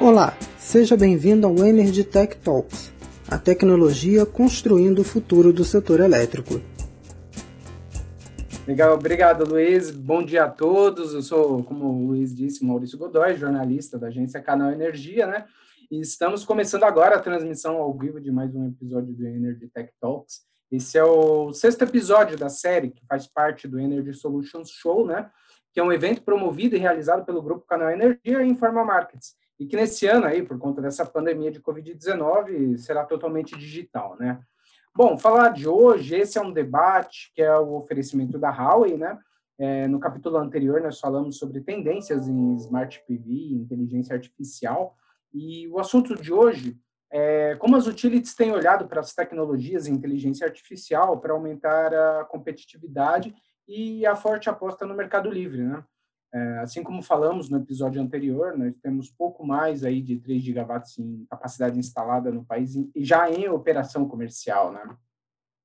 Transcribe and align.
Olá, 0.00 0.36
seja 0.58 0.96
bem-vindo 0.96 1.46
ao 1.46 1.56
Energy 1.58 2.02
Tech 2.02 2.36
Talks, 2.38 2.92
a 3.30 3.38
tecnologia 3.38 4.26
construindo 4.26 5.00
o 5.00 5.04
futuro 5.04 5.52
do 5.52 5.64
setor 5.64 6.00
elétrico. 6.00 6.60
Legal, 8.66 8.94
obrigado, 8.94 9.44
Luiz. 9.44 9.90
Bom 9.90 10.22
dia 10.22 10.44
a 10.44 10.48
todos. 10.48 11.14
Eu 11.14 11.22
sou, 11.22 11.62
como 11.62 11.84
o 11.84 12.06
Luiz 12.08 12.34
disse, 12.34 12.64
Maurício 12.64 12.98
Godoy, 12.98 13.36
jornalista 13.36 13.98
da 13.98 14.08
agência 14.08 14.40
Canal 14.40 14.72
Energia, 14.72 15.26
né? 15.26 15.44
E 15.90 16.00
estamos 16.00 16.44
começando 16.44 16.84
agora 16.84 17.16
a 17.16 17.20
transmissão 17.20 17.76
ao 17.76 17.96
vivo 17.96 18.20
de 18.20 18.32
mais 18.32 18.54
um 18.54 18.66
episódio 18.66 19.12
do 19.12 19.26
Energy 19.26 19.68
Tech 19.68 19.92
Talks. 20.00 20.40
Esse 20.70 20.96
é 20.96 21.04
o 21.04 21.52
sexto 21.52 21.82
episódio 21.82 22.36
da 22.36 22.48
série, 22.48 22.90
que 22.90 23.04
faz 23.06 23.26
parte 23.26 23.68
do 23.68 23.78
Energy 23.78 24.14
Solutions 24.14 24.70
Show, 24.70 25.06
né? 25.06 25.30
Que 25.72 25.80
é 25.80 25.82
um 25.82 25.92
evento 25.92 26.22
promovido 26.22 26.74
e 26.74 26.78
realizado 26.78 27.24
pelo 27.24 27.42
Grupo 27.42 27.66
Canal 27.66 27.90
Energia 27.90 28.42
e 28.42 28.48
Informa 28.48 28.84
Markets. 28.84 29.41
E 29.62 29.66
que 29.66 29.76
nesse 29.76 30.08
ano 30.08 30.26
aí, 30.26 30.42
por 30.42 30.58
conta 30.58 30.82
dessa 30.82 31.06
pandemia 31.06 31.48
de 31.48 31.60
Covid-19, 31.60 32.76
será 32.78 33.04
totalmente 33.04 33.56
digital, 33.56 34.16
né? 34.18 34.40
Bom, 34.92 35.16
falar 35.16 35.50
de 35.50 35.68
hoje, 35.68 36.16
esse 36.16 36.36
é 36.36 36.42
um 36.42 36.52
debate 36.52 37.30
que 37.32 37.40
é 37.40 37.56
o 37.56 37.74
oferecimento 37.74 38.40
da 38.40 38.50
Huawei, 38.50 38.96
né? 38.96 39.16
É, 39.56 39.86
no 39.86 40.00
capítulo 40.00 40.36
anterior, 40.38 40.80
nós 40.80 40.98
falamos 40.98 41.38
sobre 41.38 41.60
tendências 41.60 42.26
em 42.26 42.56
Smart 42.56 43.04
PV, 43.06 43.54
inteligência 43.54 44.14
artificial, 44.14 44.96
e 45.32 45.68
o 45.68 45.78
assunto 45.78 46.20
de 46.20 46.32
hoje 46.32 46.76
é 47.08 47.54
como 47.54 47.76
as 47.76 47.86
utilities 47.86 48.34
têm 48.34 48.50
olhado 48.50 48.88
para 48.88 49.00
as 49.00 49.14
tecnologias 49.14 49.86
em 49.86 49.94
inteligência 49.94 50.44
artificial 50.44 51.20
para 51.20 51.34
aumentar 51.34 51.94
a 51.94 52.24
competitividade 52.24 53.32
e 53.68 54.04
a 54.04 54.16
forte 54.16 54.50
aposta 54.50 54.84
no 54.84 54.94
mercado 54.96 55.30
livre, 55.30 55.62
né? 55.62 55.84
É, 56.34 56.58
assim 56.60 56.82
como 56.82 57.02
falamos 57.02 57.50
no 57.50 57.58
episódio 57.58 58.00
anterior, 58.00 58.56
nós 58.56 58.74
temos 58.82 59.10
pouco 59.10 59.46
mais 59.46 59.84
aí 59.84 60.00
de 60.00 60.18
3 60.18 60.42
gigawatts 60.42 60.98
em 60.98 61.26
capacidade 61.28 61.78
instalada 61.78 62.30
no 62.30 62.42
país 62.42 62.74
e 62.74 63.04
já 63.04 63.30
em 63.30 63.48
operação 63.48 64.08
comercial, 64.08 64.72
né? 64.72 64.96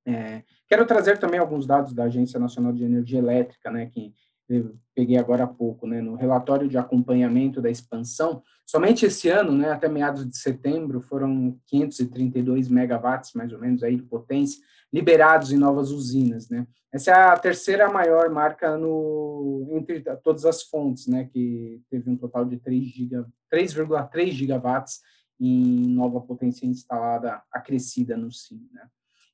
É, 0.06 0.44
quero 0.67 0.86
trazer 0.86 1.19
também 1.19 1.39
alguns 1.39 1.66
dados 1.66 1.94
da 1.94 2.06
Agência 2.06 2.39
Nacional 2.39 2.72
de 2.72 2.83
Energia 2.83 3.19
Elétrica, 3.19 3.69
né, 3.69 3.88
que 3.88 4.14
eu 4.47 4.78
peguei 4.95 5.17
agora 5.17 5.44
há 5.44 5.47
pouco, 5.47 5.86
né, 5.86 6.02
no 6.02 6.16
relatório 6.16 6.69
de 6.69 6.78
acompanhamento 6.78 7.61
da 7.61 7.69
expansão, 7.69 8.41
somente 8.66 9.06
esse 9.06 9.28
ano, 9.28 9.52
né, 9.52 9.69
até 9.69 9.89
meados 9.89 10.25
de 10.25 10.38
setembro, 10.38 11.02
foram 11.02 11.59
532 11.66 12.69
megawatts, 12.69 13.34
mais 13.34 13.52
ou 13.52 13.59
menos, 13.59 13.84
aí 13.84 13.97
de 13.97 14.03
potência, 14.03 14.63
liberados 14.93 15.52
em 15.52 15.57
novas 15.57 15.91
usinas, 15.91 16.49
né. 16.49 16.66
Essa 16.91 17.11
é 17.11 17.13
a 17.13 17.38
terceira 17.38 17.91
maior 17.91 18.30
marca 18.30 18.77
no, 18.77 19.67
entre 19.71 20.02
todas 20.23 20.45
as 20.45 20.63
fontes, 20.63 21.07
né, 21.07 21.25
que 21.25 21.81
teve 21.89 22.09
um 22.09 22.17
total 22.17 22.45
de 22.45 22.57
3,3 22.57 24.29
gigawatts 24.31 25.02
em 25.39 25.89
nova 25.89 26.21
potência 26.21 26.66
instalada 26.66 27.41
acrescida 27.52 28.16
no 28.16 28.31
SIM, 28.31 28.67
né. 28.71 28.88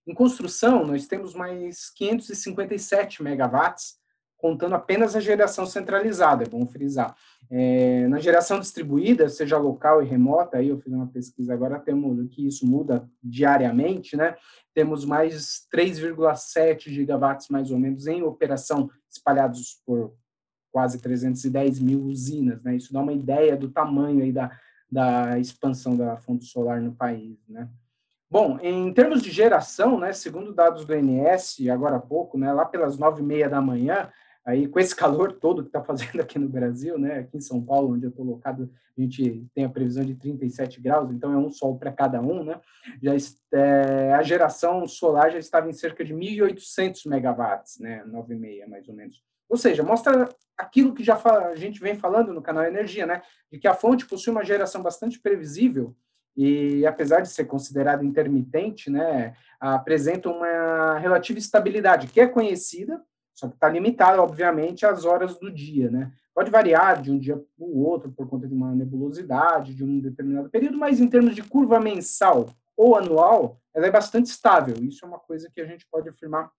Em 0.05 0.13
construção, 0.13 0.85
nós 0.85 1.07
temos 1.07 1.33
mais 1.33 1.89
557 1.91 3.23
megawatts, 3.23 3.97
contando 4.43 4.75
apenas 4.75 5.15
a 5.15 5.21
geração 5.21 5.65
centralizada, 5.65 6.43
é 6.43 6.49
bom 6.49 6.67
frisar. 6.67 7.15
É, 7.49 8.05
na 8.09 8.19
geração 8.19 8.59
distribuída, 8.59 9.29
seja 9.29 9.57
local 9.57 10.03
e 10.03 10.05
remota, 10.05 10.57
aí 10.57 10.67
eu 10.67 10.77
fiz 10.77 10.91
uma 10.91 11.07
pesquisa 11.07 11.53
agora, 11.53 11.79
temos 11.79 12.27
que 12.29 12.45
isso 12.45 12.67
muda 12.67 13.09
diariamente, 13.23 14.17
né? 14.17 14.35
Temos 14.73 15.05
mais 15.05 15.65
3,7 15.73 16.89
gigawatts, 16.89 17.47
mais 17.47 17.71
ou 17.71 17.79
menos, 17.79 18.05
em 18.05 18.21
operação, 18.21 18.89
espalhados 19.09 19.81
por 19.85 20.13
quase 20.73 20.99
310 20.99 21.79
mil 21.79 22.03
usinas, 22.03 22.61
né? 22.63 22.75
Isso 22.75 22.91
dá 22.91 22.99
uma 22.99 23.13
ideia 23.13 23.55
do 23.55 23.69
tamanho 23.69 24.23
aí 24.23 24.33
da, 24.33 24.51
da 24.91 25.39
expansão 25.39 25.95
da 25.95 26.17
fonte 26.17 26.43
solar 26.43 26.81
no 26.81 26.93
país, 26.93 27.39
né? 27.47 27.69
Bom, 28.29 28.59
em 28.61 28.91
termos 28.91 29.21
de 29.21 29.31
geração, 29.31 29.97
né, 29.97 30.11
segundo 30.11 30.53
dados 30.53 30.83
do 30.85 30.93
INS, 30.93 31.57
agora 31.71 31.97
há 31.97 32.01
pouco, 32.01 32.35
né, 32.35 32.51
lá 32.51 32.65
pelas 32.65 32.97
nove 32.97 33.21
e 33.21 33.25
meia 33.25 33.47
da 33.47 33.61
manhã, 33.61 34.09
aí 34.45 34.67
com 34.67 34.79
esse 34.79 34.95
calor 34.95 35.33
todo 35.33 35.61
que 35.63 35.69
está 35.69 35.81
fazendo 35.81 36.19
aqui 36.21 36.37
no 36.37 36.49
Brasil, 36.49 36.97
né, 36.97 37.19
aqui 37.19 37.37
em 37.37 37.41
São 37.41 37.63
Paulo, 37.63 37.93
onde 37.93 38.05
eu 38.05 38.09
estou 38.09 38.25
locado, 38.25 38.69
a 38.97 39.01
gente 39.01 39.45
tem 39.55 39.65
a 39.65 39.69
previsão 39.69 40.03
de 40.03 40.15
37 40.15 40.81
graus, 40.81 41.11
então 41.11 41.31
é 41.31 41.37
um 41.37 41.49
sol 41.49 41.77
para 41.77 41.91
cada 41.91 42.21
um, 42.21 42.43
né, 42.43 42.59
já 43.01 43.13
é, 43.53 44.13
a 44.13 44.21
geração 44.21 44.85
solar 44.87 45.31
já 45.31 45.39
estava 45.39 45.69
em 45.69 45.73
cerca 45.73 46.03
de 46.03 46.13
1.800 46.13 47.07
megawatts, 47.07 47.79
né, 47.79 48.03
nove 48.05 48.33
e 48.33 48.37
meia 48.37 48.67
mais 48.67 48.87
ou 48.87 48.93
menos. 48.93 49.23
Ou 49.49 49.57
seja, 49.57 49.83
mostra 49.83 50.27
aquilo 50.57 50.93
que 50.93 51.03
já 51.03 51.15
a 51.15 51.55
gente 51.55 51.79
vem 51.79 51.95
falando 51.95 52.33
no 52.33 52.41
canal 52.41 52.63
Energia, 52.63 53.05
né, 53.05 53.21
de 53.51 53.59
que 53.59 53.67
a 53.67 53.73
fonte 53.73 54.05
possui 54.05 54.31
uma 54.31 54.43
geração 54.43 54.81
bastante 54.81 55.19
previsível, 55.19 55.95
e 56.35 56.83
apesar 56.85 57.21
de 57.21 57.29
ser 57.29 57.45
considerado 57.45 58.03
intermitente, 58.03 58.89
né, 58.89 59.35
apresenta 59.59 60.29
uma 60.29 60.97
relativa 60.97 61.37
estabilidade, 61.37 62.07
que 62.07 62.19
é 62.19 62.27
conhecida, 62.27 62.99
só 63.33 63.47
que 63.47 63.55
está 63.55 63.67
limitada, 63.67 64.21
obviamente, 64.21 64.85
às 64.85 65.05
horas 65.05 65.37
do 65.37 65.51
dia, 65.51 65.89
né? 65.89 66.11
Pode 66.33 66.49
variar 66.49 67.01
de 67.01 67.11
um 67.11 67.19
dia 67.19 67.35
para 67.35 67.65
o 67.65 67.83
outro 67.83 68.11
por 68.11 68.27
conta 68.27 68.47
de 68.47 68.53
uma 68.53 68.73
nebulosidade 68.73 69.75
de 69.75 69.83
um 69.83 69.99
determinado 69.99 70.49
período, 70.49 70.77
mas 70.77 70.99
em 70.99 71.07
termos 71.07 71.35
de 71.35 71.43
curva 71.43 71.79
mensal 71.79 72.49
ou 72.75 72.95
anual, 72.95 73.59
ela 73.73 73.85
é 73.85 73.91
bastante 73.91 74.27
estável. 74.27 74.75
Isso 74.83 75.05
é 75.05 75.07
uma 75.07 75.19
coisa 75.19 75.49
que 75.53 75.61
a 75.61 75.65
gente 75.65 75.87
pode 75.91 76.09
afirmar 76.09 76.51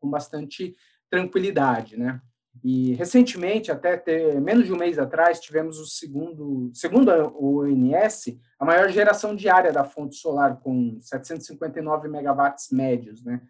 com 0.00 0.10
bastante 0.10 0.74
tranquilidade, 1.10 1.96
né? 1.96 2.20
E 2.62 2.94
recentemente, 2.94 3.70
até 3.70 3.96
ter, 3.96 4.40
menos 4.40 4.66
de 4.66 4.72
um 4.72 4.76
mês 4.76 4.98
atrás, 4.98 5.40
tivemos 5.40 5.78
o 5.78 5.86
segundo, 5.86 6.70
segundo 6.74 7.10
o 7.36 7.60
ONS, 7.62 8.38
a 8.58 8.64
maior 8.64 8.90
geração 8.90 9.34
diária 9.34 9.72
da 9.72 9.84
fonte 9.84 10.16
solar, 10.16 10.60
com 10.60 10.98
759 11.00 12.08
megawatts 12.08 12.70
médios. 12.70 13.22
Né? 13.22 13.40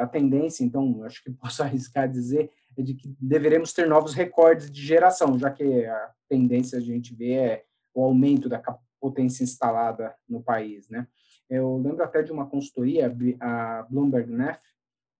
A 0.00 0.06
tendência, 0.06 0.64
então, 0.64 1.02
acho 1.04 1.22
que 1.22 1.30
posso 1.30 1.62
arriscar 1.62 2.08
dizer, 2.08 2.50
é 2.76 2.82
de 2.82 2.94
que 2.94 3.14
deveremos 3.20 3.72
ter 3.72 3.88
novos 3.88 4.14
recordes 4.14 4.70
de 4.70 4.84
geração, 4.84 5.38
já 5.38 5.50
que 5.50 5.84
a 5.84 6.10
tendência 6.28 6.78
a 6.78 6.80
gente 6.80 7.14
vê 7.14 7.32
é 7.32 7.64
o 7.94 8.02
aumento 8.02 8.48
da 8.48 8.62
potência 9.00 9.42
instalada 9.42 10.14
no 10.28 10.42
país. 10.42 10.88
Né? 10.88 11.06
Eu 11.48 11.78
lembro 11.78 12.04
até 12.04 12.22
de 12.22 12.30
uma 12.30 12.46
consultoria, 12.46 13.14
a 13.40 13.86
Bloomberg 13.90 14.30
Neff, 14.30 14.60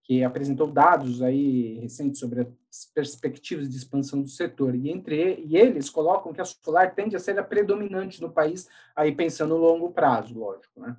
que 0.03 0.23
apresentou 0.23 0.67
dados 0.67 1.21
aí 1.21 1.79
recentes 1.79 2.19
sobre 2.19 2.41
as 2.41 2.85
perspectivas 2.93 3.69
de 3.69 3.77
expansão 3.77 4.21
do 4.21 4.27
setor 4.27 4.75
e 4.75 4.89
entre 4.89 5.41
e 5.45 5.55
eles 5.55 5.89
colocam 5.89 6.33
que 6.33 6.41
a 6.41 6.45
solar 6.45 6.95
tende 6.95 7.15
a 7.15 7.19
ser 7.19 7.37
a 7.37 7.43
predominante 7.43 8.21
no 8.21 8.31
país 8.31 8.67
aí 8.95 9.13
pensando 9.13 9.55
no 9.55 9.61
longo 9.61 9.91
prazo, 9.91 10.37
lógico, 10.37 10.81
né? 10.81 10.97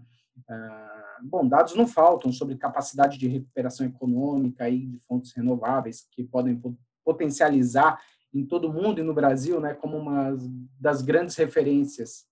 Ah, 0.48 1.18
bom, 1.22 1.46
dados 1.46 1.74
não 1.74 1.86
faltam 1.86 2.32
sobre 2.32 2.56
capacidade 2.56 3.18
de 3.18 3.28
recuperação 3.28 3.86
econômica 3.86 4.64
aí 4.64 4.86
de 4.86 4.98
fontes 5.00 5.32
renováveis 5.32 6.06
que 6.10 6.24
podem 6.24 6.60
potencializar 7.04 8.00
em 8.32 8.44
todo 8.44 8.68
o 8.68 8.72
mundo 8.72 9.00
e 9.00 9.04
no 9.04 9.12
Brasil, 9.12 9.60
né, 9.60 9.74
como 9.74 9.96
uma 9.96 10.36
das 10.80 11.02
grandes 11.02 11.36
referências 11.36 12.26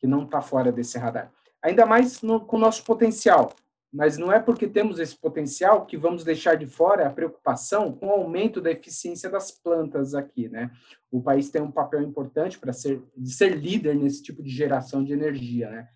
que 0.00 0.06
não 0.06 0.24
está 0.24 0.40
fora 0.40 0.72
desse 0.72 0.98
radar. 0.98 1.30
Ainda 1.62 1.84
mais 1.84 2.22
no, 2.22 2.40
com 2.40 2.56
o 2.56 2.60
nosso 2.60 2.84
potencial 2.84 3.54
mas 3.94 4.18
não 4.18 4.32
é 4.32 4.40
porque 4.40 4.66
temos 4.66 4.98
esse 4.98 5.16
potencial 5.16 5.86
que 5.86 5.96
vamos 5.96 6.24
deixar 6.24 6.56
de 6.56 6.66
fora 6.66 7.06
a 7.06 7.10
preocupação 7.10 7.92
com 7.92 8.08
o 8.08 8.10
aumento 8.10 8.60
da 8.60 8.72
eficiência 8.72 9.30
das 9.30 9.52
plantas 9.52 10.16
aqui, 10.16 10.48
né? 10.48 10.72
O 11.12 11.22
país 11.22 11.48
tem 11.48 11.62
um 11.62 11.70
papel 11.70 12.02
importante 12.02 12.58
para 12.58 12.72
ser 12.72 13.00
de 13.16 13.32
ser 13.32 13.56
líder 13.56 13.94
nesse 13.94 14.20
tipo 14.20 14.42
de 14.42 14.50
geração 14.50 15.04
de 15.04 15.12
energia, 15.12 15.70
né? 15.70 15.88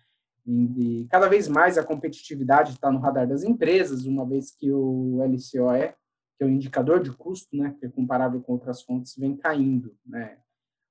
E, 0.51 1.07
cada 1.11 1.27
vez 1.27 1.47
mais 1.47 1.77
a 1.77 1.83
competitividade 1.83 2.71
está 2.71 2.91
no 2.91 2.97
radar 2.97 3.27
das 3.27 3.43
empresas, 3.43 4.05
uma 4.05 4.25
vez 4.25 4.49
que 4.51 4.71
o 4.71 5.19
LCOE, 5.23 5.93
que 6.35 6.43
é 6.43 6.45
o 6.45 6.49
indicador 6.49 7.03
de 7.03 7.11
custo, 7.11 7.55
né, 7.55 7.75
que 7.79 7.85
é 7.85 7.89
comparável 7.89 8.41
com 8.41 8.53
outras 8.53 8.81
fontes, 8.81 9.15
vem 9.15 9.37
caindo, 9.37 9.95
né? 10.03 10.39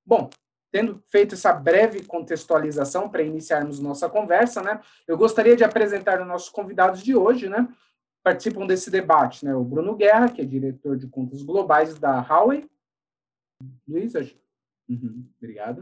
Bom, 0.05 0.29
tendo 0.71 1.03
feito 1.07 1.35
essa 1.35 1.51
breve 1.51 2.05
contextualização 2.05 3.09
para 3.09 3.21
iniciarmos 3.21 3.81
nossa 3.81 4.07
conversa, 4.07 4.61
né, 4.61 4.79
eu 5.05 5.17
gostaria 5.17 5.57
de 5.57 5.63
apresentar 5.65 6.21
os 6.21 6.27
nossos 6.27 6.49
convidados 6.49 7.03
de 7.03 7.13
hoje, 7.13 7.49
né, 7.49 7.67
participam 8.23 8.65
desse 8.65 8.89
debate, 8.89 9.43
né, 9.43 9.53
o 9.53 9.63
Bruno 9.63 9.93
Guerra, 9.93 10.29
que 10.29 10.41
é 10.41 10.45
diretor 10.45 10.95
de 10.95 11.07
contas 11.07 11.41
globais 11.43 11.99
da 11.99 12.21
Huawei, 12.21 12.69
Luiz, 13.85 14.13
uhum, 14.87 15.27
obrigado, 15.37 15.79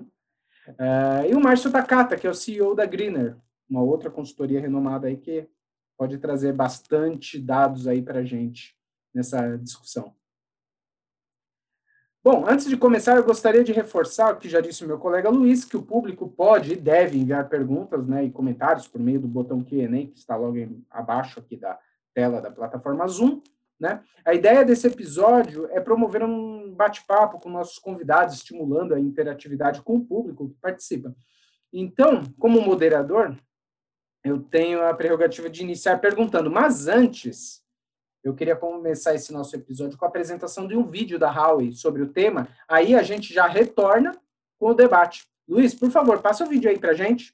uh, 0.70 1.30
e 1.30 1.36
o 1.36 1.40
Márcio 1.40 1.72
Takata, 1.72 2.18
que 2.18 2.26
é 2.26 2.30
o 2.30 2.34
CEO 2.34 2.74
da 2.74 2.86
Greener, 2.86 3.38
uma 3.70 3.82
outra 3.82 4.10
consultoria 4.10 4.62
renomada 4.62 5.08
aí 5.08 5.18
que 5.18 5.48
pode 5.98 6.18
trazer 6.18 6.54
bastante 6.54 7.40
dados 7.40 7.88
aí 7.88 8.02
para 8.02 8.20
a 8.20 8.24
gente 8.24 8.76
nessa 9.14 9.58
discussão. 9.58 10.14
Bom, 12.24 12.46
antes 12.46 12.68
de 12.68 12.76
começar, 12.76 13.16
eu 13.16 13.24
gostaria 13.24 13.64
de 13.64 13.72
reforçar 13.72 14.34
o 14.34 14.38
que 14.38 14.50
já 14.50 14.60
disse 14.60 14.84
o 14.84 14.88
meu 14.88 15.00
colega 15.00 15.30
Luiz, 15.30 15.64
que 15.64 15.78
o 15.78 15.82
público 15.82 16.28
pode 16.28 16.74
e 16.74 16.76
deve 16.76 17.18
enviar 17.18 17.48
perguntas 17.48 18.06
né, 18.06 18.26
e 18.26 18.30
comentários 18.30 18.88
por 18.88 19.00
meio 19.00 19.22
do 19.22 19.28
botão 19.28 19.64
Q&A, 19.64 19.88
que 20.08 20.18
está 20.18 20.36
logo 20.36 20.58
abaixo 20.90 21.40
aqui 21.40 21.56
da 21.56 21.80
tela 22.14 22.42
da 22.42 22.52
plataforma 22.52 23.08
Zoom. 23.08 23.42
Né? 23.80 24.04
A 24.26 24.34
ideia 24.34 24.66
desse 24.66 24.88
episódio 24.88 25.70
é 25.72 25.80
promover 25.80 26.22
um 26.22 26.74
bate-papo 26.74 27.40
com 27.40 27.50
nossos 27.50 27.80
convidados, 27.80 28.36
estimulando 28.36 28.94
a 28.94 29.00
interatividade 29.00 29.82
com 29.82 29.96
o 29.96 30.06
público 30.06 30.50
que 30.50 30.56
participa. 30.60 31.16
Então, 31.72 32.24
como 32.38 32.62
moderador, 32.62 33.38
eu 34.24 34.42
tenho 34.42 34.82
a 34.84 34.94
prerrogativa 34.94 35.50
de 35.50 35.62
iniciar 35.62 35.98
perguntando, 36.00 36.52
mas 36.52 36.88
antes, 36.88 37.64
eu 38.24 38.34
queria 38.34 38.56
começar 38.56 39.14
esse 39.16 39.32
nosso 39.32 39.56
episódio 39.56 39.98
com 39.98 40.06
a 40.06 40.08
apresentação 40.08 40.68
de 40.68 40.76
um 40.76 40.84
vídeo 40.84 41.18
da 41.18 41.32
Howie 41.32 41.74
sobre 41.74 42.02
o 42.02 42.10
tema. 42.10 42.48
Aí 42.68 42.94
a 42.94 43.02
gente 43.02 43.34
já 43.34 43.48
retorna 43.48 44.12
com 44.60 44.72
o 44.72 44.74
debate. 44.74 45.26
Luiz, 45.48 45.74
por 45.74 45.90
favor, 45.90 46.22
passa 46.22 46.44
o 46.44 46.48
vídeo 46.48 46.70
aí 46.70 46.78
para 46.78 46.94
gente. 46.94 47.34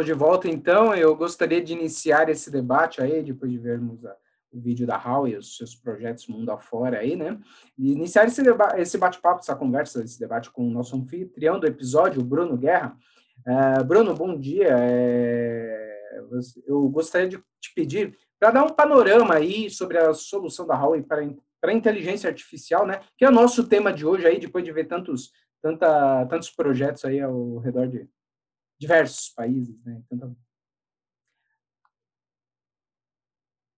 Estamos 0.00 0.06
de 0.06 0.12
volta 0.12 0.48
então. 0.48 0.94
Eu 0.94 1.14
gostaria 1.14 1.62
de 1.62 1.72
iniciar 1.72 2.28
esse 2.28 2.50
debate 2.50 3.02
aí, 3.02 3.22
depois 3.22 3.50
de 3.50 3.58
vermos 3.58 4.04
a, 4.04 4.16
o 4.52 4.60
vídeo 4.60 4.86
da 4.86 4.96
Hal 4.96 5.28
e 5.28 5.36
os 5.36 5.56
seus 5.56 5.74
projetos 5.74 6.26
mundo 6.26 6.50
afora 6.50 6.98
aí, 6.98 7.14
né? 7.16 7.38
E 7.78 7.92
iniciar 7.92 8.26
esse, 8.26 8.42
esse 8.76 8.98
bate-papo, 8.98 9.40
essa 9.40 9.54
conversa, 9.54 10.02
esse 10.02 10.18
debate 10.18 10.50
com 10.50 10.66
o 10.66 10.70
nosso 10.70 10.96
anfitrião 10.96 11.60
do 11.60 11.66
episódio, 11.66 12.20
o 12.20 12.24
Bruno 12.24 12.56
Guerra. 12.56 12.96
Uh, 13.46 13.84
Bruno, 13.84 14.14
bom 14.14 14.38
dia. 14.38 14.68
É, 14.70 16.10
eu 16.66 16.88
gostaria 16.88 17.28
de 17.28 17.36
te 17.60 17.74
pedir 17.74 18.16
para 18.38 18.50
dar 18.50 18.64
um 18.64 18.70
panorama 18.70 19.34
aí 19.34 19.70
sobre 19.70 19.98
a 19.98 20.12
solução 20.14 20.66
da 20.66 20.74
Huawei 20.74 21.02
para, 21.02 21.22
para 21.60 21.70
a 21.70 21.74
inteligência 21.74 22.28
artificial, 22.28 22.86
né? 22.86 23.00
Que 23.16 23.24
é 23.24 23.28
o 23.28 23.32
nosso 23.32 23.68
tema 23.68 23.92
de 23.92 24.06
hoje 24.06 24.26
aí, 24.26 24.40
depois 24.40 24.64
de 24.64 24.72
ver 24.72 24.86
tantos, 24.86 25.30
tanta, 25.62 26.26
tantos 26.26 26.50
projetos 26.50 27.04
aí 27.04 27.20
ao 27.20 27.58
redor 27.58 27.86
de 27.86 28.08
diversos 28.80 29.28
países, 29.28 29.84
né? 29.84 30.02
Tanta... 30.08 30.34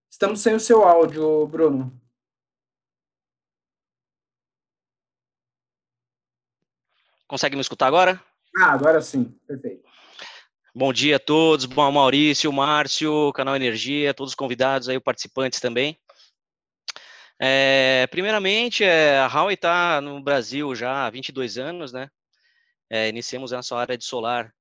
Estamos 0.08 0.40
sem 0.40 0.54
o 0.54 0.60
seu 0.60 0.84
áudio, 0.84 1.46
Bruno. 1.48 2.00
Consegue 7.26 7.56
me 7.56 7.62
escutar 7.62 7.88
agora? 7.88 8.22
Ah, 8.56 8.72
agora 8.72 9.00
sim, 9.00 9.24
perfeito. 9.46 9.90
Bom 10.74 10.92
dia 10.92 11.16
a 11.16 11.20
todos, 11.20 11.66
bom 11.66 11.90
Maurício, 11.90 12.52
Márcio, 12.52 13.32
Canal 13.32 13.56
Energia, 13.56 14.14
todos 14.14 14.32
os 14.32 14.36
convidados 14.36 14.88
aí, 14.88 15.00
participantes 15.00 15.58
também. 15.58 15.98
É, 17.40 18.06
primeiramente, 18.08 18.84
é, 18.84 19.18
a 19.18 19.26
Huawei 19.26 19.54
está 19.54 20.00
no 20.00 20.22
Brasil 20.22 20.74
já 20.74 21.06
há 21.06 21.10
22 21.10 21.58
anos, 21.58 21.92
né? 21.92 22.08
É, 22.88 23.08
iniciamos 23.08 23.52
a 23.52 23.56
nossa 23.56 23.76
área 23.76 23.98
de 23.98 24.04
solar 24.04 24.54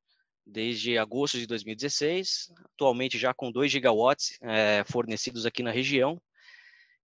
desde 0.51 0.98
agosto 0.98 1.38
de 1.39 1.48
2016, 1.48 2.51
atualmente 2.74 3.17
já 3.17 3.34
com 3.34 3.51
2 3.51 3.72
gigawatts 3.72 4.38
é, 4.41 4.84
fornecidos 4.86 5.46
aqui 5.46 5.63
na 5.63 5.72
região. 5.72 6.22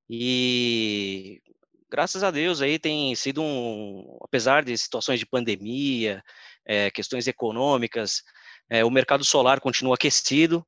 E 0.10 1.42
graças 1.90 2.24
a 2.24 2.32
Deus 2.32 2.62
aí 2.62 2.78
tem 2.78 3.16
sido 3.16 3.42
um, 3.42 4.18
apesar 4.22 4.64
de 4.64 4.78
situações 4.78 5.20
de 5.20 5.26
pandemia, 5.26 6.24
é, 6.66 6.92
questões 6.92 7.28
econômicas, 7.28 8.24
é, 8.70 8.84
o 8.84 8.92
mercado 8.92 9.24
solar 9.24 9.60
continua 9.60 9.96
aquecido 9.96 10.66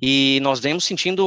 e 0.00 0.38
nós 0.42 0.60
vemos 0.60 0.84
sentindo 0.84 1.26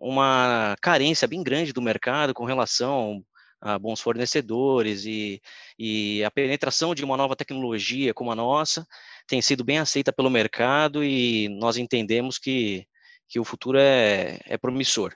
uma 0.00 0.76
carência 0.80 1.28
bem 1.28 1.42
grande 1.42 1.72
do 1.72 1.80
mercado 1.80 2.34
com 2.34 2.44
relação 2.44 3.24
a 3.60 3.78
bons 3.78 4.00
fornecedores 4.00 5.04
e, 5.04 5.40
e 5.78 6.24
a 6.24 6.30
penetração 6.30 6.94
de 6.94 7.04
uma 7.04 7.16
nova 7.16 7.36
tecnologia 7.36 8.14
como 8.14 8.32
a 8.32 8.34
nossa 8.34 8.86
tem 9.30 9.40
sido 9.40 9.62
bem 9.62 9.78
aceita 9.78 10.12
pelo 10.12 10.28
mercado 10.28 11.04
e 11.04 11.48
nós 11.50 11.76
entendemos 11.76 12.36
que, 12.36 12.84
que 13.28 13.38
o 13.38 13.44
futuro 13.44 13.78
é, 13.78 14.40
é 14.44 14.58
promissor. 14.58 15.14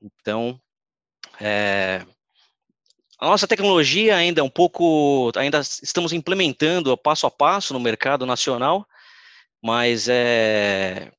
Então, 0.00 0.60
é, 1.40 2.06
a 3.18 3.26
nossa 3.26 3.48
tecnologia 3.48 4.14
ainda 4.14 4.40
é 4.40 4.44
um 4.44 4.48
pouco, 4.48 5.32
ainda 5.34 5.58
estamos 5.58 6.12
implementando 6.12 6.96
passo 6.96 7.26
a 7.26 7.30
passo 7.32 7.74
no 7.74 7.80
mercado 7.80 8.24
nacional, 8.24 8.86
mas 9.60 10.08
é, 10.08 11.10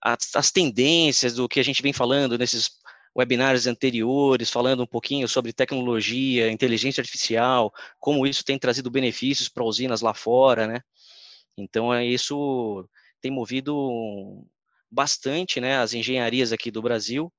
as, 0.00 0.34
as 0.34 0.50
tendências 0.50 1.34
do 1.34 1.46
que 1.46 1.60
a 1.60 1.62
gente 1.62 1.82
vem 1.82 1.92
falando 1.92 2.38
nesses 2.38 2.70
webinars 3.14 3.66
anteriores, 3.66 4.48
falando 4.48 4.82
um 4.82 4.86
pouquinho 4.86 5.28
sobre 5.28 5.52
tecnologia, 5.52 6.50
inteligência 6.50 7.02
artificial, 7.02 7.70
como 8.00 8.26
isso 8.26 8.42
tem 8.42 8.58
trazido 8.58 8.90
benefícios 8.90 9.50
para 9.50 9.62
usinas 9.62 10.00
lá 10.00 10.14
fora, 10.14 10.66
né? 10.66 10.80
Então, 11.56 11.92
é, 11.92 12.04
isso 12.04 12.88
tem 13.20 13.30
movido 13.30 14.46
bastante 14.90 15.60
né, 15.60 15.78
as 15.78 15.94
engenharias 15.94 16.52
aqui 16.52 16.70
do 16.70 16.82
Brasil 16.82 17.32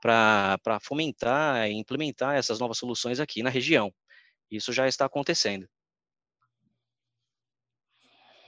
para 0.00 0.78
fomentar 0.82 1.68
e 1.68 1.74
implementar 1.74 2.36
essas 2.36 2.58
novas 2.58 2.78
soluções 2.78 3.20
aqui 3.20 3.42
na 3.42 3.50
região. 3.50 3.92
Isso 4.50 4.72
já 4.72 4.88
está 4.88 5.04
acontecendo. 5.04 5.68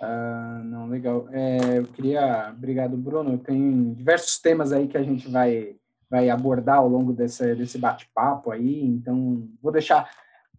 Ah, 0.01 0.61
não, 0.65 0.89
legal. 0.89 1.29
É, 1.31 1.79
eu 1.79 1.85
queria, 1.85 2.51
obrigado, 2.51 2.97
Bruno. 2.97 3.39
Tem 3.39 3.95
diversos 3.95 4.39
temas 4.39 4.73
aí 4.73 4.89
que 4.89 4.97
a 4.97 5.03
gente 5.03 5.29
vai, 5.29 5.77
vai 6.11 6.29
abordar 6.29 6.79
ao 6.79 6.89
longo 6.89 7.13
desse, 7.13 7.55
desse 7.55 7.79
bate-papo 7.79 8.51
aí, 8.51 8.83
então 8.83 9.49
vou 9.63 9.71
deixar 9.71 10.11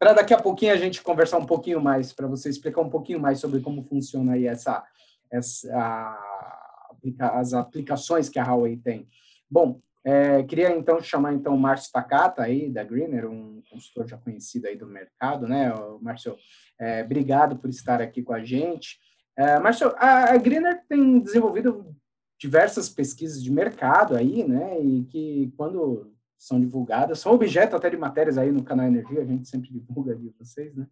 para 0.04 0.12
daqui 0.12 0.34
a 0.34 0.38
pouquinho 0.38 0.74
a 0.74 0.76
gente 0.76 1.02
conversar 1.02 1.38
um 1.38 1.46
pouquinho 1.46 1.80
mais, 1.80 2.12
para 2.12 2.28
você 2.28 2.50
explicar 2.50 2.82
um 2.82 2.90
pouquinho 2.90 3.22
mais 3.22 3.40
sobre 3.40 3.62
como 3.62 3.82
funciona 3.84 4.34
aí 4.34 4.46
essa, 4.46 4.84
essa 5.32 5.74
a, 5.74 7.40
as 7.40 7.54
aplicações 7.54 8.28
que 8.28 8.38
a 8.38 8.44
Huawei 8.44 8.76
tem. 8.76 9.08
Bom, 9.50 9.80
é, 10.04 10.44
queria 10.44 10.76
então 10.76 11.02
chamar 11.02 11.34
então 11.34 11.56
o 11.56 11.58
Márcio 11.58 11.90
Takata 11.90 12.44
aí 12.44 12.70
da 12.70 12.84
Greener, 12.84 13.30
um 13.30 13.64
consultor 13.72 14.06
já 14.06 14.18
conhecido 14.18 14.68
aí 14.68 14.76
do 14.76 14.86
mercado, 14.86 15.48
né? 15.48 15.72
Márcio, 16.02 16.36
é, 16.78 17.02
obrigado 17.02 17.56
por 17.56 17.70
estar 17.70 18.02
aqui 18.02 18.22
com 18.22 18.34
a 18.34 18.44
gente. 18.44 19.00
É, 19.38 19.58
Márcio, 19.58 19.94
a, 19.96 20.34
a 20.34 20.38
Greener 20.38 20.84
tem 20.90 21.22
desenvolvido 21.22 21.96
diversas 22.38 22.90
pesquisas 22.90 23.42
de 23.42 23.50
mercado 23.50 24.18
aí, 24.18 24.44
né? 24.44 24.82
E 24.82 25.06
que 25.06 25.54
quando 25.56 26.13
são 26.44 26.60
divulgadas, 26.60 27.20
são 27.20 27.32
objeto 27.32 27.74
até 27.74 27.90
de 27.90 27.96
matérias 27.96 28.38
aí 28.38 28.52
no 28.52 28.64
canal 28.64 28.86
Energia, 28.86 29.22
a 29.22 29.26
gente 29.26 29.48
sempre 29.48 29.72
divulga 29.72 30.14
de 30.14 30.30
vocês, 30.38 30.76
né? 30.76 30.88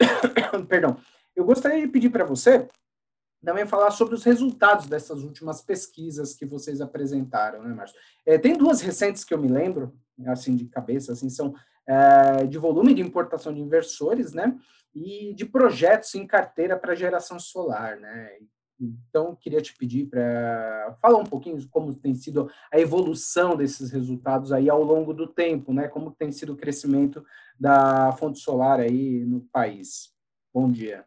Perdão. 0.66 0.96
Eu 1.36 1.44
gostaria 1.44 1.80
de 1.80 1.88
pedir 1.88 2.08
para 2.08 2.24
você 2.24 2.66
também 3.44 3.66
falar 3.66 3.90
sobre 3.90 4.14
os 4.14 4.24
resultados 4.24 4.86
dessas 4.86 5.22
últimas 5.22 5.60
pesquisas 5.60 6.34
que 6.34 6.46
vocês 6.46 6.80
apresentaram, 6.80 7.62
né, 7.62 7.74
Márcio? 7.74 7.98
É, 8.24 8.38
tem 8.38 8.56
duas 8.56 8.80
recentes 8.80 9.24
que 9.24 9.34
eu 9.34 9.38
me 9.38 9.48
lembro, 9.48 9.94
assim, 10.26 10.56
de 10.56 10.64
cabeça, 10.66 11.12
assim, 11.12 11.28
são 11.28 11.54
é, 11.86 12.46
de 12.46 12.56
volume 12.56 12.94
de 12.94 13.02
importação 13.02 13.52
de 13.52 13.60
inversores, 13.60 14.32
né, 14.32 14.56
e 14.94 15.34
de 15.34 15.44
projetos 15.44 16.14
em 16.14 16.26
carteira 16.26 16.78
para 16.78 16.94
geração 16.94 17.38
solar, 17.38 17.98
né? 17.98 18.38
Então, 18.82 19.36
queria 19.40 19.60
te 19.60 19.74
pedir 19.76 20.06
para 20.06 20.96
falar 21.00 21.18
um 21.18 21.24
pouquinho 21.24 21.64
como 21.68 21.94
tem 21.94 22.14
sido 22.14 22.50
a 22.72 22.78
evolução 22.78 23.56
desses 23.56 23.90
resultados 23.90 24.52
aí 24.52 24.68
ao 24.68 24.82
longo 24.82 25.14
do 25.14 25.26
tempo, 25.26 25.72
né? 25.72 25.86
Como 25.86 26.10
tem 26.10 26.32
sido 26.32 26.54
o 26.54 26.56
crescimento 26.56 27.24
da 27.58 28.12
fonte 28.18 28.40
solar 28.40 28.80
aí 28.80 29.24
no 29.24 29.40
país. 29.52 30.10
Bom 30.52 30.70
dia. 30.70 31.04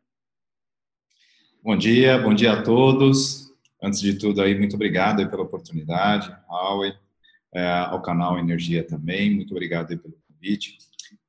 Bom 1.62 1.76
dia, 1.76 2.18
bom 2.18 2.34
dia 2.34 2.54
a 2.54 2.64
todos. 2.64 3.52
Antes 3.84 4.00
de 4.00 4.18
tudo, 4.18 4.42
aí, 4.42 4.58
muito 4.58 4.76
obrigado 4.76 5.28
pela 5.30 5.44
oportunidade, 5.44 6.36
Huawei, 6.50 6.94
é, 7.54 7.68
ao 7.68 8.02
canal 8.02 8.40
Energia 8.40 8.84
também, 8.84 9.36
muito 9.36 9.52
obrigado 9.52 9.88
pelo 9.88 10.18
convite. 10.28 10.78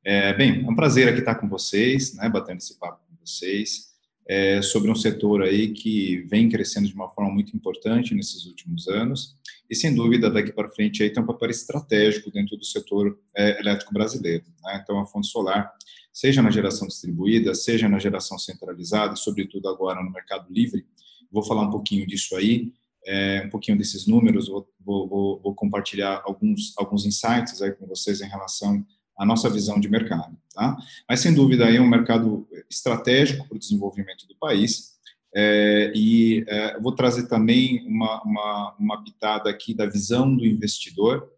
É, 0.05 0.33
bem, 0.33 0.65
é 0.65 0.71
um 0.71 0.75
prazer 0.75 1.09
aqui 1.09 1.19
estar 1.19 1.35
com 1.35 1.49
vocês, 1.49 2.15
né, 2.15 2.29
batendo 2.29 2.59
esse 2.59 2.79
papo 2.79 3.01
com 3.09 3.17
vocês, 3.27 3.86
é, 4.29 4.61
sobre 4.61 4.91
um 4.91 4.95
setor 4.95 5.43
aí 5.43 5.73
que 5.73 6.19
vem 6.29 6.49
crescendo 6.49 6.89
de 6.89 6.95
uma 6.95 7.09
forma 7.09 7.33
muito 7.33 7.57
importante 7.57 8.15
nesses 8.15 8.45
últimos 8.47 8.89
anos, 8.89 9.37
e 9.69 9.75
sem 9.75 9.95
dúvida, 9.95 10.31
daqui 10.31 10.53
para 10.53 10.71
frente, 10.71 11.03
aí 11.03 11.11
tem 11.11 11.23
um 11.23 11.27
papel 11.27 11.51
estratégico 11.51 12.31
dentro 12.31 12.57
do 12.57 12.65
setor 12.65 13.19
é, 13.37 13.61
elétrico 13.61 13.93
brasileiro. 13.93 14.45
Né? 14.63 14.81
Então, 14.83 14.99
a 15.01 15.07
fonte 15.07 15.27
solar 15.27 15.73
seja 16.13 16.41
na 16.41 16.51
geração 16.51 16.89
distribuída, 16.89 17.55
seja 17.55 17.89
na 17.89 17.99
geração 17.99 18.39
centralizada, 18.39 19.17
sobretudo 19.17 19.69
agora 19.69 20.03
no 20.03 20.11
mercado 20.11 20.47
livre. 20.51 20.87
Vou 21.31 21.43
falar 21.43 21.63
um 21.63 21.71
pouquinho 21.71 22.07
disso 22.07 22.37
aí, 22.37 22.73
é, 23.07 23.43
um 23.45 23.51
pouquinho 23.51 23.77
desses 23.77 24.07
números, 24.07 24.49
vou, 24.49 24.69
vou, 24.81 25.41
vou, 25.41 25.55
compartilhar 25.55 26.23
alguns, 26.25 26.73
alguns 26.77 27.05
insights 27.07 27.61
aí 27.61 27.73
com 27.73 27.87
vocês 27.87 28.21
em 28.21 28.29
relação 28.29 28.85
à 29.19 29.25
nossa 29.25 29.49
visão 29.49 29.81
de 29.81 29.89
mercado. 29.89 30.37
Tá? 30.55 30.77
Mas, 31.09 31.21
sem 31.21 31.35
dúvida, 31.35 31.65
é 31.65 31.81
um 31.81 31.89
mercado 31.89 32.49
estratégico 32.71 33.47
para 33.49 33.57
o 33.57 33.59
desenvolvimento 33.59 34.27
do 34.27 34.37
país, 34.37 34.97
é, 35.39 35.93
e 35.95 36.45
é, 36.49 36.81
vou 36.81 36.93
trazer 36.93 37.29
também 37.29 37.87
uma, 37.87 38.23
uma, 38.23 38.77
uma 38.79 39.05
pitada 39.05 39.51
aqui 39.51 39.75
da 39.75 39.85
visão 39.85 40.35
do 40.35 40.47
investidor, 40.47 41.31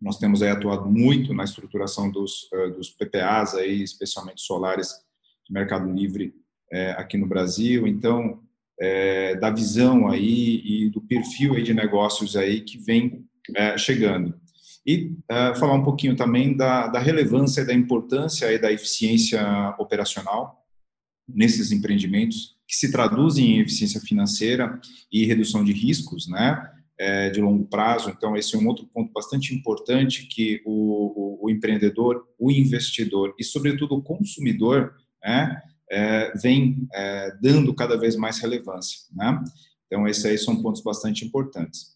nós 0.00 0.18
temos 0.18 0.40
aí 0.42 0.50
atuado 0.50 0.88
muito 0.88 1.34
na 1.34 1.44
estruturação 1.44 2.10
dos, 2.10 2.46
eh, 2.52 2.70
dos 2.70 2.90
PPAs, 2.90 3.54
aí, 3.54 3.82
especialmente 3.82 4.42
solares 4.42 4.90
de 5.46 5.52
mercado 5.52 5.90
livre 5.90 6.34
é, 6.70 6.90
aqui 6.90 7.16
no 7.16 7.26
Brasil. 7.26 7.86
Então, 7.86 8.40
da 9.40 9.50
visão 9.50 10.08
aí 10.08 10.60
e 10.64 10.90
do 10.90 11.00
perfil 11.00 11.54
aí 11.54 11.62
de 11.62 11.72
negócios 11.72 12.36
aí 12.36 12.60
que 12.60 12.76
vem 12.76 13.24
chegando. 13.78 14.38
E 14.86 15.12
falar 15.58 15.74
um 15.74 15.84
pouquinho 15.84 16.14
também 16.14 16.56
da, 16.56 16.88
da 16.88 16.98
relevância 16.98 17.62
e 17.62 17.66
da 17.66 17.72
importância 17.72 18.48
aí 18.48 18.58
da 18.58 18.70
eficiência 18.70 19.42
operacional 19.78 20.62
nesses 21.26 21.72
empreendimentos 21.72 22.54
que 22.68 22.76
se 22.76 22.92
traduzem 22.92 23.56
em 23.56 23.60
eficiência 23.60 24.00
financeira 24.00 24.78
e 25.10 25.24
redução 25.24 25.64
de 25.64 25.72
riscos, 25.72 26.28
né? 26.28 26.70
é, 26.98 27.30
de 27.30 27.40
longo 27.40 27.64
prazo. 27.66 28.10
Então, 28.10 28.36
esse 28.36 28.54
é 28.54 28.58
um 28.58 28.66
outro 28.66 28.86
ponto 28.86 29.12
bastante 29.12 29.54
importante 29.54 30.26
que 30.26 30.62
o, 30.64 31.40
o, 31.42 31.46
o 31.46 31.50
empreendedor, 31.50 32.26
o 32.38 32.50
investidor 32.50 33.34
e, 33.38 33.44
sobretudo, 33.44 33.96
o 33.96 34.02
consumidor 34.02 34.94
né, 35.22 35.60
é, 35.90 36.32
vem 36.38 36.86
é, 36.92 37.36
dando 37.40 37.74
cada 37.74 37.96
vez 37.98 38.16
mais 38.16 38.38
relevância. 38.38 39.00
Né? 39.12 39.42
Então, 39.86 40.06
esses 40.06 40.24
aí 40.24 40.38
são 40.38 40.60
pontos 40.62 40.82
bastante 40.82 41.24
importantes. 41.24 41.93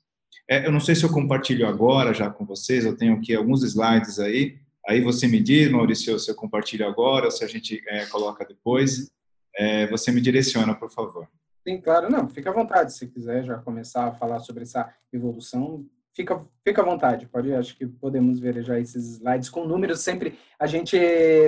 É, 0.51 0.67
eu 0.67 0.73
não 0.73 0.81
sei 0.81 0.95
se 0.95 1.05
eu 1.05 1.13
compartilho 1.13 1.67
agora 1.67 2.15
já 2.15 2.31
com 2.31 2.45
vocês, 2.45 2.85
eu 2.85 2.97
tenho 2.97 3.15
aqui 3.15 3.35
alguns 3.35 3.63
slides 3.63 4.19
aí, 4.19 4.57
aí 4.87 5.03
você 5.03 5.29
me 5.29 5.41
diz, 5.41 5.71
Maurício, 5.71 6.19
se 6.19 6.31
eu 6.31 6.35
compartilho 6.35 6.87
agora 6.87 7.27
ou 7.27 7.31
se 7.31 7.45
a 7.45 7.47
gente 7.47 7.83
é, 7.87 8.07
coloca 8.07 8.45
depois. 8.45 9.11
É, 9.55 9.87
você 9.89 10.11
me 10.11 10.21
direciona, 10.21 10.75
por 10.75 10.91
favor. 10.91 11.29
Sim, 11.67 11.81
claro. 11.81 12.09
Não, 12.09 12.29
fica 12.29 12.49
à 12.49 12.53
vontade. 12.53 12.95
Se 12.95 13.07
quiser 13.09 13.45
já 13.45 13.59
começar 13.59 14.07
a 14.07 14.13
falar 14.13 14.39
sobre 14.39 14.63
essa 14.63 14.89
evolução, 15.13 15.85
fica, 16.15 16.41
fica 16.65 16.81
à 16.81 16.85
vontade. 16.85 17.27
Pode, 17.27 17.53
acho 17.53 17.77
que 17.77 17.87
podemos 17.87 18.39
ver 18.41 18.63
já 18.63 18.79
esses 18.79 19.17
slides 19.17 19.51
com 19.51 19.67
números. 19.67 20.01
Sempre 20.01 20.39
a 20.59 20.67
gente 20.67 20.97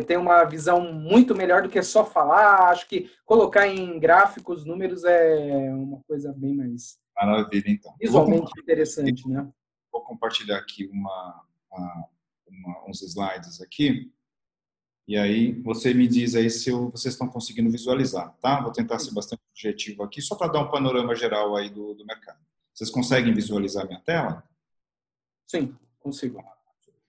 tem 0.07 0.16
uma 0.16 0.45
visão 0.45 0.92
muito 0.92 1.35
melhor 1.35 1.62
do 1.62 1.69
que 1.69 1.80
só 1.83 2.04
falar. 2.04 2.71
Acho 2.71 2.87
que 2.88 3.09
colocar 3.25 3.66
em 3.66 3.99
gráficos 3.99 4.64
números 4.66 5.04
é 5.04 5.73
uma 5.73 6.00
coisa 6.07 6.35
bem 6.37 6.54
mais 6.54 6.99
Maravilha, 7.20 7.70
então. 7.70 7.94
Visualmente 8.00 8.50
interessante, 8.58 9.28
né? 9.28 9.48
Vou 9.92 10.02
compartilhar 10.02 10.58
aqui 10.58 10.86
uma, 10.86 11.44
uma, 11.70 12.08
uma, 12.48 12.88
uns 12.88 13.02
slides 13.02 13.60
aqui. 13.60 14.10
E 15.06 15.16
aí 15.16 15.60
você 15.62 15.92
me 15.92 16.06
diz 16.06 16.34
aí 16.34 16.48
se 16.48 16.70
eu, 16.70 16.90
vocês 16.90 17.14
estão 17.14 17.28
conseguindo 17.28 17.70
visualizar, 17.70 18.32
tá? 18.40 18.60
Vou 18.60 18.72
tentar 18.72 18.98
ser 19.00 19.12
bastante 19.12 19.42
objetivo 19.50 20.02
aqui, 20.02 20.22
só 20.22 20.36
para 20.36 20.52
dar 20.52 20.60
um 20.60 20.70
panorama 20.70 21.14
geral 21.14 21.56
aí 21.56 21.68
do, 21.68 21.94
do 21.94 22.06
mercado. 22.06 22.38
Vocês 22.72 22.90
conseguem 22.90 23.34
visualizar 23.34 23.86
minha 23.86 24.00
tela? 24.00 24.44
Sim, 25.46 25.74
consigo. 25.98 26.42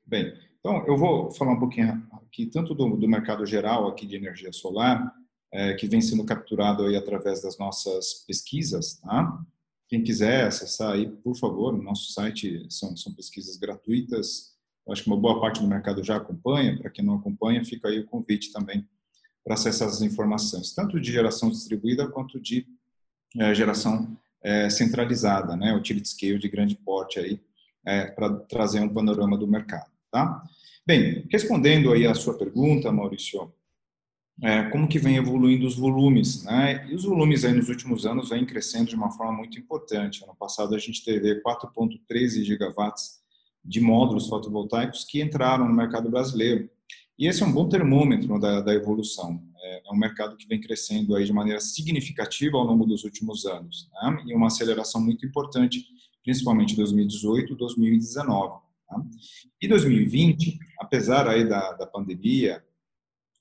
Bem, 0.06 0.34
então 0.60 0.86
eu 0.88 0.98
vou 0.98 1.32
falar 1.32 1.54
um 1.54 1.60
pouquinho 1.60 2.06
aqui 2.12 2.48
tanto 2.48 2.74
do, 2.74 2.98
do 2.98 3.08
mercado 3.08 3.46
geral 3.46 3.88
aqui 3.88 4.06
de 4.08 4.16
energia 4.16 4.52
solar, 4.52 5.14
é, 5.54 5.74
que 5.76 5.88
vem 5.88 6.02
sendo 6.02 6.26
capturado 6.26 6.86
aí 6.86 6.96
através 6.96 7.42
das 7.42 7.58
nossas 7.58 8.26
pesquisas, 8.26 8.96
tá? 8.96 9.46
Quem 9.92 10.02
quiser 10.02 10.46
acessar 10.46 10.94
aí, 10.94 11.06
por 11.06 11.36
favor, 11.36 11.74
no 11.74 11.84
nosso 11.84 12.14
site 12.14 12.66
são, 12.70 12.96
são 12.96 13.14
pesquisas 13.14 13.58
gratuitas, 13.58 14.56
eu 14.88 14.94
acho 14.94 15.04
que 15.04 15.10
uma 15.10 15.20
boa 15.20 15.42
parte 15.42 15.60
do 15.60 15.68
mercado 15.68 16.02
já 16.02 16.16
acompanha, 16.16 16.80
para 16.80 16.90
quem 16.90 17.04
não 17.04 17.16
acompanha, 17.16 17.66
fica 17.66 17.90
aí 17.90 18.00
o 18.00 18.06
convite 18.06 18.54
também 18.54 18.88
para 19.44 19.56
acessar 19.56 19.90
essas 19.90 20.02
informações, 20.02 20.74
tanto 20.74 20.98
de 20.98 21.12
geração 21.12 21.50
distribuída 21.50 22.08
quanto 22.08 22.40
de 22.40 22.66
é, 23.38 23.54
geração 23.54 24.18
é, 24.42 24.70
centralizada, 24.70 25.58
né, 25.58 25.76
utility 25.76 26.08
scale 26.08 26.40
de 26.40 26.48
grande 26.48 26.78
porte 26.78 27.20
aí, 27.20 27.42
é, 27.86 28.06
para 28.06 28.34
trazer 28.34 28.80
um 28.80 28.94
panorama 28.94 29.38
do 29.38 29.46
mercado, 29.46 29.92
tá? 30.10 30.42
Bem, 30.88 31.28
respondendo 31.30 31.92
aí 31.92 32.08
a 32.08 32.16
sua 32.16 32.38
pergunta, 32.38 32.94
Maurício, 32.94 33.54
é, 34.42 34.64
como 34.70 34.88
que 34.88 34.98
vem 34.98 35.18
evoluindo 35.18 35.68
os 35.68 35.76
volumes, 35.76 36.44
né? 36.44 36.88
E 36.90 36.96
os 36.96 37.04
volumes 37.04 37.46
aí 37.46 37.54
nos 37.54 37.70
últimos 37.70 38.06
anos 38.06 38.30
vêm 38.30 38.46
crescendo 38.46 38.90
de 38.90 38.96
uma 38.96 39.12
forma 39.12 39.34
muito 39.34 39.60
importante. 39.60 40.24
Ano 40.24 40.36
passado 40.36 40.74
a 40.74 40.80
gente 40.80 41.04
teve 41.04 41.42
4.13 41.42 42.44
gigawatts 42.44 43.22
de 43.64 43.80
módulos 43.80 44.28
fotovoltaicos 44.28 45.06
que 45.06 45.22
entraram 45.22 45.68
no 45.68 45.74
mercado 45.74 46.10
brasileiro. 46.10 46.68
E 47.20 47.28
esse 47.28 47.44
é 47.44 47.46
um 47.46 47.52
bom 47.52 47.70
termômetro 47.70 48.40
da, 48.40 48.62
da 48.62 48.74
evolução. 48.74 49.44
É, 49.62 49.84
é, 49.88 49.92
um 49.94 49.98
mercado 49.98 50.36
que 50.36 50.48
vem 50.48 50.60
crescendo 50.60 51.16
aí 51.16 51.24
de 51.24 51.32
maneira 51.32 51.60
significativa 51.60 52.58
ao 52.58 52.64
longo 52.64 52.84
dos 52.84 53.04
últimos 53.04 53.46
anos, 53.46 53.90
né? 53.94 54.24
e 54.26 54.34
uma 54.34 54.48
aceleração 54.48 55.00
muito 55.00 55.24
importante, 55.24 55.86
principalmente 56.24 56.74
em 56.74 56.78
2018 56.78 57.54
e 57.54 57.56
2019. 57.56 58.60
Tá? 58.90 59.02
E 59.62 59.68
2020, 59.68 60.58
apesar 60.80 61.28
aí 61.28 61.48
da, 61.48 61.74
da 61.74 61.86
pandemia, 61.86 62.64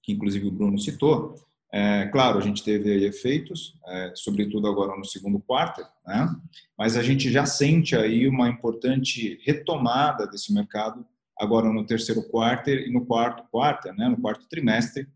que 0.03 0.13
inclusive 0.13 0.47
o 0.47 0.53
Bruno 0.53 0.79
citou, 0.79 1.35
é, 1.73 2.07
claro, 2.07 2.39
a 2.39 2.41
gente 2.41 2.65
teve 2.65 3.05
efeitos, 3.07 3.75
é, 3.87 4.13
sobretudo 4.17 4.67
agora 4.67 4.97
no 4.97 5.05
segundo 5.05 5.39
quarto, 5.39 5.83
né? 6.05 6.29
mas 6.77 6.97
a 6.97 7.03
gente 7.03 7.31
já 7.31 7.47
sente 7.47 7.95
aí 7.95 8.27
uma 8.27 8.49
importante 8.49 9.39
retomada 9.45 10.27
desse 10.27 10.53
mercado 10.53 11.07
agora 11.39 11.73
no 11.73 11.87
terceiro 11.87 12.23
quarto 12.29 12.71
e 12.71 12.93
no 12.93 13.07
quarto 13.07 13.45
quarto, 13.51 13.93
né? 13.93 14.09
no 14.09 14.21
quarto 14.21 14.49
trimestre, 14.49 15.07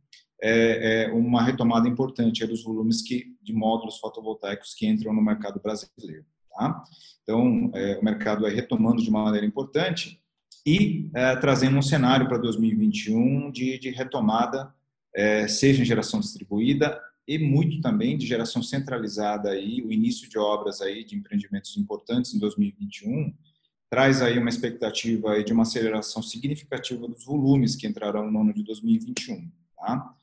é, 0.41 1.05
é 1.05 1.13
uma 1.13 1.43
retomada 1.43 1.89
importante 1.89 2.47
dos 2.47 2.63
volumes 2.63 3.03
que, 3.03 3.35
de 3.43 3.53
módulos 3.53 3.99
fotovoltaicos 3.99 4.75
que 4.75 4.87
entram 4.87 5.13
no 5.13 5.23
mercado 5.23 5.61
brasileiro. 5.61 6.25
Tá? 6.57 6.85
Então, 7.25 7.73
é, 7.75 7.99
o 7.99 8.05
mercado 8.05 8.43
vai 8.43 8.55
retomando 8.55 9.03
de 9.03 9.11
maneira 9.11 9.45
importante 9.45 10.21
e 10.67 11.11
é, 11.15 11.37
trazendo 11.37 11.77
um 11.77 11.83
cenário 11.83 12.27
para 12.27 12.39
2021 12.39 13.51
de, 13.51 13.79
de 13.79 13.91
retomada 13.91 14.73
é, 15.15 15.47
seja 15.47 15.83
em 15.83 15.85
geração 15.85 16.21
distribuída 16.21 17.01
e 17.27 17.39
muito 17.39 17.81
também 17.81 18.17
de 18.19 18.27
geração 18.27 18.63
centralizada 18.63 19.51
aí, 19.51 19.83
o 19.83 19.93
início 19.93 20.29
de 20.29 20.39
obras 20.39 20.81
aí 20.81 21.05
de 21.05 21.17
empreendimentos 21.17 21.77
importantes 21.77 22.35
em 22.35 22.39
2021 22.39 23.33
traz 23.89 24.21
aí 24.21 24.39
uma 24.39 24.49
expectativa 24.49 25.33
aí 25.33 25.45
de 25.45 25.53
uma 25.53 25.63
aceleração 25.63 26.23
significativa 26.23 27.07
dos 27.07 27.25
volumes 27.25 27.77
que 27.77 27.87
entrarão 27.87 28.31
no 28.31 28.41
ano 28.41 28.53
de 28.53 28.65
2021, 28.65 29.49
tá? 29.77 30.15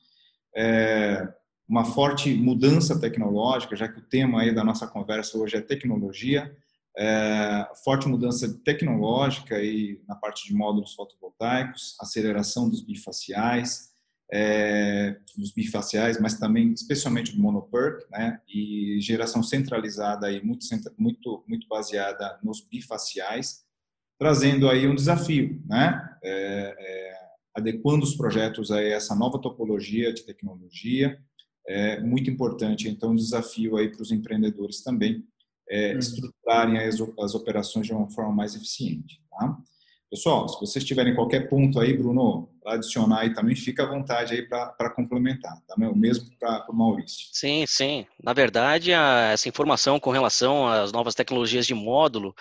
É, 0.54 1.32
uma 1.66 1.84
forte 1.84 2.34
mudança 2.34 3.00
tecnológica, 3.00 3.74
já 3.74 3.88
que 3.88 3.98
o 3.98 4.02
tema 4.02 4.42
aí 4.42 4.54
da 4.54 4.62
nossa 4.62 4.86
conversa 4.86 5.38
hoje 5.38 5.56
é 5.56 5.60
tecnologia, 5.62 6.54
é, 6.96 7.68
forte 7.84 8.06
mudança 8.06 8.52
tecnológica 8.64 9.56
aí 9.56 10.00
na 10.06 10.14
parte 10.14 10.46
de 10.46 10.54
módulos 10.54 10.94
fotovoltaicos, 10.94 11.96
aceleração 12.00 12.68
dos 12.68 12.82
bifaciais, 12.82 13.92
é, 14.32 15.16
dos 15.36 15.52
bifaciais, 15.52 16.18
mas 16.20 16.38
também 16.38 16.72
especialmente 16.72 17.34
do 17.34 17.42
monoperk, 17.42 18.04
né, 18.10 18.40
e 18.48 18.98
geração 19.00 19.42
centralizada 19.42 20.26
aí 20.26 20.42
muito 20.42 20.64
muito 20.98 21.44
muito 21.46 21.68
baseada 21.68 22.38
nos 22.42 22.60
bifaciais, 22.60 23.62
trazendo 24.18 24.68
aí 24.68 24.86
um 24.86 24.94
desafio, 24.94 25.62
né, 25.66 26.16
é, 26.22 26.74
é, 26.78 27.22
adequando 27.54 28.04
os 28.04 28.16
projetos 28.16 28.70
a 28.70 28.82
essa 28.82 29.14
nova 29.14 29.38
topologia 29.38 30.12
de 30.12 30.24
tecnologia, 30.24 31.18
é 31.66 32.00
muito 32.00 32.30
importante. 32.30 32.88
Então, 32.88 33.12
um 33.12 33.16
desafio 33.16 33.76
aí 33.76 33.88
para 33.88 34.02
os 34.02 34.10
empreendedores 34.10 34.82
também 34.82 35.24
é, 35.68 35.92
uhum. 35.92 35.98
estruturarem 35.98 36.78
as, 36.78 37.00
as 37.20 37.34
operações 37.34 37.86
de 37.86 37.92
uma 37.92 38.10
forma 38.10 38.32
mais 38.32 38.54
eficiente, 38.54 39.20
tá? 39.30 39.56
Pessoal, 40.12 40.46
se 40.46 40.60
vocês 40.60 40.84
tiverem 40.84 41.14
qualquer 41.14 41.48
ponto 41.48 41.80
aí, 41.80 41.96
Bruno, 41.96 42.50
para 42.62 42.74
adicionar 42.74 43.20
aí 43.20 43.32
também, 43.32 43.56
fica 43.56 43.82
à 43.82 43.86
vontade 43.86 44.34
aí 44.34 44.42
para 44.46 44.90
complementar, 44.90 45.56
tá? 45.66 45.74
O 45.74 45.96
mesmo 45.96 46.28
para 46.38 46.66
o 46.68 46.74
Maurício. 46.74 47.28
Sim, 47.32 47.64
sim. 47.66 48.06
Na 48.22 48.34
verdade, 48.34 48.92
a, 48.92 49.30
essa 49.32 49.48
informação 49.48 49.98
com 49.98 50.10
relação 50.10 50.68
às 50.68 50.92
novas 50.92 51.14
tecnologias 51.14 51.66
de 51.66 51.72
módulo, 51.72 52.34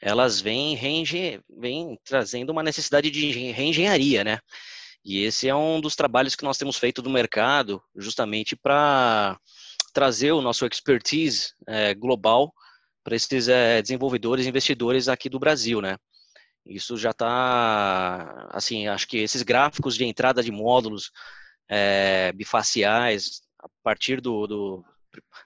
elas 0.00 0.40
vêm, 0.40 0.76
reengen, 0.76 1.40
vêm 1.58 1.98
trazendo 2.04 2.50
uma 2.50 2.62
necessidade 2.62 3.10
de 3.10 3.50
reengenharia, 3.50 4.22
né? 4.22 4.38
E 5.04 5.24
esse 5.24 5.48
é 5.48 5.54
um 5.54 5.80
dos 5.80 5.96
trabalhos 5.96 6.36
que 6.36 6.44
nós 6.44 6.58
temos 6.58 6.76
feito 6.76 7.02
no 7.02 7.10
mercado, 7.10 7.82
justamente 7.96 8.54
para 8.54 9.36
trazer 9.92 10.30
o 10.30 10.42
nosso 10.42 10.64
expertise 10.64 11.54
é, 11.66 11.92
global 11.92 12.52
para 13.06 13.14
esses 13.14 13.46
é, 13.46 13.80
desenvolvedores 13.80 14.46
e 14.46 14.48
investidores 14.48 15.08
aqui 15.08 15.28
do 15.28 15.38
Brasil, 15.38 15.80
né? 15.80 15.96
Isso 16.66 16.96
já 16.96 17.10
está, 17.10 18.48
assim, 18.50 18.88
acho 18.88 19.06
que 19.06 19.18
esses 19.18 19.44
gráficos 19.44 19.94
de 19.94 20.04
entrada 20.04 20.42
de 20.42 20.50
módulos 20.50 21.12
é, 21.68 22.32
bifaciais, 22.32 23.42
a 23.60 23.68
partir 23.84 24.20
do, 24.20 24.48
do, 24.48 24.84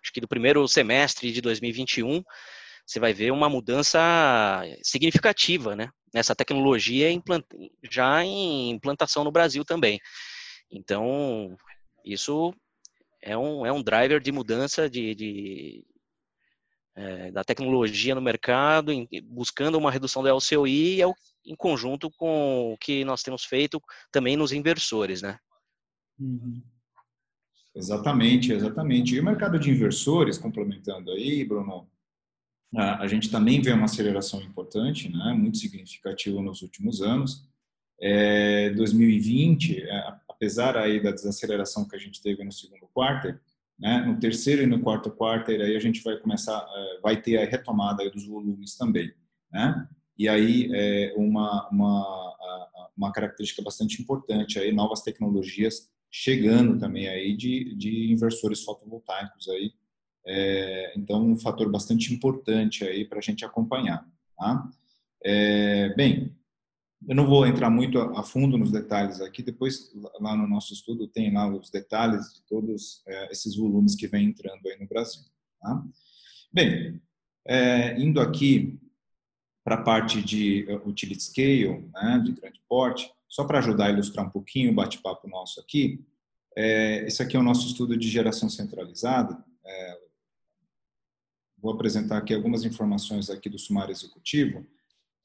acho 0.03 0.11
que 0.11 0.23
do 0.23 0.27
primeiro 0.27 0.67
semestre 0.67 1.31
de 1.31 1.43
2021, 1.43 2.23
você 2.87 2.99
vai 2.99 3.13
ver 3.13 3.31
uma 3.31 3.51
mudança 3.51 4.01
significativa, 4.83 5.77
né? 5.77 5.91
Nessa 6.15 6.35
tecnologia 6.35 7.09
já 7.91 8.25
em 8.25 8.71
implantação 8.71 9.23
no 9.23 9.31
Brasil 9.31 9.67
também. 9.67 10.01
Então, 10.73 11.55
isso 12.07 12.55
é 13.21 13.37
um, 13.37 13.67
é 13.67 13.71
um 13.71 13.83
driver 13.83 14.19
de 14.19 14.33
mudança 14.33 14.89
de, 14.89 15.15
de, 15.15 15.85
é, 17.01 17.31
da 17.31 17.43
tecnologia 17.43 18.15
no 18.15 18.21
mercado, 18.21 18.93
em, 18.93 19.09
buscando 19.25 19.79
uma 19.79 19.91
redução 19.91 20.23
da 20.23 20.35
LCOI, 20.35 21.01
é 21.01 21.07
o, 21.07 21.15
em 21.45 21.57
conjunto 21.57 22.11
com 22.11 22.73
o 22.73 22.79
que 22.79 23.05
nós 23.05 23.23
temos 23.23 23.45
feito 23.45 23.83
também 24.13 24.37
nos 24.37 24.53
inversores, 24.53 25.23
né? 25.23 25.39
Uhum. 26.19 26.63
Exatamente, 27.75 28.53
exatamente. 28.53 29.15
E 29.15 29.21
o 29.21 29.25
mercado 29.25 29.59
de 29.59 29.71
inversores, 29.71 30.37
complementando 30.37 31.11
aí, 31.13 31.45
Bruno, 31.45 31.89
a, 32.77 33.03
a 33.03 33.07
gente 33.07 33.31
também 33.31 33.63
vê 33.63 33.73
uma 33.73 33.87
aceleração 33.87 34.43
importante, 34.43 35.09
né, 35.09 35.33
muito 35.33 35.57
significativa 35.57 36.41
nos 36.43 36.61
últimos 36.61 37.01
anos. 37.01 37.49
É, 38.03 38.71
2020, 38.71 39.83
é, 39.83 40.19
apesar 40.29 40.77
aí 40.77 41.03
da 41.03 41.13
desaceleração 41.13 41.87
que 41.89 41.97
a 41.97 41.99
gente 41.99 42.21
teve 42.23 42.45
no 42.45 42.53
segundo 42.53 42.87
quarto, 42.93 43.39
né? 43.81 44.05
No 44.05 44.19
terceiro 44.21 44.63
e 44.63 44.67
no 44.67 44.81
quarto 44.81 45.11
quarto, 45.11 45.51
aí 45.51 45.75
a 45.75 45.81
gente 45.81 46.03
vai 46.03 46.17
começar, 46.19 46.59
é, 46.59 47.01
vai 47.01 47.21
ter 47.21 47.39
a 47.39 47.47
retomada 47.47 48.09
dos 48.11 48.27
volumes 48.27 48.77
também. 48.77 49.13
Né? 49.51 49.89
E 50.19 50.29
aí 50.29 50.71
é 50.73 51.15
uma, 51.17 51.69
uma, 51.71 52.37
uma 52.97 53.11
característica 53.11 53.63
bastante 53.63 54.01
importante, 54.03 54.59
aí 54.59 54.71
novas 54.71 55.01
tecnologias 55.01 55.89
chegando 56.11 56.79
também 56.79 57.09
aí 57.09 57.37
de, 57.37 57.75
de 57.75 58.13
inversores 58.13 58.63
fotovoltaicos 58.63 59.49
aí. 59.49 59.73
É, 60.27 60.93
então, 60.97 61.25
um 61.25 61.37
fator 61.37 61.71
bastante 61.71 62.13
importante 62.13 62.85
aí 62.85 63.05
para 63.07 63.19
a 63.19 63.23
gente 63.23 63.45
acompanhar. 63.45 64.07
Tá? 64.37 64.69
É, 65.25 65.95
bem, 65.95 66.37
eu 67.09 67.15
não 67.15 67.27
vou 67.27 67.47
entrar 67.47 67.71
muito 67.71 67.99
a 67.99 68.23
fundo 68.23 68.59
nos 68.59 68.71
detalhes 68.71 69.21
aqui, 69.21 69.43
depois 69.43 69.93
lá 70.21 70.37
no 70.37 70.47
nosso 70.47 70.73
estudo 70.73 71.09
tem 71.09 71.33
lá 71.33 71.49
os 71.49 71.71
detalhes 71.71 72.35
de 72.35 72.43
todos 72.43 73.03
é, 73.07 73.33
esses 73.33 73.57
volumes 73.57 73.95
que 73.95 74.07
vem 74.07 74.27
entrando 74.27 74.67
aí 74.69 74.79
no 74.79 74.87
Brasil. 74.87 75.23
Tá? 75.61 75.83
Bem, 76.53 77.01
é, 77.47 77.99
indo 78.01 78.21
aqui 78.21 78.79
para 79.65 79.77
a 79.77 79.83
parte 79.83 80.23
de 80.23 80.67
uh, 80.69 80.89
utility 80.89 81.23
scale, 81.23 81.89
né, 81.93 82.23
de 82.25 82.33
grande 82.33 82.61
porte, 82.69 83.13
só 83.29 83.45
para 83.45 83.59
ajudar 83.59 83.87
a 83.87 83.91
ilustrar 83.91 84.27
um 84.27 84.31
pouquinho 84.31 84.73
o 84.73 84.75
bate-papo 84.75 85.29
nosso 85.29 85.61
aqui, 85.61 86.05
é, 86.57 87.07
esse 87.07 87.23
aqui 87.23 87.37
é 87.37 87.41
o 87.41 87.45
nosso 87.45 87.67
estudo 87.67 87.97
de 87.97 88.09
geração 88.09 88.49
centralizada. 88.49 89.43
É, 89.65 90.01
vou 91.59 91.73
apresentar 91.73 92.19
aqui 92.19 92.35
algumas 92.35 92.65
informações 92.65 93.31
aqui 93.31 93.49
do 93.49 93.59
sumário 93.59 93.93
executivo. 93.93 94.67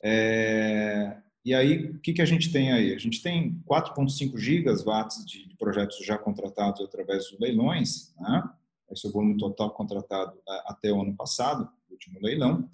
É, 0.03 1.17
e 1.45 1.53
aí, 1.53 1.91
o 1.91 1.99
que, 1.99 2.11
que 2.11 2.21
a 2.23 2.25
gente 2.25 2.51
tem 2.51 2.73
aí? 2.73 2.91
A 2.91 2.97
gente 2.97 3.21
tem 3.21 3.61
4,5 3.69 4.35
gigawatts 4.35 5.23
de, 5.23 5.47
de, 5.47 5.55
projetos 5.55 6.03
já 6.03 6.17
contratados 6.17 6.81
através 6.81 7.29
dos 7.29 7.39
leilões, 7.39 8.11
né? 8.19 8.49
esse 8.91 9.05
é 9.05 9.09
o 9.09 9.13
volume 9.13 9.37
total 9.37 9.69
contratado 9.69 10.33
é, 10.49 10.61
até 10.65 10.91
o 10.91 10.99
ano 10.99 11.15
passado, 11.15 11.69
último 11.89 12.19
leilão. 12.19 12.67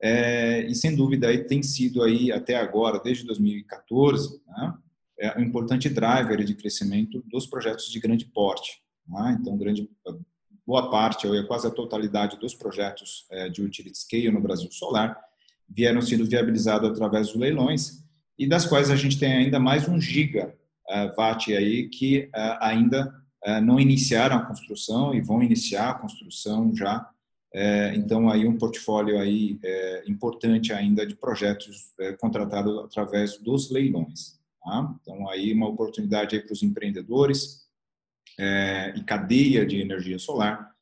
É, 0.00 0.62
e 0.62 0.74
sem 0.74 0.96
dúvida 0.96 1.28
aí 1.28 1.44
tem 1.44 1.62
sido 1.62 2.02
aí 2.02 2.32
até 2.32 2.56
agora, 2.56 2.98
desde 2.98 3.26
2014, 3.26 4.40
né, 4.46 4.74
é 5.18 5.38
um 5.38 5.42
importante 5.42 5.90
driver 5.90 6.42
de 6.44 6.54
crescimento 6.54 7.22
dos 7.26 7.46
projetos 7.46 7.90
de 7.90 8.00
grande 8.00 8.24
porte. 8.24 8.82
Né? 9.06 9.36
Então, 9.38 9.56
grande 9.56 9.88
boa 10.66 10.90
parte, 10.90 11.26
ou 11.26 11.46
quase 11.46 11.66
a 11.66 11.70
totalidade 11.70 12.38
dos 12.38 12.54
projetos 12.54 13.26
é, 13.30 13.50
de 13.50 13.62
utility 13.62 13.98
scale 13.98 14.30
no 14.30 14.40
Brasil 14.40 14.72
solar 14.72 15.20
vieram 15.68 16.00
sendo 16.00 16.24
viabilizados 16.24 16.90
através 16.90 17.28
dos 17.28 17.36
leilões 17.36 18.03
e 18.38 18.46
das 18.46 18.66
quais 18.66 18.90
a 18.90 18.96
gente 18.96 19.18
tem 19.18 19.32
ainda 19.32 19.58
mais 19.58 19.88
um 19.88 20.00
giga 20.00 20.54
watt 21.16 21.54
aí 21.54 21.88
que 21.88 22.28
é, 22.34 22.58
ainda 22.60 23.14
é, 23.42 23.60
não 23.60 23.80
iniciaram 23.80 24.36
a 24.36 24.44
construção 24.44 25.14
e 25.14 25.20
vão 25.20 25.42
iniciar 25.42 25.90
a 25.90 25.94
construção 25.94 26.74
já 26.74 27.08
então, 27.94 28.28
aí 28.28 28.48
um 28.48 28.58
portfólio 28.58 29.16
aí 29.16 29.60
importante 30.08 30.72
ainda 30.72 31.06
de 31.06 31.14
projetos 31.14 31.94
contratados 32.18 32.86
através 32.86 33.38
dos 33.38 33.70
leilões. 33.70 34.40
Tá? 34.60 34.92
Então, 35.00 35.28
aí 35.28 35.52
uma 35.52 35.68
oportunidade 35.68 36.40
para 36.40 36.52
os 36.52 36.64
empreendedores 36.64 37.68
e 38.96 39.00
cadeia 39.04 39.64
de 39.64 39.80
energia 39.80 40.18
solar 40.18 40.74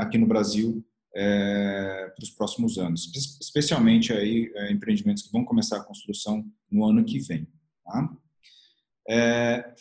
aqui 0.00 0.18
no 0.18 0.26
Brasil 0.26 0.84
é, 1.14 2.12
para 2.14 2.22
os 2.22 2.30
próximos 2.30 2.78
anos, 2.78 3.10
especialmente 3.40 4.12
aí 4.12 4.52
empreendimentos 4.70 5.22
que 5.22 5.32
vão 5.32 5.44
começar 5.44 5.78
a 5.78 5.84
construção 5.84 6.44
no 6.70 6.84
ano 6.84 7.04
que 7.04 7.18
vem. 7.18 7.46
Tá? 7.84 8.16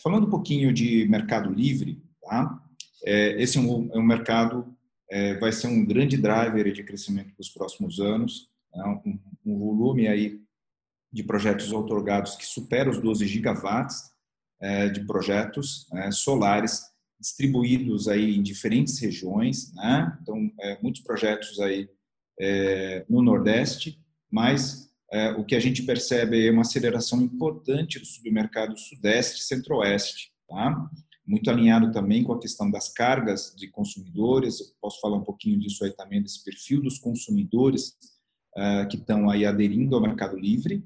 falando 0.02 0.26
um 0.26 0.30
pouquinho 0.30 0.74
de 0.74 1.08
mercado 1.08 1.54
livre, 1.54 2.02
tá? 2.22 2.60
esse 3.06 3.60
é 3.60 3.62
um, 3.62 3.90
é 3.94 4.00
um 4.00 4.04
mercado 4.04 4.76
é, 5.10 5.34
vai 5.36 5.52
ser 5.52 5.68
um 5.68 5.84
grande 5.86 6.18
driver 6.18 6.72
de 6.72 6.84
crescimento 6.84 7.34
para 7.34 7.42
os 7.42 7.50
próximos 7.50 8.00
anos, 8.00 8.50
né? 8.74 8.84
um, 9.06 9.20
um, 9.46 9.58
volume 9.58 10.08
aí 10.08 10.40
de 11.12 11.24
projetos 11.24 11.72
otorgados 11.74 12.36
que 12.36 12.46
supera 12.46 12.90
os 12.90 13.00
12 13.00 13.26
gigawatts 13.28 14.12
é, 14.62 14.90
de 14.90 15.04
projetos 15.06 15.88
é, 15.94 16.12
solares 16.12 16.84
distribuídos 17.20 18.08
aí 18.08 18.36
em 18.36 18.42
diferentes 18.42 19.00
regiões, 19.00 19.74
né? 19.74 20.18
então 20.22 20.52
é, 20.60 20.82
muitos 20.82 21.02
projetos 21.02 21.60
aí 21.60 21.90
é, 22.40 23.06
no 23.10 23.22
Nordeste, 23.22 24.00
mas 24.32 24.90
é, 25.12 25.32
o 25.32 25.44
que 25.44 25.56
a 25.56 25.60
gente 25.60 25.84
percebe 25.84 26.48
é 26.48 26.52
uma 26.52 26.62
aceleração 26.62 27.22
importante 27.22 28.00
do 28.00 28.06
submercado 28.06 28.78
Sudeste 28.78 29.42
e 29.42 29.44
Centro-Oeste, 29.44 30.32
tá? 30.48 30.90
muito 31.30 31.50
alinhado 31.52 31.92
também 31.92 32.24
com 32.24 32.34
a 32.34 32.40
questão 32.40 32.72
das 32.72 32.92
cargas 32.92 33.54
de 33.56 33.70
consumidores. 33.70 34.60
Eu 34.60 34.68
posso 34.82 35.00
falar 35.00 35.18
um 35.18 35.24
pouquinho 35.24 35.60
disso 35.60 35.86
aí 35.86 35.92
também, 35.92 36.24
desse 36.24 36.44
perfil 36.44 36.82
dos 36.82 36.98
consumidores 36.98 37.96
uh, 38.58 38.88
que 38.90 38.98
estão 38.98 39.30
aí 39.30 39.46
aderindo 39.46 39.96
ao 39.96 40.02
Mercado 40.02 40.36
Livre 40.36 40.84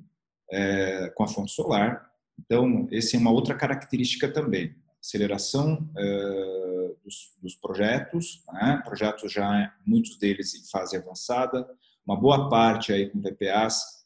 uh, 0.52 1.16
com 1.16 1.24
a 1.24 1.28
fonte 1.28 1.54
solar. 1.54 2.06
Então, 2.38 2.90
essa 2.92 3.16
é 3.16 3.20
uma 3.20 3.32
outra 3.32 3.56
característica 3.56 4.28
também. 4.28 4.76
Aceleração 5.04 5.90
uh, 5.98 6.98
dos, 7.04 7.36
dos, 7.42 7.56
projetos, 7.56 8.42
né? 8.54 8.82
projetos 8.86 9.32
já, 9.32 9.74
muitos 9.86 10.18
deles 10.18 10.56
em 10.56 10.70
fase 10.70 10.96
avançada, 10.96 11.68
uma 12.06 12.20
boa 12.20 12.50
parte 12.50 12.94
aí 12.94 13.10
com 13.10 13.22
PPAs 13.22 14.04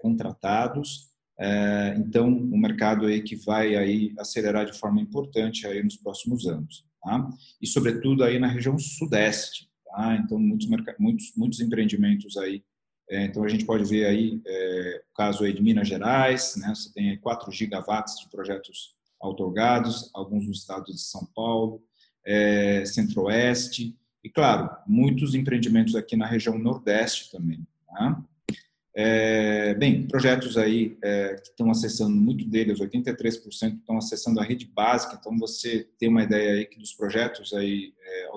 contratados, 0.00 1.10
é, 1.42 1.94
então, 1.96 2.28
um 2.28 2.58
mercado 2.58 3.06
aí 3.06 3.22
que 3.22 3.34
vai 3.34 3.74
aí 3.74 4.12
acelerar 4.18 4.66
de 4.66 4.78
forma 4.78 5.00
importante 5.00 5.66
aí 5.66 5.82
nos 5.82 5.96
próximos 5.96 6.46
anos, 6.46 6.84
tá? 7.02 7.30
E 7.62 7.66
sobretudo 7.66 8.22
aí 8.22 8.38
na 8.38 8.46
região 8.46 8.78
sudeste, 8.78 9.66
tá? 9.86 10.16
Então, 10.16 10.38
muitos 10.38 10.68
muitos 10.98 11.32
muitos 11.34 11.60
empreendimentos 11.60 12.36
aí. 12.36 12.62
Então, 13.10 13.42
a 13.42 13.48
gente 13.48 13.64
pode 13.64 13.84
ver 13.84 14.04
aí 14.04 14.40
é, 14.46 15.02
o 15.10 15.14
caso 15.16 15.42
aí 15.42 15.54
de 15.54 15.62
Minas 15.62 15.88
Gerais, 15.88 16.56
né? 16.56 16.68
Você 16.74 16.92
tem 16.92 17.08
aí 17.08 17.16
4 17.16 17.50
gigawatts 17.50 18.20
de 18.20 18.28
projetos 18.28 18.94
outorgados, 19.20 20.10
alguns 20.14 20.46
nos 20.46 20.58
estados 20.58 20.94
de 20.94 21.00
São 21.00 21.26
Paulo, 21.34 21.82
é, 22.24 22.84
Centro-Oeste 22.84 23.96
e, 24.22 24.28
claro, 24.28 24.70
muitos 24.86 25.34
empreendimentos 25.34 25.94
aqui 25.94 26.16
na 26.16 26.26
região 26.26 26.58
Nordeste 26.58 27.30
também, 27.30 27.66
tá? 27.86 28.22
É, 28.94 29.72
bem, 29.74 30.06
projetos 30.06 30.58
aí 30.58 30.98
é, 31.02 31.34
que 31.36 31.48
estão 31.50 31.70
acessando, 31.70 32.14
muito 32.16 32.44
deles, 32.44 32.80
83% 32.80 33.78
estão 33.78 33.96
acessando 33.96 34.40
a 34.40 34.44
rede 34.44 34.66
básica, 34.66 35.16
então 35.18 35.38
você 35.38 35.88
tem 35.96 36.08
uma 36.08 36.24
ideia 36.24 36.54
aí 36.54 36.66
que 36.66 36.78
dos 36.78 36.92
projetos 36.92 37.54
aí 37.54 37.94
é, 38.00 38.28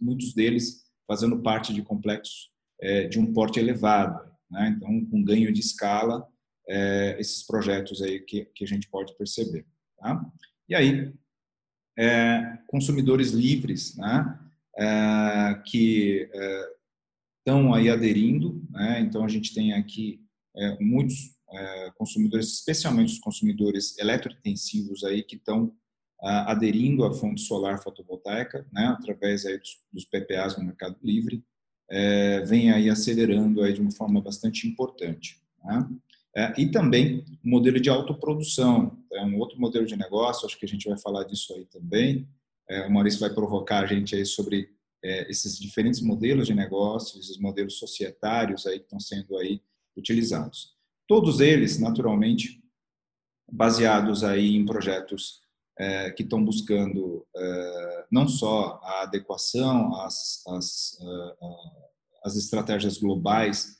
muitos 0.00 0.34
deles 0.34 0.84
fazendo 1.06 1.40
parte 1.40 1.72
de 1.72 1.82
complexos 1.82 2.50
é, 2.80 3.04
de 3.06 3.18
um 3.20 3.32
porte 3.32 3.60
elevado, 3.60 4.28
né? 4.50 4.74
então 4.76 5.04
com 5.06 5.22
ganho 5.22 5.52
de 5.52 5.60
escala, 5.60 6.26
é, 6.68 7.16
esses 7.20 7.44
projetos 7.44 8.02
aí 8.02 8.18
que, 8.20 8.44
que 8.46 8.64
a 8.64 8.66
gente 8.66 8.88
pode 8.88 9.16
perceber. 9.16 9.64
Tá? 9.98 10.24
E 10.68 10.74
aí, 10.74 11.12
é, 11.98 12.58
consumidores 12.66 13.30
livres, 13.30 13.96
né? 13.96 14.40
que 15.64 16.28
estão 17.38 17.72
aí 17.72 17.88
aderindo, 17.88 18.62
né? 18.70 19.00
então 19.00 19.24
a 19.24 19.28
gente 19.28 19.54
tem 19.54 19.72
aqui 19.72 20.20
é, 20.54 20.76
muitos 20.80 21.34
é, 21.50 21.92
consumidores, 21.96 22.52
especialmente 22.54 23.14
os 23.14 23.18
consumidores 23.18 23.96
eletrointensivos 23.98 25.04
aí 25.04 25.22
que 25.22 25.36
estão 25.36 25.72
aderindo 26.18 27.04
à 27.04 27.12
fonte 27.12 27.42
solar 27.42 27.80
fotovoltaica, 27.82 28.66
né? 28.72 28.86
através 28.86 29.46
aí 29.46 29.58
dos, 29.58 29.78
dos 29.92 30.04
PPAs 30.06 30.56
no 30.56 30.64
Mercado 30.64 30.96
Livre, 31.02 31.44
é, 31.88 32.40
vem 32.40 32.72
aí 32.72 32.90
acelerando 32.90 33.62
aí 33.62 33.72
de 33.72 33.80
uma 33.80 33.92
forma 33.92 34.20
bastante 34.20 34.66
importante. 34.66 35.40
Né? 35.64 35.88
É, 36.36 36.52
e 36.60 36.70
também 36.70 37.24
o 37.42 37.48
modelo 37.48 37.80
de 37.80 37.88
autoprodução, 37.88 39.02
é 39.10 39.24
um 39.24 39.38
outro 39.38 39.58
modelo 39.58 39.86
de 39.86 39.96
negócio, 39.96 40.44
acho 40.44 40.58
que 40.58 40.66
a 40.66 40.68
gente 40.68 40.86
vai 40.86 40.98
falar 40.98 41.24
disso 41.24 41.54
aí 41.54 41.64
também. 41.64 42.28
É, 42.68 42.86
o 42.86 42.92
Maurício 42.92 43.20
vai 43.20 43.32
provocar 43.32 43.82
a 43.82 43.86
gente 43.86 44.14
aí 44.14 44.26
sobre 44.26 44.68
é, 45.02 45.30
esses 45.30 45.58
diferentes 45.58 46.02
modelos 46.02 46.46
de 46.46 46.52
negócios, 46.52 47.30
os 47.30 47.38
modelos 47.38 47.78
societários 47.78 48.66
aí 48.66 48.78
que 48.78 48.84
estão 48.84 49.00
sendo 49.00 49.38
aí 49.38 49.62
utilizados. 49.96 50.74
Todos 51.08 51.40
eles, 51.40 51.78
naturalmente, 51.78 52.62
baseados 53.50 54.22
aí 54.22 54.56
em 54.56 54.66
projetos 54.66 55.40
que 56.16 56.22
estão 56.22 56.42
buscando 56.42 57.26
não 58.10 58.26
só 58.26 58.80
a 58.82 59.02
adequação 59.02 59.94
às, 60.00 60.42
às, 60.48 60.98
às 62.24 62.34
estratégias 62.34 62.96
globais 62.96 63.76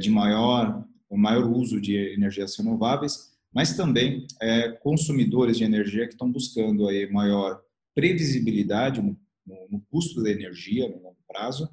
de 0.00 0.10
maior, 0.10 0.86
o 1.14 1.18
maior 1.18 1.46
uso 1.46 1.80
de 1.80 1.96
energias 2.14 2.56
renováveis, 2.56 3.32
mas 3.52 3.76
também 3.76 4.26
é, 4.42 4.68
consumidores 4.68 5.56
de 5.56 5.64
energia 5.64 6.06
que 6.06 6.14
estão 6.14 6.30
buscando 6.30 6.88
aí 6.88 7.10
maior 7.10 7.62
previsibilidade 7.94 9.00
no 9.00 9.16
no, 9.46 9.80
custo 9.90 10.22
da 10.22 10.30
energia 10.30 10.88
no 10.88 11.02
longo 11.02 11.18
prazo 11.26 11.68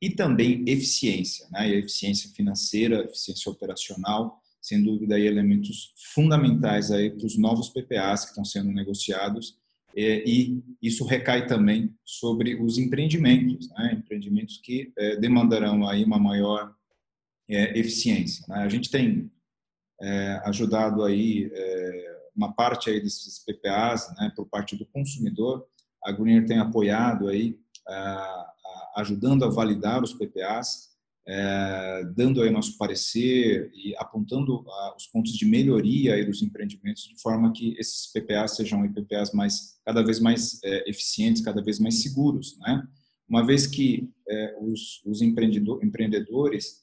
e 0.00 0.10
também 0.10 0.64
eficiência, 0.66 1.46
né? 1.50 1.68
eficiência 1.70 2.30
financeira, 2.30 3.04
eficiência 3.04 3.50
operacional, 3.50 4.40
sem 4.60 4.82
dúvida 4.82 5.16
aí 5.16 5.26
elementos 5.26 5.92
fundamentais 6.14 6.90
aí 6.90 7.10
para 7.10 7.26
os 7.26 7.36
novos 7.36 7.68
PPAs 7.68 8.24
que 8.24 8.30
estão 8.30 8.44
sendo 8.44 8.70
negociados 8.70 9.56
e 9.96 10.62
isso 10.80 11.04
recai 11.04 11.46
também 11.46 11.92
sobre 12.04 12.54
os 12.54 12.78
empreendimentos, 12.78 13.68
né? 13.70 13.94
empreendimentos 13.98 14.58
que 14.58 14.92
é, 14.96 15.16
demandarão 15.16 15.88
aí 15.88 16.04
uma 16.04 16.18
maior 16.18 16.72
é, 17.48 17.78
eficiência. 17.78 18.44
Né? 18.48 18.56
A 18.58 18.68
gente 18.68 18.90
tem 18.90 19.30
é, 20.00 20.40
ajudado 20.44 21.02
aí 21.04 21.50
uma 22.36 22.52
parte 22.52 22.88
aí 22.88 23.00
desses 23.00 23.44
PPAs, 23.44 24.14
né, 24.16 24.32
por 24.36 24.46
parte 24.46 24.76
do 24.76 24.86
consumidor. 24.86 25.66
A 26.04 26.12
Greener 26.12 26.46
tem 26.46 26.58
apoiado 26.58 27.26
aí, 27.26 27.58
ajudando 28.94 29.44
a 29.44 29.48
validar 29.48 30.00
os 30.04 30.14
PPAs, 30.14 30.88
é, 31.30 32.04
dando 32.16 32.42
aí 32.42 32.48
nosso 32.48 32.78
parecer 32.78 33.70
e 33.74 33.94
apontando 33.98 34.64
os 34.96 35.06
pontos 35.08 35.32
de 35.32 35.44
melhoria 35.44 36.14
aí 36.14 36.24
dos 36.24 36.42
empreendimentos 36.42 37.02
de 37.02 37.20
forma 37.20 37.52
que 37.52 37.76
esses 37.78 38.10
PPAs 38.10 38.56
sejam 38.56 38.90
PPAs 38.90 39.32
mais 39.32 39.78
cada 39.84 40.02
vez 40.02 40.20
mais 40.20 40.58
é, 40.64 40.88
eficientes, 40.88 41.42
cada 41.42 41.62
vez 41.62 41.78
mais 41.78 42.00
seguros, 42.00 42.56
né? 42.60 42.82
Uma 43.28 43.44
vez 43.44 43.66
que 43.66 44.08
é, 44.26 44.56
os, 44.58 45.02
os 45.04 45.20
empreendedores 45.20 46.82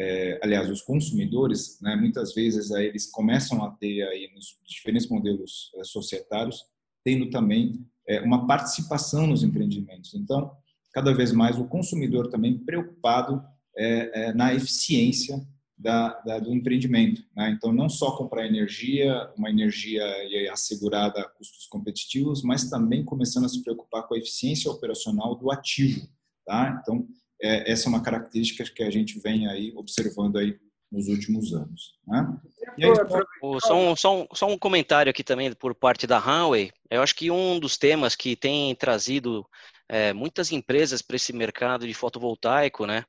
é, 0.00 0.40
aliás, 0.42 0.70
os 0.70 0.80
consumidores, 0.80 1.78
né, 1.82 1.94
muitas 1.94 2.32
vezes 2.32 2.72
aí, 2.72 2.86
eles 2.86 3.10
começam 3.10 3.62
a 3.62 3.70
ter 3.72 4.02
aí 4.04 4.30
nos 4.34 4.56
diferentes 4.66 5.06
modelos 5.06 5.70
é, 5.76 5.84
societários, 5.84 6.64
tendo 7.04 7.28
também 7.28 7.86
é, 8.08 8.18
uma 8.22 8.46
participação 8.46 9.26
nos 9.26 9.42
empreendimentos. 9.42 10.14
Então, 10.14 10.56
cada 10.94 11.12
vez 11.12 11.32
mais 11.32 11.58
o 11.58 11.68
consumidor 11.68 12.30
também 12.30 12.56
preocupado 12.56 13.44
é, 13.76 14.28
é 14.28 14.32
na 14.32 14.54
eficiência 14.54 15.46
da, 15.76 16.18
da, 16.20 16.38
do 16.38 16.54
empreendimento. 16.54 17.22
Né? 17.36 17.50
Então, 17.50 17.70
não 17.70 17.90
só 17.90 18.16
comprar 18.16 18.46
energia, 18.46 19.30
uma 19.36 19.50
energia 19.50 20.02
assegurada 20.50 21.20
a 21.20 21.28
custos 21.28 21.66
competitivos, 21.66 22.42
mas 22.42 22.70
também 22.70 23.04
começando 23.04 23.44
a 23.44 23.50
se 23.50 23.62
preocupar 23.62 24.08
com 24.08 24.14
a 24.14 24.18
eficiência 24.18 24.70
operacional 24.70 25.34
do 25.34 25.50
ativo. 25.50 26.08
Tá? 26.46 26.80
Então, 26.80 27.06
é, 27.42 27.70
essa 27.70 27.86
é 27.86 27.88
uma 27.88 28.02
característica 28.02 28.64
que 28.64 28.82
a 28.82 28.90
gente 28.90 29.18
vem 29.20 29.46
aí 29.48 29.72
observando 29.74 30.36
aí 30.36 30.58
nos 30.90 31.06
últimos 31.08 31.52
anos. 31.52 31.94
Né? 32.06 32.40
Aí, 32.82 32.94
só, 33.60 33.74
um, 33.74 33.96
só, 33.96 34.22
um, 34.22 34.26
só 34.32 34.46
um 34.48 34.58
comentário 34.58 35.10
aqui 35.10 35.22
também 35.22 35.52
por 35.52 35.74
parte 35.74 36.06
da 36.06 36.18
Hanway. 36.18 36.72
Eu 36.90 37.02
acho 37.02 37.14
que 37.14 37.30
um 37.30 37.60
dos 37.60 37.78
temas 37.78 38.16
que 38.16 38.34
tem 38.34 38.74
trazido 38.74 39.46
é, 39.88 40.12
muitas 40.12 40.50
empresas 40.50 41.00
para 41.00 41.16
esse 41.16 41.32
mercado 41.32 41.86
de 41.86 41.94
fotovoltaico, 41.94 42.86
né? 42.86 43.04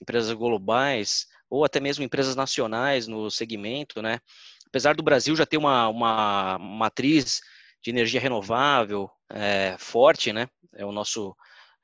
empresas 0.00 0.32
globais 0.32 1.26
ou 1.48 1.64
até 1.64 1.80
mesmo 1.80 2.04
empresas 2.04 2.34
nacionais 2.34 3.06
no 3.06 3.30
segmento, 3.30 4.02
né? 4.02 4.20
apesar 4.66 4.94
do 4.94 5.02
Brasil 5.02 5.36
já 5.36 5.46
ter 5.46 5.58
uma, 5.58 5.88
uma 5.88 6.58
matriz 6.58 7.40
de 7.82 7.90
energia 7.90 8.20
renovável 8.20 9.10
é, 9.30 9.76
forte, 9.78 10.32
né? 10.32 10.48
é 10.74 10.84
o 10.84 10.92
nosso 10.92 11.34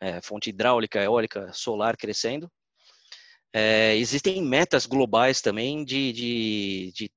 é, 0.01 0.21
fonte 0.21 0.51
hidráulica, 0.51 1.03
eólica, 1.03 1.53
solar 1.53 1.97
crescendo. 1.97 2.51
É, 3.53 3.97
existem 3.97 4.43
metas 4.43 4.87
globais 4.87 5.41
também 5.41 5.85
de, 5.85 6.13
de, 6.13 6.93
de 6.95 7.11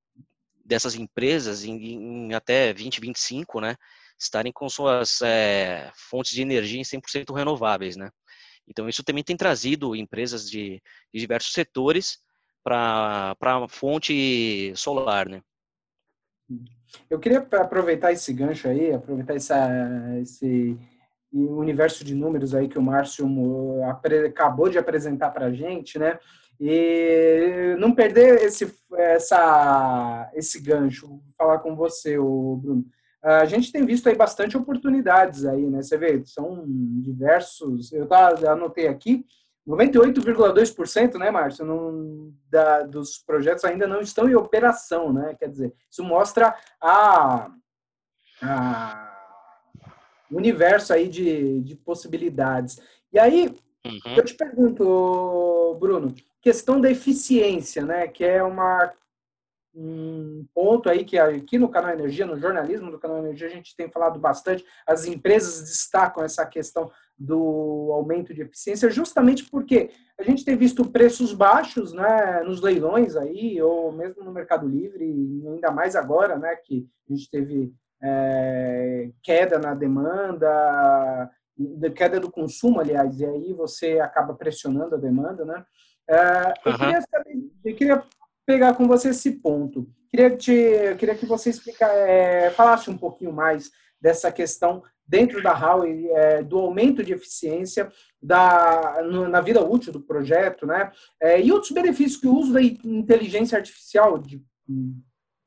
dessas 0.63 0.96
empresas 0.96 1.65
em, 1.65 1.76
em, 1.76 2.34
até 2.34 2.74
2025, 2.74 3.60
né, 3.60 3.76
estarem 4.17 4.52
com 4.54 4.70
suas 4.70 5.22
é, 5.22 5.91
fontes 5.96 6.32
de 6.32 6.41
energia 6.41 6.80
em 6.80 6.84
100% 6.84 7.36
renováveis, 7.36 7.98
né. 7.98 8.10
Então 8.67 8.88
isso 8.88 9.04
também 9.04 9.24
tem 9.24 9.36
trazido 9.36 9.96
empresas 9.96 10.50
de, 10.50 10.82
de 11.13 11.20
diversos 11.20 11.52
setores 11.52 12.20
para 12.63 13.36
a 13.41 13.67
fonte 13.67 14.72
solar, 14.76 15.28
né. 15.28 15.41
Eu 17.10 17.20
queria 17.20 17.39
aproveitar 17.39 18.12
esse 18.12 18.34
gancho 18.34 18.67
aí, 18.67 18.94
aproveitar 18.94 19.36
essa, 19.36 19.70
esse 20.22 20.78
e 21.34 21.44
o 21.44 21.58
universo 21.58 22.04
de 22.04 22.13
números 22.13 22.54
aí 22.54 22.67
que 22.67 22.78
o 22.78 22.82
Márcio 22.82 23.26
acabou 24.28 24.70
de 24.70 24.78
apresentar 24.78 25.30
para 25.32 25.48
a 25.48 25.54
gente, 25.54 25.98
né? 25.98 26.20
E 26.60 27.76
não 27.80 27.96
perder 27.96 28.44
esse, 28.44 28.72
essa, 28.94 30.30
esse 30.36 30.60
gancho, 30.60 31.20
falar 31.38 31.60
com 31.60 31.76
você, 31.76 32.17
Bruno. 32.17 32.86
A 33.24 33.46
gente 33.46 33.72
tem 33.72 33.86
visto 33.86 34.10
aí 34.10 34.15
bastante 34.15 34.58
oportunidades 34.58 35.46
aí, 35.46 35.65
né? 35.67 35.82
Você 35.82 35.98
vê, 35.98 36.22
são 36.26 36.63
diversos, 36.67 37.91
eu 37.94 38.08
tá, 38.08 38.30
anotei 38.52 38.88
aqui, 38.88 39.26
98,2%, 39.67 41.17
né, 41.17 41.30
Márcio, 41.30 41.63
não, 41.63 42.34
da, 42.50 42.82
dos 42.82 43.20
projetos 43.20 43.63
ainda 43.63 43.88
não 43.88 44.02
estão 44.02 44.28
em 44.28 44.36
operação, 44.36 45.13
né? 45.13 45.36
Quer 45.39 45.50
dizer, 45.50 45.74
isso 45.89 46.04
mostra 46.04 46.56
a, 46.82 47.52
a 48.41 49.11
universo 50.38 50.94
aí 50.94 51.08
de, 51.08 51.62
de 51.62 51.76
possibilidades. 51.76 52.80
E 53.12 53.20
aí, 53.20 53.54
uhum. 53.86 54.15
eu 54.15 54.24
te 54.24 54.34
pergunto, 54.36 55.78
Bruno, 55.80 56.13
questão 56.41 56.80
da 56.80 56.89
eficiência, 56.89 57.86
né? 57.86 58.08
Que 58.08 58.24
é 58.24 58.44
uma 58.44 58.91
um 59.74 60.46
ponto 60.54 60.89
aí 60.89 61.06
que 61.06 61.17
aqui 61.17 61.58
no 61.58 61.70
canal 61.70 61.91
Energia, 61.94 62.26
no 62.26 62.38
jornalismo 62.38 62.91
do 62.91 63.00
canal 63.00 63.20
Energia, 63.20 63.48
a 63.48 63.52
gente 63.52 63.76
tem 63.76 63.89
falado 63.89 64.20
bastante. 64.20 64.65
As 64.86 65.06
empresas 65.06 65.62
destacam 65.62 66.24
essa 66.24 66.46
questão 66.46 66.91
do 67.17 67.89
aumento 67.94 68.34
de 68.34 68.41
eficiência, 68.41 68.89
justamente 68.89 69.50
porque 69.50 69.91
a 70.20 70.24
gente 70.24 70.44
tem 70.44 70.58
visto 70.58 70.89
preços 70.89 71.34
baixos, 71.34 71.94
né, 71.94 72.41
nos 72.44 72.62
leilões 72.62 73.15
aí, 73.15 73.62
ou 73.62 73.91
mesmo 73.91 74.24
no 74.24 74.32
Mercado 74.32 74.67
Livre, 74.67 75.06
e 75.06 75.48
ainda 75.48 75.72
mais 75.72 75.96
agora, 75.96 76.38
né, 76.38 76.56
que 76.56 76.88
a 77.10 77.13
gente 77.13 77.30
teve 77.30 77.72
é, 78.02 79.10
queda 79.22 79.60
na 79.60 79.74
demanda, 79.74 81.30
queda 81.96 82.20
do 82.20 82.32
consumo, 82.32 82.80
aliás, 82.80 83.20
e 83.20 83.26
aí 83.26 83.54
você 83.54 84.00
acaba 84.00 84.34
pressionando 84.34 84.96
a 84.96 85.00
demanda, 85.00 85.46
né? 85.46 85.64
É, 86.10 86.54
eu, 86.66 86.78
queria 86.78 87.02
saber, 87.02 87.52
eu, 87.64 87.76
queria 87.76 88.04
pegar 88.46 88.74
com 88.74 88.88
você 88.88 89.10
esse 89.10 89.32
ponto. 89.32 89.88
Queria, 90.10 90.36
te, 90.36 90.96
queria 90.98 91.16
que 91.16 91.26
você 91.26 91.50
explica, 91.50 91.86
é, 91.86 92.50
falasse 92.52 92.90
um 92.90 92.98
pouquinho 92.98 93.32
mais 93.32 93.72
dessa 94.02 94.32
questão 94.32 94.84
dentro 95.08 95.44
da 95.44 95.52
Huawei 95.52 96.10
é, 96.12 96.42
do 96.42 96.58
aumento 96.58 97.04
de 97.04 97.14
eficiência 97.14 97.92
da, 98.22 99.02
no, 99.04 99.28
na 99.28 99.42
vida 99.42 99.64
útil 99.64 99.92
do 99.94 100.02
projeto, 100.02 100.66
né? 100.66 100.92
É, 101.22 101.42
e 101.42 101.52
outros 101.52 101.72
benefícios 101.72 102.20
que 102.20 102.28
o 102.28 102.36
uso 102.36 102.54
da 102.54 102.62
inteligência 102.62 103.58
artificial 103.58 104.18
de, 104.18 104.42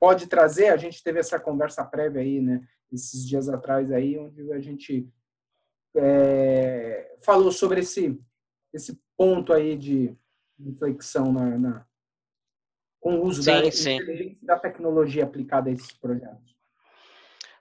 pode 0.04 0.26
trazer. 0.26 0.68
A 0.68 0.76
gente 0.76 1.02
teve 1.02 1.18
essa 1.18 1.40
conversa 1.40 1.82
prévia 1.82 2.20
aí, 2.20 2.38
né, 2.38 2.60
esses 2.92 3.26
dias 3.26 3.48
atrás 3.48 3.90
aí, 3.90 4.18
onde 4.18 4.52
a 4.52 4.60
gente 4.60 5.08
é, 5.96 7.16
falou 7.22 7.50
sobre 7.50 7.80
esse, 7.80 8.20
esse 8.70 9.00
ponto 9.16 9.50
aí 9.50 9.78
de 9.78 10.14
inflexão 10.60 11.32
na, 11.32 11.58
na 11.58 11.86
com 13.00 13.16
o 13.16 13.24
uso 13.24 13.42
sim, 13.42 13.50
da, 13.50 13.72
sim. 13.72 14.38
da 14.42 14.58
tecnologia 14.58 15.24
aplicada 15.24 15.70
a 15.70 15.72
esses 15.72 15.92
projetos. 15.92 16.54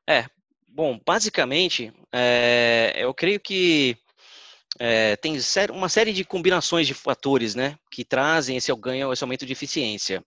É, 0.07 0.25
bom, 0.67 0.99
basicamente, 1.05 1.93
é, 2.11 2.93
eu 2.97 3.13
creio 3.13 3.39
que 3.39 3.97
é, 4.77 5.15
tem 5.15 5.37
uma 5.71 5.87
série 5.87 6.11
de 6.11 6.25
combinações 6.25 6.87
de 6.87 6.93
fatores, 6.93 7.55
né, 7.55 7.77
que 7.89 8.03
trazem 8.03 8.57
esse 8.57 8.73
ganho, 8.75 9.13
esse 9.13 9.23
aumento 9.23 9.45
de 9.45 9.53
eficiência. 9.53 10.21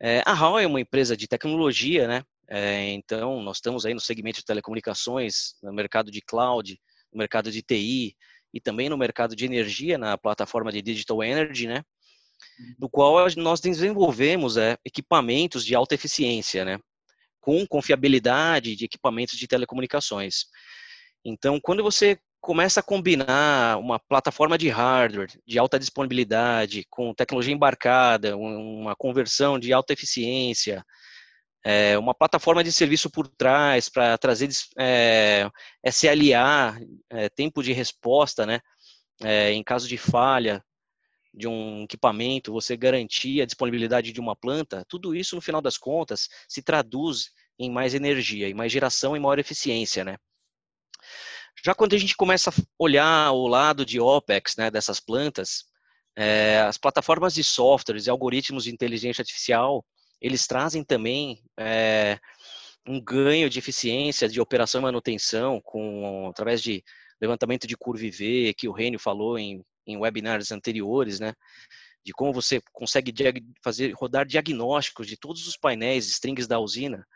É, 0.00 0.22
a 0.26 0.32
HAL 0.32 0.58
é 0.58 0.66
uma 0.66 0.80
empresa 0.80 1.16
de 1.16 1.26
tecnologia, 1.26 2.06
né? 2.08 2.22
É, 2.48 2.90
então, 2.90 3.42
nós 3.42 3.56
estamos 3.56 3.86
aí 3.86 3.94
no 3.94 4.00
segmento 4.00 4.40
de 4.40 4.44
telecomunicações, 4.44 5.54
no 5.62 5.72
mercado 5.72 6.10
de 6.10 6.20
cloud, 6.20 6.78
no 7.12 7.18
mercado 7.18 7.50
de 7.50 7.62
TI 7.62 8.16
e 8.52 8.60
também 8.60 8.88
no 8.88 8.98
mercado 8.98 9.34
de 9.34 9.44
energia, 9.44 9.96
na 9.96 10.18
plataforma 10.18 10.70
de 10.70 10.82
Digital 10.82 11.22
Energy, 11.22 11.66
né? 11.66 11.82
No 12.78 12.88
qual 12.88 13.26
nós 13.36 13.60
desenvolvemos 13.60 14.56
é, 14.56 14.76
equipamentos 14.84 15.64
de 15.64 15.74
alta 15.74 15.94
eficiência, 15.94 16.64
né? 16.64 16.78
Com 17.40 17.66
confiabilidade 17.66 18.76
de 18.76 18.84
equipamentos 18.84 19.38
de 19.38 19.46
telecomunicações. 19.46 20.46
Então, 21.24 21.58
quando 21.60 21.82
você 21.82 22.18
começa 22.44 22.80
a 22.80 22.82
combinar 22.82 23.78
uma 23.78 23.98
plataforma 23.98 24.58
de 24.58 24.68
hardware 24.68 25.32
de 25.46 25.58
alta 25.58 25.78
disponibilidade 25.78 26.84
com 26.90 27.14
tecnologia 27.14 27.54
embarcada, 27.54 28.36
uma 28.36 28.94
conversão 28.94 29.58
de 29.58 29.72
alta 29.72 29.94
eficiência, 29.94 30.84
é, 31.64 31.96
uma 31.96 32.14
plataforma 32.14 32.62
de 32.62 32.70
serviço 32.70 33.08
por 33.08 33.28
trás 33.28 33.88
para 33.88 34.18
trazer 34.18 34.50
é, 34.78 35.48
SLA, 35.86 36.78
é, 37.08 37.30
tempo 37.30 37.62
de 37.62 37.72
resposta, 37.72 38.44
né? 38.44 38.60
É, 39.22 39.50
em 39.50 39.64
caso 39.64 39.88
de 39.88 39.96
falha 39.96 40.62
de 41.32 41.48
um 41.48 41.84
equipamento, 41.84 42.52
você 42.52 42.76
garantir 42.76 43.40
a 43.40 43.46
disponibilidade 43.46 44.12
de 44.12 44.20
uma 44.20 44.36
planta, 44.36 44.84
tudo 44.86 45.14
isso, 45.14 45.34
no 45.34 45.40
final 45.40 45.62
das 45.62 45.78
contas, 45.78 46.28
se 46.46 46.60
traduz 46.62 47.30
em 47.58 47.70
mais 47.70 47.94
energia, 47.94 48.50
em 48.50 48.54
mais 48.54 48.70
geração 48.70 49.16
e 49.16 49.20
maior 49.20 49.38
eficiência, 49.38 50.04
né? 50.04 50.18
Já 51.62 51.74
quando 51.74 51.94
a 51.94 51.98
gente 51.98 52.16
começa 52.16 52.50
a 52.50 52.54
olhar 52.78 53.32
o 53.32 53.46
lado 53.46 53.84
de 53.84 54.00
OPEX 54.00 54.56
né, 54.56 54.70
dessas 54.70 55.00
plantas, 55.00 55.64
é, 56.16 56.60
as 56.60 56.78
plataformas 56.78 57.34
de 57.34 57.42
softwares 57.42 58.06
e 58.06 58.10
algoritmos 58.10 58.64
de 58.64 58.72
inteligência 58.72 59.22
artificial, 59.22 59.84
eles 60.20 60.46
trazem 60.46 60.84
também 60.84 61.42
é, 61.58 62.18
um 62.86 63.00
ganho 63.02 63.50
de 63.50 63.58
eficiência 63.58 64.28
de 64.28 64.40
operação 64.40 64.80
e 64.80 64.84
manutenção 64.84 65.60
com, 65.62 66.28
através 66.28 66.62
de 66.62 66.82
levantamento 67.20 67.66
de 67.66 67.76
curva 67.76 68.04
IV, 68.04 68.54
que 68.54 68.68
o 68.68 68.72
Rênio 68.72 68.98
falou 68.98 69.38
em, 69.38 69.64
em 69.86 69.96
webinars 69.96 70.52
anteriores, 70.52 71.18
né? 71.18 71.34
De 72.04 72.12
como 72.12 72.32
você 72.32 72.60
consegue 72.72 73.12
fazer 73.62 73.92
rodar 73.92 74.26
diagnósticos 74.26 75.06
de 75.06 75.16
todos 75.16 75.46
os 75.46 75.56
painéis, 75.56 76.06
strings 76.06 76.46
da 76.46 76.58
usina, 76.58 77.06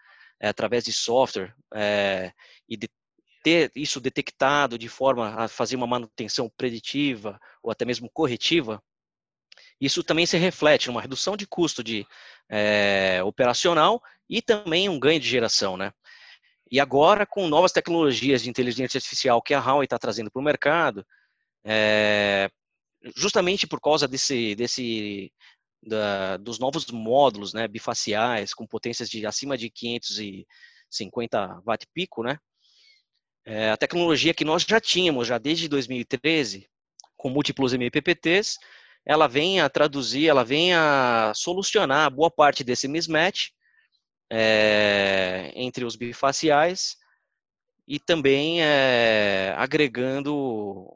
é, 0.40 0.48
através 0.48 0.85
de 0.85 0.92
software 0.92 1.55
é, 1.74 2.33
e 2.68 2.77
de 2.77 2.88
ter 3.42 3.70
isso 3.74 4.01
detectado 4.01 4.79
de 4.79 4.88
forma 4.88 5.35
a 5.35 5.48
fazer 5.48 5.77
uma 5.77 5.87
manutenção 5.87 6.51
preditiva 6.57 7.40
ou 7.62 7.70
até 7.70 7.85
mesmo 7.85 8.11
corretiva, 8.11 8.83
isso 9.81 10.03
também 10.03 10.27
se 10.27 10.37
reflete 10.37 10.88
numa 10.88 11.01
redução 11.01 11.37
de 11.37 11.46
custo 11.46 11.83
de 11.83 12.07
é, 12.48 13.20
operacional 13.24 14.03
e 14.29 14.42
também 14.42 14.88
um 14.88 14.98
ganho 14.98 15.20
de 15.20 15.29
geração, 15.29 15.77
né? 15.77 15.92
E 16.70 16.81
agora, 16.81 17.24
com 17.27 17.48
novas 17.48 17.72
tecnologias 17.72 18.42
de 18.42 18.51
inteligência 18.51 18.98
artificial 18.98 19.40
que 19.40 19.55
a 19.55 19.61
Huawei 19.61 19.85
está 19.85 19.98
trazendo 19.98 20.31
para 20.31 20.40
o 20.40 20.44
mercado, 20.44 21.07
é, 21.64 22.51
justamente 23.16 23.66
por 23.66 23.81
causa 23.81 24.07
desse, 24.07 24.55
desse 24.55 25.33
da, 25.83 26.37
dos 26.37 26.59
novos 26.59 26.87
módulos 26.90 27.55
né, 27.55 27.66
bifaciais, 27.68 28.53
com 28.53 28.66
potências 28.66 29.09
de 29.09 29.24
acima 29.27 29.57
de 29.57 29.70
550 29.70 31.62
watt 31.66 31.87
pico, 31.94 32.22
né? 32.22 32.38
É, 33.50 33.70
a 33.70 33.78
tecnologia 33.78 34.34
que 34.34 34.44
nós 34.44 34.62
já 34.62 34.78
tínhamos 34.78 35.26
já 35.26 35.38
desde 35.38 35.68
2013, 35.68 36.68
com 37.16 37.30
múltiplos 37.30 37.72
MPPTs, 37.72 38.58
ela 39.06 39.26
vem 39.26 39.58
a 39.58 39.70
traduzir, 39.70 40.28
ela 40.28 40.44
vem 40.44 40.74
a 40.74 41.32
solucionar 41.34 42.11
boa 42.11 42.30
parte 42.30 42.62
desse 42.62 42.87
mismatch 42.87 43.48
é, 44.30 45.50
entre 45.54 45.87
os 45.87 45.96
bifaciais 45.96 46.98
e 47.87 47.98
também 47.98 48.62
é, 48.62 49.54
agregando 49.56 50.94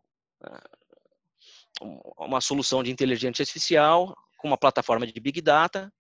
uma 2.19 2.43
solução 2.43 2.83
de 2.83 2.91
inteligência 2.91 3.43
artificial 3.43 4.15
com 4.37 4.49
uma 4.49 4.59
plataforma 4.59 5.07
de 5.07 5.19
Big 5.19 5.41
Data, 5.41 5.91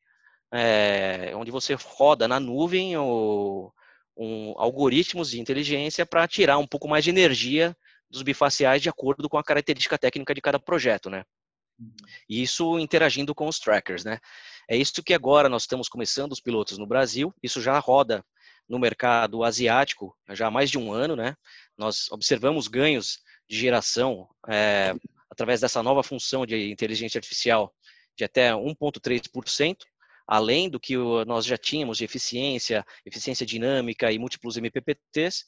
é, 0.52 1.32
onde 1.34 1.50
você 1.50 1.72
roda 1.72 2.28
na 2.28 2.38
nuvem 2.38 2.94
o, 2.98 3.72
um, 4.16 4.55
algoritmos 4.57 5.31
de 5.31 5.40
inteligência 5.40 6.05
para 6.07 6.27
tirar 6.29 6.59
um 6.59 6.66
pouco 6.66 6.88
mais 6.88 7.05
de 7.05 7.11
energia 7.11 7.77
dos 8.11 8.22
bifaciais 8.22 8.83
de 8.83 8.88
acordo 8.88 9.29
com 9.29 9.38
a 9.38 9.44
característica 9.44 9.98
técnica 9.98 10.35
de 10.35 10.40
cada 10.40 10.59
projeto, 10.59 11.09
né? 11.09 11.25
E 12.29 12.42
isso 12.42 12.79
interagindo 12.79 13.35
com 13.35 13.48
os 13.48 13.59
trackers, 13.59 14.05
né? 14.05 14.18
É 14.68 14.77
isso 14.77 15.03
que 15.03 15.14
agora 15.14 15.48
nós 15.48 15.62
estamos 15.62 15.88
começando 15.88 16.33
os 16.33 16.40
pilotos 16.40 16.79
no 16.79 16.87
Brasil. 16.87 17.35
Isso 17.42 17.61
já 17.61 17.79
roda 17.79 18.25
no 18.68 18.79
mercado 18.79 19.42
asiático 19.42 20.16
já 20.31 20.46
há 20.46 20.51
mais 20.51 20.70
de 20.70 20.79
um 20.79 20.92
ano, 20.92 21.16
né? 21.16 21.37
Nós 21.77 22.11
observamos 22.11 22.68
ganhos 22.68 23.20
de 23.48 23.59
geração 23.59 24.29
é, 24.48 24.94
através 25.31 25.61
dessa 25.61 25.83
nova 25.83 26.03
função 26.03 26.46
de 26.46 26.70
inteligência 26.70 27.18
artificial 27.18 27.75
de 28.16 28.25
até 28.25 28.53
1,3%, 28.53 29.77
além 30.26 30.68
do 30.68 30.80
que 30.80 30.96
nós 31.26 31.44
já 31.44 31.56
tínhamos 31.56 31.98
de 31.98 32.04
eficiência, 32.04 32.85
eficiência 33.04 33.46
dinâmica 33.46 34.11
e 34.11 34.18
múltiplos 34.18 34.56
MPPTs. 34.56 35.44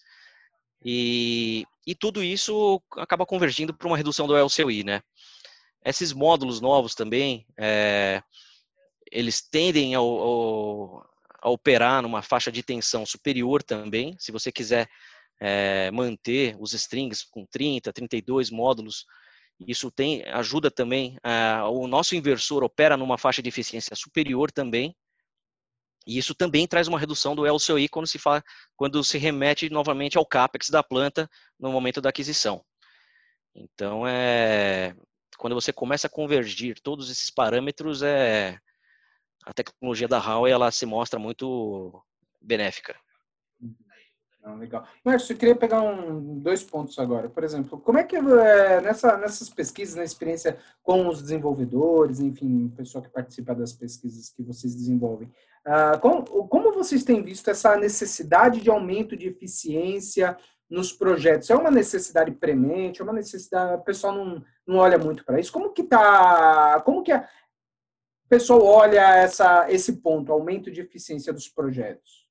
E, 0.84 1.64
e 1.86 1.94
tudo 1.94 2.22
isso 2.22 2.82
acaba 2.96 3.24
convergindo 3.24 3.72
para 3.72 3.88
uma 3.88 3.96
redução 3.96 4.26
do 4.26 4.36
LCOI, 4.36 4.84
né? 4.84 5.00
Esses 5.84 6.12
módulos 6.12 6.60
novos 6.60 6.94
também, 6.94 7.46
é, 7.58 8.22
eles 9.10 9.42
tendem 9.42 9.94
a 9.94 10.00
operar 11.48 12.02
numa 12.02 12.22
faixa 12.22 12.50
de 12.50 12.62
tensão 12.62 13.04
superior 13.04 13.62
também. 13.62 14.16
Se 14.18 14.32
você 14.32 14.50
quiser 14.50 14.88
é, 15.40 15.90
manter 15.90 16.56
os 16.58 16.72
strings 16.72 17.22
com 17.22 17.44
30, 17.46 17.92
32 17.92 18.50
módulos, 18.50 19.04
isso 19.66 19.90
tem, 19.90 20.24
ajuda 20.28 20.70
também. 20.70 21.18
É, 21.22 21.62
o 21.64 21.86
nosso 21.86 22.14
inversor 22.14 22.62
opera 22.62 22.96
numa 22.96 23.18
faixa 23.18 23.42
de 23.42 23.48
eficiência 23.48 23.94
superior 23.96 24.50
também. 24.50 24.94
E 26.06 26.18
isso 26.18 26.34
também 26.34 26.66
traz 26.66 26.86
uma 26.86 26.98
redução 26.98 27.34
do 27.34 27.46
LCOI 27.46 27.88
quando 27.88 28.06
se, 28.06 28.18
fala, 28.18 28.42
quando 28.76 29.02
se 29.02 29.16
remete 29.16 29.70
novamente 29.70 30.18
ao 30.18 30.26
CAPEX 30.26 30.68
da 30.68 30.82
planta 30.82 31.28
no 31.58 31.72
momento 31.72 32.00
da 32.00 32.10
aquisição. 32.10 32.62
Então, 33.54 34.06
é, 34.06 34.94
quando 35.38 35.54
você 35.54 35.72
começa 35.72 36.06
a 36.06 36.10
convergir 36.10 36.80
todos 36.80 37.10
esses 37.10 37.30
parâmetros, 37.30 38.02
é, 38.02 38.58
a 39.44 39.52
tecnologia 39.52 40.08
da 40.08 40.18
Huawei 40.18 40.52
ela 40.52 40.70
se 40.70 40.84
mostra 40.84 41.18
muito 41.18 42.02
benéfica. 42.40 42.98
Não, 44.44 44.56
legal. 44.58 44.86
Márcio, 45.02 45.32
eu 45.32 45.38
queria 45.38 45.56
pegar 45.56 45.80
um, 45.80 46.38
dois 46.38 46.62
pontos 46.62 46.98
agora. 46.98 47.30
Por 47.30 47.42
exemplo, 47.42 47.80
como 47.80 47.98
é 47.98 48.04
que 48.04 48.14
é, 48.14 48.80
nessa, 48.82 49.16
nessas 49.16 49.48
pesquisas, 49.48 49.94
na 49.94 50.04
experiência 50.04 50.58
com 50.82 51.08
os 51.08 51.22
desenvolvedores, 51.22 52.20
enfim, 52.20 52.66
o 52.66 52.76
pessoal 52.76 53.02
que 53.02 53.08
participa 53.08 53.54
das 53.54 53.72
pesquisas 53.72 54.28
que 54.28 54.42
vocês 54.42 54.74
desenvolvem, 54.74 55.32
uh, 55.66 55.98
como, 55.98 56.22
como 56.46 56.74
vocês 56.74 57.02
têm 57.02 57.22
visto 57.22 57.48
essa 57.48 57.74
necessidade 57.76 58.60
de 58.60 58.68
aumento 58.68 59.16
de 59.16 59.28
eficiência 59.28 60.36
nos 60.68 60.92
projetos? 60.92 61.48
É 61.48 61.56
uma 61.56 61.70
necessidade 61.70 62.30
premente? 62.32 63.00
É 63.00 63.04
uma 63.04 63.14
necessidade? 63.14 63.80
O 63.80 63.84
pessoal 63.84 64.14
não, 64.14 64.44
não 64.66 64.76
olha 64.76 64.98
muito 64.98 65.24
para 65.24 65.40
isso. 65.40 65.50
Como 65.50 65.72
que 65.72 65.84
tá? 65.84 66.82
Como 66.84 67.02
que 67.02 67.12
a, 67.12 67.26
o 68.26 68.28
pessoal 68.28 68.62
olha 68.62 69.00
essa, 69.16 69.70
esse 69.70 70.02
ponto, 70.02 70.30
aumento 70.30 70.70
de 70.70 70.82
eficiência 70.82 71.32
dos 71.32 71.48
projetos? 71.48 72.23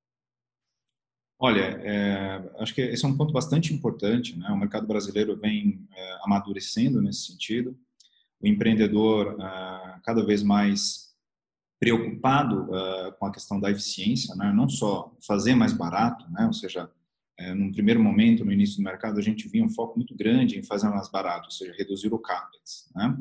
Olha, 1.45 1.77
é, 1.83 2.41
acho 2.59 2.73
que 2.73 2.79
esse 2.79 3.03
é 3.03 3.07
um 3.07 3.17
ponto 3.17 3.33
bastante 3.33 3.73
importante. 3.73 4.39
Né? 4.39 4.47
O 4.47 4.57
mercado 4.57 4.87
brasileiro 4.87 5.35
vem 5.35 5.85
é, 5.93 6.17
amadurecendo 6.23 7.01
nesse 7.01 7.25
sentido. 7.25 7.77
O 8.41 8.47
empreendedor 8.47 9.35
é, 9.41 9.99
cada 10.05 10.25
vez 10.25 10.41
mais 10.41 11.13
preocupado 11.81 12.73
é, 12.73 13.11
com 13.19 13.25
a 13.25 13.31
questão 13.33 13.59
da 13.59 13.69
eficiência, 13.69 14.33
né? 14.35 14.53
não 14.55 14.69
só 14.69 15.13
fazer 15.27 15.53
mais 15.53 15.73
barato, 15.73 16.25
né? 16.31 16.45
ou 16.45 16.53
seja, 16.53 16.89
é, 17.37 17.53
num 17.53 17.73
primeiro 17.73 18.01
momento, 18.01 18.45
no 18.45 18.51
início 18.53 18.77
do 18.77 18.83
mercado, 18.83 19.19
a 19.19 19.21
gente 19.21 19.49
via 19.49 19.65
um 19.65 19.69
foco 19.69 19.97
muito 19.97 20.15
grande 20.15 20.57
em 20.57 20.63
fazer 20.63 20.87
mais 20.87 21.09
barato, 21.09 21.47
ou 21.47 21.51
seja, 21.51 21.75
reduzir 21.77 22.13
o 22.13 22.19
CAPEX. 22.19 22.89
Né? 22.95 23.17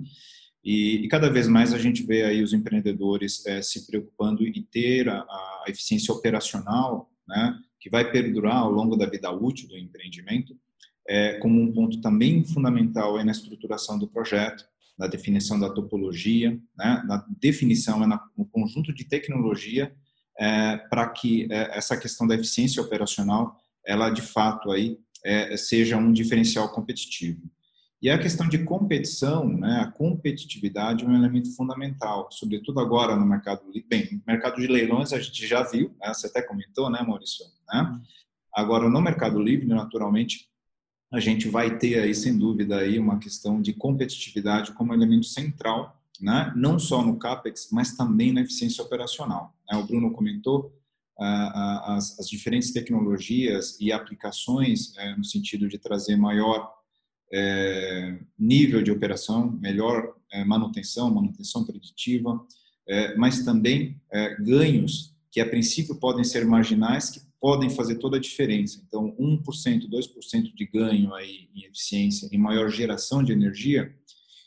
E, 0.63 1.05
e, 1.05 1.09
cada 1.09 1.29
vez 1.29 1.49
mais 1.49 1.75
a 1.75 1.79
gente 1.79 2.05
vê 2.05 2.23
aí 2.23 2.41
os 2.41 2.53
empreendedores 2.53 3.45
é, 3.47 3.61
se 3.61 3.85
preocupando 3.85 4.47
em 4.47 4.63
ter 4.63 5.09
a, 5.09 5.23
a 5.23 5.65
eficiência 5.67 6.15
operacional, 6.15 7.11
né? 7.27 7.59
Que 7.83 7.91
vai 7.91 8.09
perdurar 8.09 8.59
ao 8.59 8.71
longo 8.71 8.97
da 8.97 9.07
vida 9.07 9.29
útil 9.33 9.69
do 9.69 9.77
empreendimento, 9.77 10.57
é, 11.09 11.35
como 11.41 11.61
um 11.61 11.73
ponto 11.73 12.01
também 12.01 12.45
fundamental 12.45 13.19
é 13.19 13.25
na 13.25 13.33
estruturação 13.33 13.99
do 13.99 14.07
projeto, 14.07 14.65
na 14.97 15.09
definição 15.09 15.59
da 15.59 15.69
topologia, 15.69 16.53
né, 16.79 17.03
na 17.09 17.27
definição, 17.41 18.05
é 18.05 18.07
no 18.39 18.47
conjunto 18.47 18.95
de 18.95 19.05
tecnologia 19.05 19.93
é, 20.39 20.77
para 20.77 21.09
que 21.09 21.49
é, 21.51 21.77
essa 21.77 21.97
questão 21.97 22.25
da 22.25 22.37
eficiência 22.37 22.81
operacional, 22.81 23.57
ela 23.85 24.11
de 24.11 24.23
fato 24.23 24.71
aí 24.71 24.97
é, 25.25 25.57
seja 25.57 25.97
um 25.97 26.13
diferencial 26.13 26.69
competitivo. 26.69 27.43
E 28.03 28.11
a 28.11 28.19
questão 28.19 28.49
de 28.49 28.59
competição, 28.65 29.49
né, 29.49 29.79
a 29.81 29.87
competitividade 29.87 31.05
é 31.05 31.09
um 31.09 31.15
elemento 31.15 31.55
fundamental, 31.55 32.29
sobretudo 32.33 32.81
agora 32.81 33.15
no 33.15 33.25
mercado, 33.25 33.63
bem, 33.89 34.15
no 34.15 34.23
mercado 34.27 34.57
de 34.57 34.67
leilões 34.67 35.13
a 35.13 35.21
gente 35.21 35.47
já 35.47 35.63
viu, 35.63 35.95
né, 36.01 36.13
você 36.13 36.27
até 36.27 36.43
comentou, 36.43 36.91
né, 36.91 37.01
Maurício? 37.01 37.47
Né? 37.73 38.01
Agora, 38.53 38.89
no 38.89 39.01
mercado 39.01 39.41
livre, 39.41 39.69
naturalmente, 39.69 40.49
a 41.13 41.21
gente 41.21 41.49
vai 41.49 41.79
ter 41.79 42.01
aí, 42.01 42.13
sem 42.13 42.37
dúvida, 42.37 42.79
aí 42.79 42.99
uma 42.99 43.21
questão 43.21 43.63
de 43.63 43.73
competitividade 43.73 44.73
como 44.73 44.93
elemento 44.93 45.27
central, 45.27 46.03
né, 46.21 46.53
não 46.57 46.81
só 46.81 47.05
no 47.05 47.17
CAPEX, 47.21 47.69
mas 47.71 47.97
também 47.97 48.33
na 48.33 48.41
eficiência 48.41 48.83
operacional. 48.83 49.55
Né? 49.71 49.79
O 49.79 49.87
Bruno 49.87 50.11
comentou 50.11 50.77
ah, 51.21 51.95
as, 51.95 52.19
as, 52.19 52.29
diferentes 52.29 52.73
tecnologias 52.73 53.79
e 53.81 53.93
aplicações 53.93 54.97
eh, 54.97 55.15
no 55.15 55.23
sentido 55.23 55.69
de 55.69 55.79
trazer 55.79 56.17
maior 56.17 56.82
é, 57.33 58.19
nível 58.39 58.83
de 58.83 58.91
operação, 58.91 59.53
melhor 59.61 60.15
é, 60.33 60.45
manutenção, 60.45 61.13
manutenção 61.13 61.65
preditiva, 61.65 62.45
é, 62.87 63.17
mas 63.17 63.45
também 63.45 64.01
é, 64.13 64.35
ganhos 64.37 65.15
que 65.31 65.41
a 65.41 65.49
princípio 65.49 65.95
podem 65.97 66.25
ser 66.25 66.45
marginais, 66.45 67.11
que 67.11 67.21
podem 67.41 67.71
fazer 67.71 67.97
toda 67.97 68.19
a 68.19 68.21
diferença. 68.21 68.83
Então, 68.87 69.17
1%, 69.19 69.89
2% 69.89 70.55
de 70.55 70.67
ganho 70.67 71.15
aí 71.15 71.49
em 71.55 71.65
eficiência, 71.65 72.29
em 72.31 72.39
maior 72.39 72.71
geração 72.71 73.23
de 73.23 73.33
energia, 73.33 73.93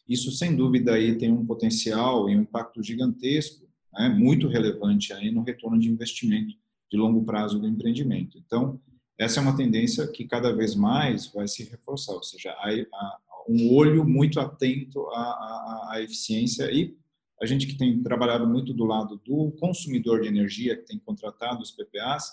isso 0.08 0.32
sem 0.32 0.56
dúvida 0.56 0.94
aí 0.94 1.18
tem 1.18 1.32
um 1.32 1.46
potencial 1.46 2.30
e 2.30 2.38
um 2.38 2.42
impacto 2.42 2.84
gigantesco, 2.84 3.66
né, 3.94 4.10
muito 4.10 4.48
relevante 4.48 5.12
aí 5.12 5.32
no 5.32 5.42
retorno 5.42 5.80
de 5.80 5.90
investimento 5.90 6.54
de 6.92 6.98
longo 6.98 7.24
prazo 7.26 7.60
do 7.60 7.68
empreendimento. 7.68 8.38
Então, 8.38 8.80
essa 9.18 9.40
é 9.40 9.44
uma 9.44 9.56
tendência 9.56 10.08
que 10.08 10.26
cada 10.26 10.54
vez 10.54 10.76
mais 10.76 11.28
vai 11.28 11.48
se 11.48 11.64
reforçar, 11.64 12.14
ou 12.14 12.24
seja, 12.24 12.52
há, 12.52 13.18
um 13.48 13.74
olho 13.76 14.04
muito 14.04 14.40
atento 14.40 15.08
à, 15.10 15.22
à, 15.22 15.90
à, 15.92 16.02
eficiência 16.02 16.70
e 16.72 16.98
a 17.40 17.46
gente 17.46 17.68
que 17.68 17.78
tem 17.78 18.02
trabalhado 18.02 18.48
muito 18.48 18.74
do 18.74 18.86
lado 18.86 19.22
do 19.24 19.52
consumidor 19.60 20.22
de 20.22 20.28
energia, 20.28 20.76
que 20.76 20.86
tem 20.86 20.98
contratado 20.98 21.62
os 21.62 21.72
PPAs, 21.72 22.32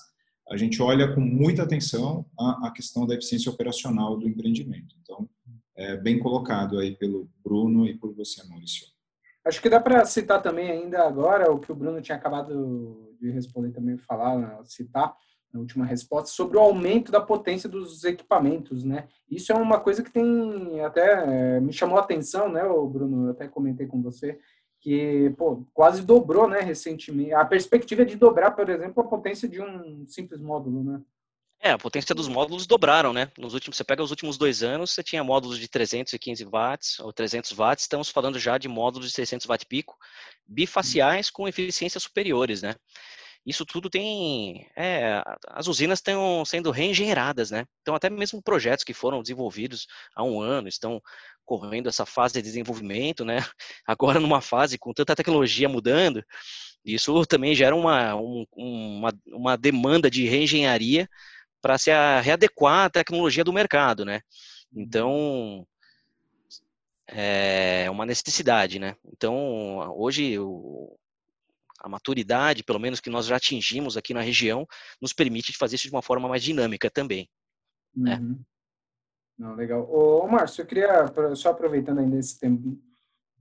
a 0.49 0.57
gente 0.57 0.81
olha 0.81 1.15
com 1.15 1.21
muita 1.21 1.63
atenção 1.63 2.25
à, 2.39 2.69
à 2.69 2.71
questão 2.71 3.07
da 3.07 3.15
eficiência 3.15 3.51
operacional 3.51 4.17
do 4.17 4.27
empreendimento. 4.27 4.97
Então, 5.03 5.29
é 5.77 5.97
bem 5.97 6.19
colocado 6.19 6.79
aí 6.79 6.97
pelo 6.97 7.29
Bruno 7.45 7.87
e 7.87 7.95
por 7.95 8.15
você, 8.15 8.43
Maurício. 8.49 8.87
Acho 9.45 9.61
que 9.61 9.69
dá 9.69 9.81
para 9.81 10.05
citar 10.05 10.41
também 10.41 10.71
ainda 10.71 11.03
agora 11.07 11.51
o 11.51 11.59
que 11.59 11.73
o 11.73 11.75
Bruno 11.75 12.01
tinha 12.01 12.17
acabado 12.17 13.17
de 13.21 13.31
responder 13.31 13.73
também, 13.73 13.99
falar, 13.99 14.65
citar, 14.65 15.15
na 15.53 15.61
última 15.61 15.85
resposta, 15.85 16.31
sobre 16.31 16.57
o 16.57 16.61
aumento 16.61 17.13
da 17.13 17.21
potência 17.21 17.69
dos 17.69 18.05
equipamentos, 18.05 18.83
né? 18.85 19.09
Isso 19.31 19.53
é 19.53 19.55
uma 19.55 19.79
coisa 19.79 20.03
que 20.03 20.11
tem 20.11 20.81
até 20.81 21.61
me 21.61 21.73
chamou 21.73 21.99
a 21.99 22.03
atenção, 22.03 22.51
né, 22.51 22.63
Bruno? 22.63 23.27
Eu 23.27 23.31
até 23.33 23.47
comentei 23.47 23.87
com 23.87 24.01
você 24.01 24.39
que 24.81 25.31
pô, 25.39 25.65
quase 25.73 26.03
dobrou, 26.03 26.49
né, 26.49 26.61
recentemente. 26.61 27.33
A 27.33 27.45
perspectiva 27.45 28.03
é 28.03 28.05
de 28.05 28.17
dobrar, 28.17 28.51
por 28.51 28.69
exemplo, 28.69 29.03
a 29.03 29.07
potência 29.07 29.49
de 29.49 29.63
um 29.63 30.05
simples 30.09 30.41
módulo, 30.41 30.83
né? 30.83 31.01
É, 31.65 31.71
a 31.71 31.79
potência 31.79 32.13
dos 32.13 32.27
módulos 32.27 32.67
dobraram, 32.67 33.13
né? 33.13 33.31
Nos 33.39 33.55
últimos, 33.55 33.77
você 33.77 33.85
pega 33.85 34.03
os 34.03 34.11
últimos 34.11 34.37
dois 34.37 34.65
anos, 34.65 34.91
você 34.91 35.01
tinha 35.01 35.23
módulos 35.23 35.61
de 35.61 35.69
315 35.69 36.45
watts 36.45 36.99
ou 36.99 37.13
300 37.13 37.53
watts, 37.53 37.85
estamos 37.85 38.09
falando 38.09 38.37
já 38.37 38.59
de 38.59 38.67
módulos 38.67 39.11
de 39.11 39.15
600 39.15 39.47
watt 39.47 39.65
pico, 39.67 39.97
bifaciais 40.45 41.31
com 41.31 41.47
eficiências 41.47 42.03
superiores, 42.03 42.63
né? 42.63 42.75
Isso 43.45 43.67
tudo 43.67 43.91
tem, 43.91 44.69
é, 44.77 45.23
as 45.49 45.67
usinas 45.67 45.99
estão 45.99 46.45
sendo 46.45 46.71
reengenheiradas, 46.71 47.51
né? 47.51 47.67
Então 47.81 47.95
até 47.95 48.09
mesmo 48.09 48.43
projetos 48.43 48.85
que 48.85 48.95
foram 48.95 49.21
desenvolvidos 49.21 49.87
há 50.15 50.23
um 50.23 50.41
ano 50.41 50.69
estão 50.69 51.03
correndo 51.45 51.89
essa 51.89 52.07
fase 52.07 52.35
de 52.35 52.43
desenvolvimento, 52.43 53.25
né? 53.25 53.37
Agora 53.87 54.21
numa 54.21 54.41
fase 54.41 54.79
com 54.79 54.93
tanta 54.93 55.17
tecnologia 55.17 55.69
mudando, 55.69 56.25
isso 56.85 57.25
também 57.27 57.55
gera 57.55 57.75
uma, 57.75 58.15
um, 58.15 58.45
uma, 58.57 59.13
uma 59.27 59.57
demanda 59.57 60.11
de 60.11 60.27
reengenharia 60.27 61.09
para 61.61 61.79
se 61.79 61.91
readequar 62.23 62.87
à 62.87 62.91
tecnologia 62.91 63.45
do 63.45 63.53
mercado, 63.53 64.05
né? 64.05 64.21
Uhum. 64.73 64.83
Então, 64.83 65.67
é 67.07 67.89
uma 67.91 68.07
necessidade, 68.07 68.79
né? 68.79 68.97
Então, 69.13 69.95
hoje, 69.97 70.39
o, 70.39 70.97
a 71.83 71.89
maturidade, 71.89 72.63
pelo 72.63 72.79
menos 72.79 73.01
que 73.01 73.11
nós 73.11 73.27
já 73.27 73.37
atingimos 73.37 73.97
aqui 73.97 74.15
na 74.15 74.21
região, 74.21 74.67
nos 75.01 75.13
permite 75.13 75.57
fazer 75.57 75.75
isso 75.75 75.89
de 75.89 75.95
uma 75.95 76.03
forma 76.03 76.29
mais 76.29 76.43
dinâmica 76.43 76.89
também. 76.89 77.29
Né? 77.95 78.17
Uhum. 78.17 78.41
Não, 79.37 79.55
legal. 79.57 79.89
Ô, 79.91 80.27
Márcio, 80.29 80.63
eu 80.63 80.67
queria, 80.67 81.05
só 81.35 81.51
aproveitando 81.51 81.99
ainda 81.99 82.17
esse 82.17 82.39
tempo 82.39 82.79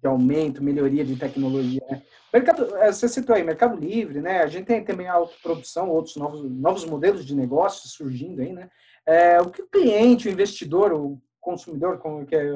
de 0.01 0.07
aumento, 0.07 0.63
melhoria 0.63 1.05
de 1.05 1.15
tecnologia, 1.15 1.81
né? 1.87 2.01
Mercado, 2.33 2.75
é, 2.77 2.91
você 2.91 3.07
citou 3.07 3.35
aí, 3.35 3.43
Mercado 3.43 3.77
Livre, 3.77 4.19
né? 4.19 4.41
A 4.41 4.47
gente 4.47 4.65
tem 4.65 4.83
também 4.83 5.07
a 5.07 5.13
autoprodução, 5.13 5.89
outros 5.89 6.15
novos, 6.15 6.49
novos 6.49 6.85
modelos 6.85 7.23
de 7.23 7.35
negócios 7.35 7.93
surgindo 7.93 8.41
aí, 8.41 8.51
né? 8.51 8.69
É, 9.05 9.39
o 9.39 9.51
que 9.51 9.61
o 9.61 9.67
cliente, 9.67 10.27
o 10.27 10.31
investidor, 10.31 10.91
o 10.91 11.21
consumidor, 11.39 11.99
como 11.99 12.25
que 12.25 12.35
é 12.35 12.51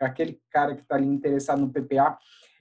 aquele 0.00 0.40
cara 0.50 0.76
que 0.76 0.82
está 0.82 0.94
ali 0.94 1.06
interessado 1.06 1.60
no 1.60 1.72
PPA, 1.72 2.16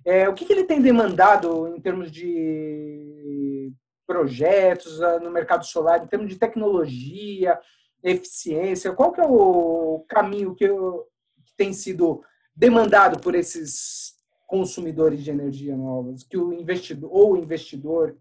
é, 0.05 0.29
o 0.29 0.33
que, 0.33 0.45
que 0.45 0.53
ele 0.53 0.63
tem 0.63 0.81
demandado 0.81 1.67
em 1.75 1.81
termos 1.81 2.11
de 2.11 3.73
projetos 4.05 5.01
ah, 5.01 5.19
no 5.19 5.31
mercado 5.31 5.65
solar, 5.65 6.03
em 6.03 6.07
termos 6.07 6.29
de 6.29 6.37
tecnologia, 6.37 7.59
eficiência? 8.03 8.93
Qual 8.93 9.11
que 9.11 9.19
é 9.19 9.25
o 9.25 10.05
caminho 10.07 10.55
que, 10.55 10.67
que 10.67 11.55
tem 11.57 11.73
sido 11.73 12.23
demandado 12.55 13.19
por 13.19 13.35
esses 13.35 14.15
consumidores 14.47 15.23
de 15.23 15.31
energia 15.31 15.75
novas, 15.75 16.23
que 16.23 16.37
o 16.37 16.53
investidor 16.53 17.09
ou 17.11 17.33
o 17.33 17.37
investidor, 17.37 18.15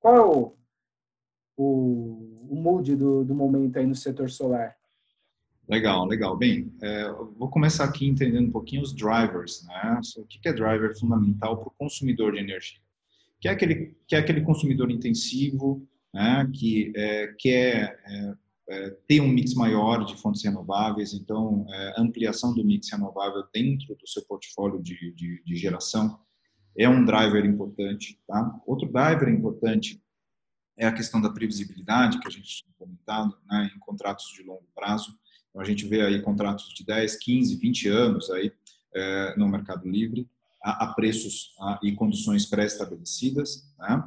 qual 0.00 0.16
é 0.16 0.20
o, 0.20 0.56
o, 1.56 2.48
o 2.50 2.54
mood 2.56 2.94
do, 2.96 3.24
do 3.24 3.34
momento 3.34 3.78
aí 3.78 3.86
no 3.86 3.94
setor 3.94 4.28
solar? 4.28 4.77
Legal, 5.68 6.06
legal. 6.06 6.34
Bem, 6.34 6.72
é, 6.80 7.10
vou 7.36 7.50
começar 7.50 7.84
aqui 7.84 8.06
entendendo 8.06 8.48
um 8.48 8.52
pouquinho 8.52 8.80
os 8.80 8.94
drivers, 8.94 9.66
né? 9.66 10.00
O 10.16 10.24
que 10.24 10.48
é 10.48 10.52
driver 10.52 10.98
fundamental 10.98 11.58
para 11.58 11.68
o 11.68 11.74
consumidor 11.76 12.32
de 12.32 12.38
energia? 12.38 12.80
Que 13.38 13.48
é 13.48 13.50
aquele, 13.50 13.94
que 14.06 14.16
é 14.16 14.18
aquele 14.18 14.40
consumidor 14.40 14.90
intensivo, 14.90 15.86
né? 16.12 16.50
Que 16.54 16.90
é, 16.96 17.34
quer 17.38 18.00
é, 18.06 18.34
é, 18.70 18.90
ter 19.06 19.20
um 19.20 19.28
mix 19.28 19.52
maior 19.52 20.06
de 20.06 20.16
fontes 20.16 20.42
renováveis, 20.42 21.12
então 21.12 21.66
é, 21.68 21.94
ampliação 21.98 22.54
do 22.54 22.64
mix 22.64 22.90
renovável 22.90 23.44
dentro 23.52 23.94
do 23.94 24.08
seu 24.08 24.24
portfólio 24.24 24.82
de, 24.82 25.12
de, 25.12 25.42
de, 25.44 25.56
geração 25.56 26.18
é 26.78 26.88
um 26.88 27.04
driver 27.04 27.44
importante. 27.44 28.18
Tá? 28.26 28.58
Outro 28.66 28.90
driver 28.90 29.28
importante 29.28 30.02
é 30.78 30.86
a 30.86 30.92
questão 30.92 31.20
da 31.20 31.30
previsibilidade, 31.30 32.20
que 32.20 32.28
a 32.28 32.30
gente 32.30 32.62
tinha 32.62 32.72
comentado, 32.78 33.36
né, 33.50 33.70
em 33.74 33.78
contratos 33.80 34.32
de 34.32 34.42
longo 34.44 34.66
prazo. 34.74 35.18
Então, 35.58 35.66
a 35.66 35.68
gente 35.68 35.86
vê 35.88 36.02
aí 36.02 36.22
contratos 36.22 36.72
de 36.72 36.84
10, 36.84 37.16
15, 37.16 37.56
20 37.56 37.88
anos 37.88 38.30
aí, 38.30 38.52
é, 38.94 39.34
no 39.36 39.48
Mercado 39.48 39.88
Livre, 39.88 40.28
a, 40.62 40.84
a 40.84 40.94
preços 40.94 41.52
a, 41.58 41.80
e 41.82 41.92
condições 41.92 42.46
pré-estabelecidas. 42.46 43.68
Né? 43.76 44.04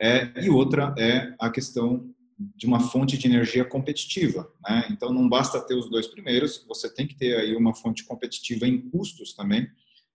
É, 0.00 0.44
e 0.44 0.48
outra 0.48 0.94
é 0.96 1.34
a 1.38 1.50
questão 1.50 2.08
de 2.38 2.66
uma 2.66 2.80
fonte 2.80 3.18
de 3.18 3.26
energia 3.26 3.62
competitiva. 3.62 4.50
Né? 4.66 4.88
Então, 4.90 5.12
não 5.12 5.28
basta 5.28 5.60
ter 5.60 5.74
os 5.74 5.90
dois 5.90 6.06
primeiros, 6.06 6.64
você 6.66 6.92
tem 6.92 7.06
que 7.06 7.14
ter 7.14 7.36
aí 7.36 7.54
uma 7.54 7.74
fonte 7.74 8.02
competitiva 8.04 8.66
em 8.66 8.80
custos 8.88 9.34
também, 9.34 9.68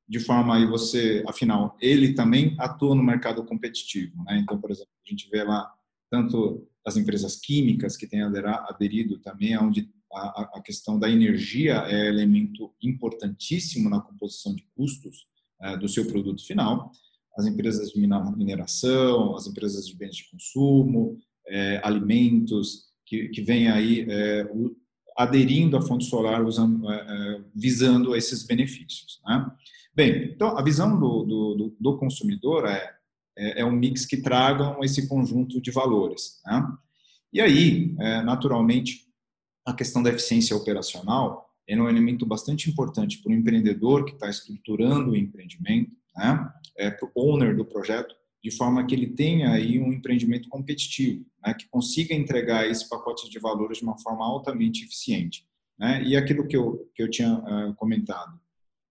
de 0.10 0.20
forma 0.20 0.56
aí 0.56 0.66
você, 0.66 1.24
afinal, 1.28 1.78
ele 1.80 2.14
também 2.14 2.56
atua 2.60 2.96
no 2.96 3.04
mercado 3.04 3.46
competitivo. 3.46 4.24
Né? 4.24 4.40
Então, 4.40 4.60
por 4.60 4.72
exemplo, 4.72 4.92
a 5.06 5.10
gente 5.10 5.30
vê 5.30 5.44
lá 5.44 5.72
tanto 6.10 6.68
as 6.84 6.98
empresas 6.98 7.36
químicas 7.36 7.96
que 7.96 8.08
têm 8.08 8.24
aderido 8.24 9.20
também, 9.20 9.56
onde 9.60 9.88
a, 10.14 10.52
a 10.56 10.62
questão 10.62 11.00
da 11.00 11.10
energia 11.10 11.84
é 11.88 12.08
elemento 12.08 12.74
importantíssimo 12.82 13.90
na 13.90 14.00
composição 14.00 14.56
de 14.56 14.66
custos 14.76 15.28
é, 15.62 15.78
do 15.78 15.88
seu 15.88 16.06
produto 16.06 16.46
final, 16.46 16.92
as 17.38 17.46
empresas 17.46 17.92
de 17.92 18.00
mineração, 18.36 19.36
as 19.36 19.48
empresas 19.48 19.88
de 19.88 19.96
bens 19.96 20.16
de 20.16 20.30
consumo, 20.30 21.18
é, 21.48 21.80
alimentos, 21.84 22.92
que, 23.06 23.30
que 23.30 23.42
vem 23.42 23.70
aí 23.70 24.06
é, 24.10 24.46
o, 24.54 24.76
aderindo 25.18 25.78
à 25.78 25.82
fonte 25.82 26.06
solar, 26.06 26.44
usando, 26.44 26.90
é, 26.90 26.96
é, 26.98 27.42
visando 27.54 28.16
esses 28.16 28.44
benefícios. 28.44 29.22
Né? 29.26 29.52
Bem, 29.94 30.32
então 30.34 30.58
a 30.58 30.64
visão 30.64 31.00
do, 31.00 31.24
do, 31.24 31.76
do 31.80 31.98
consumidor 31.98 32.66
é, 32.66 32.96
é, 33.38 33.66
um 33.66 33.72
mix 33.72 34.06
que 34.06 34.18
tragam 34.18 34.84
esse 34.84 35.08
conjunto 35.08 35.62
de 35.62 35.72
valores. 35.72 36.42
Né? 36.46 36.68
E 37.34 37.40
aí, 37.40 37.96
naturalmente, 38.26 39.06
a 39.66 39.74
questão 39.74 40.02
da 40.02 40.10
eficiência 40.10 40.56
operacional 40.56 41.50
é 41.68 41.80
um 41.80 41.90
elemento 41.90 42.26
bastante 42.26 42.70
importante 42.70 43.22
para 43.22 43.32
o 43.32 43.36
empreendedor 43.36 44.06
que 44.06 44.14
está 44.14 44.30
estruturando 44.30 45.12
o 45.12 45.16
empreendimento, 45.16 45.92
né? 46.16 46.52
é, 46.78 46.90
para 46.90 47.08
o 47.08 47.12
owner 47.16 47.56
do 47.56 47.66
projeto, 47.66 48.16
de 48.44 48.52
forma 48.52 48.86
que 48.86 48.96
ele 48.96 49.08
tenha 49.08 49.52
aí 49.52 49.80
um 49.80 49.94
empreendimento 49.94 50.50
competitivo, 50.50 51.24
né, 51.46 51.54
que 51.54 51.68
consiga 51.70 52.14
entregar 52.14 52.68
esse 52.68 52.90
pacote 52.90 53.30
de 53.30 53.40
valores 53.40 53.78
de 53.78 53.84
uma 53.84 53.98
forma 54.00 54.26
altamente 54.26 54.84
eficiente. 54.84 55.46
Né? 55.78 56.04
E 56.04 56.18
aquilo 56.18 56.48
que 56.48 56.58
eu, 56.58 56.90
que 56.96 57.04
eu 57.04 57.10
tinha 57.10 57.34
uh, 57.34 57.76
comentado, 57.76 58.40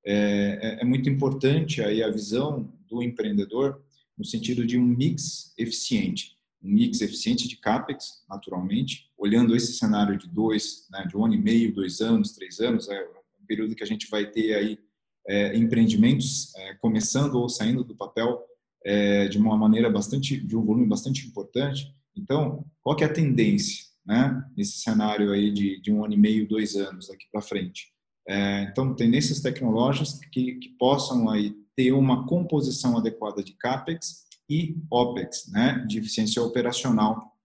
é, 0.06 0.78
é, 0.78 0.82
é, 0.82 0.84
muito 0.84 1.10
importante 1.10 1.82
aí 1.82 2.02
a 2.02 2.10
visão 2.10 2.72
do 2.88 3.02
empreendedor 3.02 3.82
no 4.16 4.24
sentido 4.24 4.64
de 4.66 4.78
um 4.78 4.84
mix 4.84 5.52
eficiente, 5.58 6.36
um 6.62 6.70
mix 6.70 7.00
eficiente 7.00 7.48
de 7.48 7.56
capex, 7.56 8.22
naturalmente, 8.28 9.10
olhando 9.16 9.56
esse 9.56 9.72
cenário 9.74 10.18
de 10.18 10.28
dois, 10.28 10.86
né, 10.90 11.06
de 11.06 11.16
um 11.16 11.24
ano 11.24 11.34
e 11.34 11.40
meio, 11.40 11.74
dois 11.74 12.00
anos, 12.00 12.32
três 12.32 12.60
anos, 12.60 12.88
é 12.88 13.02
um 13.40 13.46
período 13.46 13.74
que 13.74 13.82
a 13.82 13.86
gente 13.86 14.08
vai 14.10 14.26
ter 14.26 14.54
aí 14.54 14.78
é, 15.26 15.56
empreendimentos 15.56 16.54
é, 16.56 16.74
começando 16.74 17.36
ou 17.36 17.48
saindo 17.48 17.84
do 17.84 17.96
papel 17.96 18.42
é, 18.84 19.28
de 19.28 19.38
uma 19.38 19.56
maneira 19.56 19.90
bastante, 19.90 20.38
de 20.38 20.56
um 20.56 20.64
volume 20.64 20.86
bastante 20.86 21.26
importante. 21.26 21.94
Então, 22.16 22.64
qual 22.82 22.96
que 22.96 23.04
é 23.04 23.06
a 23.06 23.12
tendência, 23.12 23.84
né, 24.04 24.42
nesse 24.56 24.78
cenário 24.78 25.32
aí 25.32 25.50
de, 25.50 25.80
de 25.80 25.92
um 25.92 26.04
ano 26.04 26.14
e 26.14 26.18
meio, 26.18 26.48
dois 26.48 26.76
anos 26.76 27.08
daqui 27.08 27.26
para 27.30 27.42
frente? 27.42 27.92
É, 28.28 28.62
então, 28.64 28.94
tendências 28.94 29.40
tecnológicas 29.40 30.18
que, 30.30 30.54
que 30.54 30.68
possam 30.78 31.28
aí 31.28 31.54
ter 31.74 31.92
uma 31.92 32.26
composição 32.26 32.96
adequada 32.96 33.42
de 33.42 33.52
capex 33.54 34.26
e 34.50 34.76
opex, 34.90 35.48
né, 35.50 35.84
de 35.88 35.98
eficiência 35.98 36.42
operacional. 36.42 37.36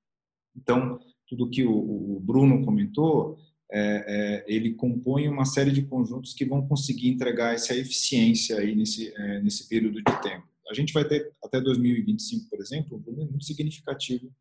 Então, 0.56 1.00
tudo 1.28 1.50
que 1.50 1.64
o, 1.64 2.20
Bruno 2.22 2.66
comentou, 2.66 3.38
é, 3.72 4.06
é, 4.08 4.46
ele 4.48 4.74
compõe 4.74 5.28
uma 5.28 5.46
série 5.46 5.72
de 5.72 5.84
conjuntos 5.84 6.34
que 6.34 6.46
vão 6.46 6.68
conseguir 6.68 7.10
entregar 7.10 7.54
essa 7.54 7.76
eficiência 7.76 8.58
aí 8.58 8.76
nesse, 8.76 9.14
é, 9.16 9.42
nesse 9.42 9.68
período 9.70 10.02
de 10.02 10.22
tempo 10.22 10.48
a 10.70 10.74
gente 10.74 10.94
vai 10.94 11.06
ter 11.06 11.32
até 11.44 11.62
2025, 11.62 12.50
por 12.50 12.60
exemplo, 12.60 12.98
um 12.98 13.02
volume 13.02 13.30
muito 13.30 13.46
significativo 13.46 14.32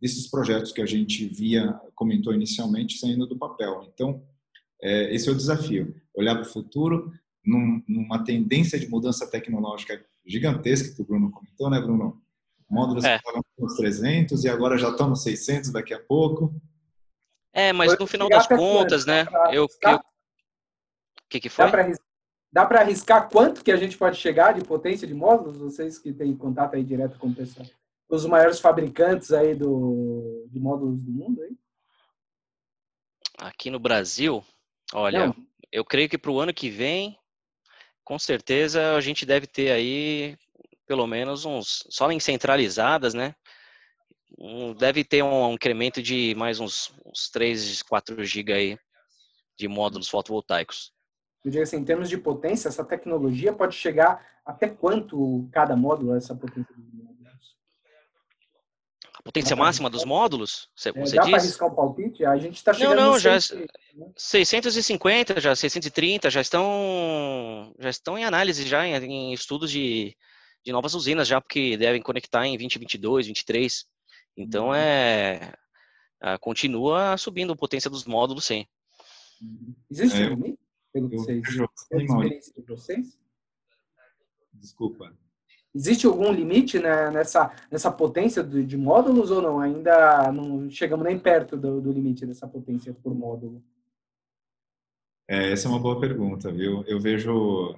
desses 0.00 0.28
projetos 0.28 0.72
que 0.72 0.80
a 0.80 0.86
gente 0.86 1.26
via, 1.26 1.72
comentou 1.94 2.34
inicialmente, 2.34 2.98
saindo 2.98 3.26
do 3.26 3.38
papel. 3.38 3.90
Então, 3.92 4.22
é, 4.82 5.14
esse 5.14 5.28
é 5.28 5.32
o 5.32 5.36
desafio, 5.36 5.94
olhar 6.14 6.34
para 6.34 6.48
o 6.48 6.52
futuro 6.52 7.12
num, 7.44 7.82
numa 7.86 8.24
tendência 8.24 8.78
de 8.78 8.88
mudança 8.88 9.26
tecnológica 9.26 10.04
gigantesca 10.26 10.94
que 10.94 11.02
o 11.02 11.04
Bruno 11.04 11.30
comentou, 11.30 11.70
né, 11.70 11.80
Bruno? 11.80 12.22
Módulos 12.68 13.04
é. 13.04 13.18
que 13.18 13.18
estavam 13.18 13.42
nos 13.58 13.74
300 13.76 14.44
e 14.44 14.48
agora 14.48 14.78
já 14.78 14.88
estão 14.88 15.08
nos 15.08 15.22
600 15.22 15.70
daqui 15.70 15.94
a 15.94 16.02
pouco. 16.02 16.54
É, 17.52 17.72
mas 17.72 17.96
no 17.98 18.06
final 18.06 18.28
das 18.28 18.46
contas, 18.46 19.06
né, 19.06 19.26
eu... 19.52 19.64
O 19.64 21.28
que, 21.28 21.40
que 21.40 21.48
foi? 21.48 21.70
Dá 21.70 21.94
Dá 22.54 22.64
para 22.64 22.82
arriscar 22.82 23.28
quanto 23.28 23.64
que 23.64 23.72
a 23.72 23.76
gente 23.76 23.98
pode 23.98 24.16
chegar 24.16 24.54
de 24.54 24.62
potência 24.62 25.08
de 25.08 25.12
módulos? 25.12 25.58
Vocês 25.58 25.98
que 25.98 26.12
têm 26.12 26.36
contato 26.36 26.76
aí 26.76 26.84
direto 26.84 27.18
com 27.18 27.26
o 27.26 27.34
pessoal. 27.34 27.66
Os 28.08 28.24
maiores 28.26 28.60
fabricantes 28.60 29.32
aí 29.32 29.56
do, 29.56 30.46
de 30.48 30.60
módulos 30.60 31.02
do 31.02 31.10
mundo 31.10 31.42
aí? 31.42 31.50
Aqui 33.38 33.70
no 33.70 33.80
Brasil, 33.80 34.44
olha, 34.92 35.26
Não. 35.26 35.36
eu 35.72 35.84
creio 35.84 36.08
que 36.08 36.16
para 36.16 36.30
o 36.30 36.38
ano 36.38 36.54
que 36.54 36.70
vem, 36.70 37.18
com 38.04 38.18
certeza 38.18 38.94
a 38.94 39.00
gente 39.00 39.24
deve 39.24 39.46
ter 39.46 39.70
aí 39.70 40.36
pelo 40.86 41.06
menos 41.06 41.44
uns, 41.44 41.86
só 41.88 42.10
em 42.12 42.20
centralizadas, 42.20 43.14
né? 43.14 43.34
Um, 44.38 44.74
deve 44.74 45.04
ter 45.04 45.22
um, 45.22 45.48
um, 45.48 45.52
incremento 45.54 46.02
de 46.02 46.34
mais 46.36 46.60
uns, 46.60 46.92
uns 47.06 47.30
3, 47.30 47.82
4 47.82 48.24
GB 48.24 48.52
aí 48.52 48.78
de 49.56 49.68
módulos 49.68 50.08
fotovoltaicos. 50.08 50.92
Eu 51.44 51.50
digo 51.50 51.62
assim, 51.62 51.76
em 51.76 51.84
termos 51.84 52.08
de 52.08 52.18
potência, 52.18 52.68
essa 52.68 52.84
tecnologia 52.84 53.52
pode 53.52 53.74
chegar 53.76 54.26
até 54.44 54.68
quanto 54.68 55.48
cada 55.52 55.76
módulo, 55.76 56.14
essa 56.14 56.34
potência 56.34 56.74
potência 59.24 59.56
máxima 59.56 59.88
dos 59.88 60.04
módulos? 60.04 60.68
Você, 60.76 60.90
é, 60.90 60.92
você 60.92 61.16
dá 61.16 61.22
para 61.22 61.38
arriscar 61.38 61.72
um 61.72 61.74
palpite? 61.74 62.24
A 62.24 62.36
gente 62.36 62.56
está 62.56 62.74
chegando 62.74 62.96
Não, 62.96 63.12
não, 63.12 63.18
já 63.18 63.38
650, 64.16 65.40
630 65.56 66.30
já 66.30 66.40
estão 66.40 67.74
já 67.78 67.88
estão 67.88 68.18
em 68.18 68.24
análise 68.24 68.66
já 68.66 68.86
em, 68.86 68.94
em 69.02 69.32
estudos 69.32 69.70
de, 69.70 70.14
de 70.64 70.72
novas 70.72 70.94
usinas 70.94 71.26
já 71.26 71.40
porque 71.40 71.76
devem 71.76 72.02
conectar 72.02 72.46
em 72.46 72.58
2022, 72.58 73.26
2023. 73.26 73.86
Então 74.36 74.66
uhum. 74.66 74.74
é, 74.74 75.52
é 76.22 76.38
continua 76.38 77.16
subindo 77.16 77.54
a 77.54 77.56
potência 77.56 77.88
dos 77.88 78.04
módulos, 78.04 78.44
sim. 78.44 78.66
Uhum. 79.40 79.74
Existe 79.90 80.22
é, 80.22 80.30
um 80.30 80.56
pelo 80.92 81.08
que 81.08 81.16
vocês, 81.16 81.42
experiência 81.92 82.52
de 82.54 82.62
vocês? 82.68 83.18
Desculpa. 84.52 85.12
Existe 85.74 86.06
algum 86.06 86.30
limite 86.32 86.78
né, 86.78 87.10
nessa, 87.10 87.50
nessa 87.70 87.90
potência 87.90 88.44
de, 88.44 88.64
de, 88.64 88.76
módulos 88.76 89.30
ou 89.30 89.42
não? 89.42 89.58
Ainda 89.58 90.30
não 90.30 90.70
chegamos 90.70 91.04
nem 91.04 91.18
perto 91.18 91.56
do, 91.56 91.80
do 91.80 91.90
limite 91.90 92.24
dessa 92.24 92.46
potência 92.46 92.94
por 92.94 93.12
módulo? 93.14 93.60
É, 95.28 95.50
essa 95.50 95.66
é 95.66 95.70
uma 95.70 95.80
boa 95.80 95.98
pergunta, 95.98 96.52
viu? 96.52 96.84
Eu 96.86 97.00
vejo 97.00 97.76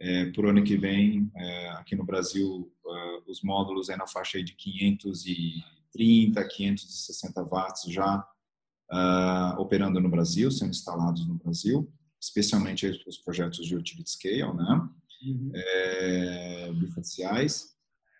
é, 0.00 0.26
por 0.26 0.46
ano 0.46 0.62
que 0.62 0.76
vem, 0.76 1.30
é, 1.34 1.70
aqui 1.70 1.96
no 1.96 2.04
Brasil, 2.04 2.72
uh, 2.84 3.22
os 3.26 3.42
módulos 3.42 3.88
é 3.88 3.96
na 3.96 4.06
faixa 4.06 4.40
de 4.42 4.54
530, 4.54 6.44
560 6.48 7.42
watts 7.42 7.90
já 7.90 8.24
uh, 8.92 9.60
operando 9.60 10.00
no 10.00 10.08
Brasil, 10.08 10.50
sendo 10.50 10.70
instalados 10.70 11.26
no 11.26 11.34
Brasil 11.34 11.92
especialmente 12.22 12.86
os 13.04 13.18
projetos 13.18 13.66
de 13.66 13.74
utility 13.74 14.08
scale, 14.08 14.54
né? 14.54 14.88
Uhum. 15.24 15.52
É, 15.54 16.72
bifaciais. 16.74 17.72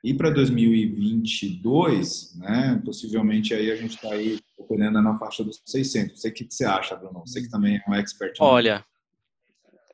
E 0.04 0.12
para 0.12 0.30
2022, 0.30 2.36
né, 2.36 2.82
possivelmente 2.84 3.54
aí 3.54 3.70
a 3.70 3.76
gente 3.76 3.94
está 3.94 4.12
aí 4.12 4.40
operando 4.58 5.00
na 5.00 5.16
faixa 5.16 5.44
dos 5.44 5.62
600. 5.64 6.20
Sei 6.20 6.30
o 6.30 6.34
que 6.34 6.46
você 6.50 6.64
acha, 6.64 6.96
Bruno. 6.96 7.22
Você 7.24 7.40
que 7.40 7.48
também 7.48 7.76
é 7.76 7.90
um 7.90 7.94
expert. 7.94 8.36
Olha, 8.40 8.84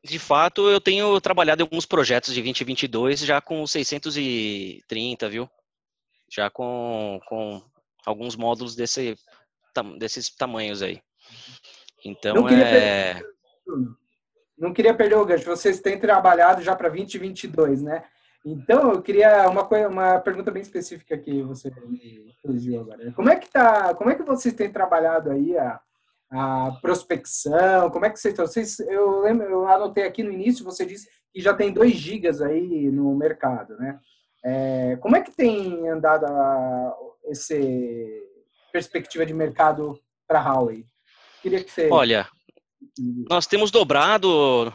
de 0.03 0.19
fato, 0.19 0.71
eu 0.71 0.81
tenho 0.81 1.21
trabalhado 1.21 1.61
em 1.61 1.65
alguns 1.65 1.85
projetos 1.85 2.33
de 2.33 2.41
2022 2.41 3.21
já 3.21 3.41
com 3.41 3.67
630, 3.67 5.29
viu? 5.29 5.51
Já 6.31 6.49
com, 6.49 7.21
com 7.27 7.63
alguns 8.07 8.37
módulos 8.37 8.75
desse, 8.75 9.17
desses 9.99 10.31
tamanhos 10.31 10.83
aí. 10.83 11.03
Então, 12.05 12.49
é... 12.49 13.21
Não 14.59 14.73
queria 14.73 14.95
perder 14.95 15.17
o 15.17 15.25
gancho. 15.25 15.45
Vocês 15.45 15.81
têm 15.81 15.99
trabalhado 15.99 16.63
já 16.63 16.75
para 16.75 16.89
2022, 16.89 17.83
né? 17.83 18.05
Então, 18.45 18.93
eu 18.93 19.03
queria 19.03 19.49
uma 19.49 19.65
coisa, 19.65 19.89
uma 19.89 20.19
pergunta 20.21 20.51
bem 20.51 20.63
específica 20.63 21.17
que 21.19 21.43
você 21.43 21.71
me 21.87 22.33
surgiu 22.41 22.81
agora. 22.81 23.13
Como 23.13 23.29
é 23.29 23.37
que 23.37 23.51
tá? 23.51 23.95
Como 23.95 24.11
é 24.11 24.15
que 24.15 24.23
vocês 24.23 24.55
têm 24.55 24.71
trabalhado 24.71 25.31
aí 25.31 25.57
a, 25.57 25.81
a 26.31 26.79
prospecção? 26.81 27.91
Como 27.91 28.05
é 28.05 28.11
que 28.11 28.19
vocês 28.19 28.33
estão? 28.33 28.47
Vocês, 28.47 28.81
eu 28.81 29.21
lembro, 29.21 29.47
eu 29.47 29.69
anotei 29.69 30.05
aqui 30.05 30.23
no 30.23 30.33
início, 30.33 30.65
você 30.65 30.87
disse 30.87 31.09
que 31.33 31.41
já 31.41 31.53
tem 31.53 31.73
2 31.73 31.93
gigas 31.93 32.41
aí 32.41 32.91
no 32.91 33.15
mercado, 33.15 33.77
né? 33.77 33.99
É, 34.45 34.97
como 35.01 35.17
é 35.17 35.21
que 35.21 35.33
tem 35.33 35.89
andado 35.89 36.25
a, 36.25 36.97
esse 37.27 38.25
perspectiva 38.73 39.27
de 39.27 39.35
mercado 39.35 39.99
para 40.27 40.41
a 40.41 40.43
Huawei? 40.43 40.85
Queria 41.43 41.63
que 41.63 41.71
você 41.71 41.89
Olha, 41.91 42.27
nós 42.99 43.47
temos 43.47 43.71
dobrado 43.71 44.73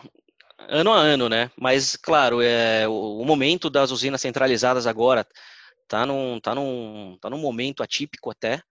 ano 0.57 0.91
a 0.91 0.97
ano, 0.97 1.29
né? 1.29 1.51
Mas, 1.57 1.95
claro, 1.95 2.41
é, 2.41 2.87
o, 2.87 3.19
o 3.21 3.25
momento 3.25 3.69
das 3.69 3.91
usinas 3.91 4.21
centralizadas 4.21 4.87
agora 4.87 5.27
tá 5.87 6.05
num, 6.05 6.39
tá 6.39 6.55
num, 6.55 7.17
tá 7.19 7.29
num 7.29 7.37
momento 7.37 7.83
atípico 7.83 8.31
até. 8.31 8.61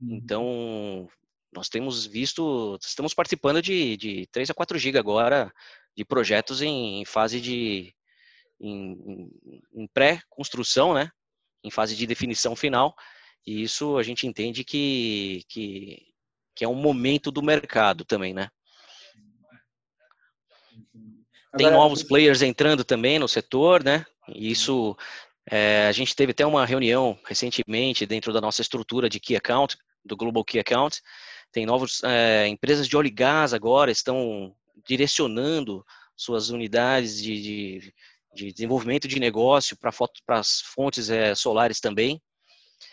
Uhum. 0.00 0.14
Então, 0.14 1.08
nós 1.52 1.68
temos 1.68 2.06
visto, 2.06 2.78
estamos 2.82 3.14
participando 3.14 3.62
de, 3.62 3.96
de 3.96 4.26
3 4.32 4.50
a 4.50 4.54
4 4.54 4.78
GB 4.78 4.98
agora 4.98 5.52
de 5.96 6.04
projetos 6.04 6.60
em, 6.62 7.00
em 7.00 7.04
fase 7.04 7.40
de 7.40 7.94
em, 8.60 9.30
em 9.74 9.86
pré-construção, 9.88 10.94
né? 10.94 11.10
Em 11.64 11.70
fase 11.70 11.96
de 11.96 12.06
definição 12.06 12.54
final. 12.54 12.94
E 13.46 13.62
isso 13.62 13.96
a 13.96 14.02
gente 14.02 14.26
entende 14.26 14.64
que, 14.64 15.42
que, 15.48 16.02
que 16.54 16.64
é 16.64 16.68
um 16.68 16.74
momento 16.74 17.30
do 17.30 17.42
mercado 17.42 18.04
também, 18.04 18.34
né? 18.34 18.48
Tem 21.56 21.70
novos 21.70 22.02
players 22.02 22.42
entrando 22.42 22.84
também 22.84 23.18
no 23.18 23.28
setor, 23.28 23.82
né? 23.82 24.04
E 24.28 24.50
isso, 24.50 24.96
é, 25.50 25.86
a 25.86 25.92
gente 25.92 26.14
teve 26.14 26.32
até 26.32 26.44
uma 26.44 26.66
reunião 26.66 27.18
recentemente 27.26 28.04
dentro 28.04 28.32
da 28.32 28.40
nossa 28.40 28.60
estrutura 28.60 29.08
de 29.08 29.18
Key 29.18 29.36
Account, 29.36 29.76
do 30.04 30.16
Global 30.16 30.44
Key 30.44 30.58
Account. 30.58 31.00
Tem 31.52 31.64
novas 31.64 32.02
é, 32.04 32.46
empresas 32.48 32.86
de 32.86 32.96
óleo 32.96 33.06
e 33.06 33.10
gás 33.10 33.54
agora 33.54 33.90
estão 33.90 34.54
direcionando 34.86 35.84
suas 36.16 36.50
unidades 36.50 37.22
de, 37.22 37.42
de, 37.42 37.94
de 38.34 38.52
desenvolvimento 38.52 39.08
de 39.08 39.18
negócio 39.18 39.76
para 39.76 40.38
as 40.38 40.60
fontes 40.60 41.08
é, 41.10 41.34
solares 41.34 41.80
também. 41.80 42.20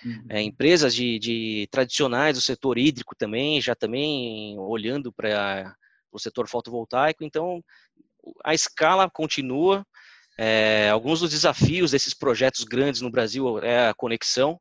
Uhum. 0.06 0.26
É, 0.30 0.42
empresas 0.42 0.96
de, 0.96 1.20
de, 1.20 1.68
tradicionais 1.72 2.36
do 2.36 2.42
setor 2.42 2.78
hídrico 2.78 3.16
também, 3.16 3.60
já 3.60 3.76
também 3.76 4.58
olhando 4.60 5.12
para 5.12 5.76
o 6.14 6.20
setor 6.20 6.48
fotovoltaico. 6.48 7.24
Então, 7.24 7.64
a 8.44 8.54
escala 8.54 9.10
continua. 9.10 9.86
É, 10.38 10.90
alguns 10.90 11.20
dos 11.20 11.32
desafios 11.32 11.92
desses 11.92 12.14
projetos 12.14 12.64
grandes 12.64 13.02
no 13.02 13.12
Brasil 13.12 13.60
é 13.60 13.90
a 13.90 13.94
conexão. 13.94 14.60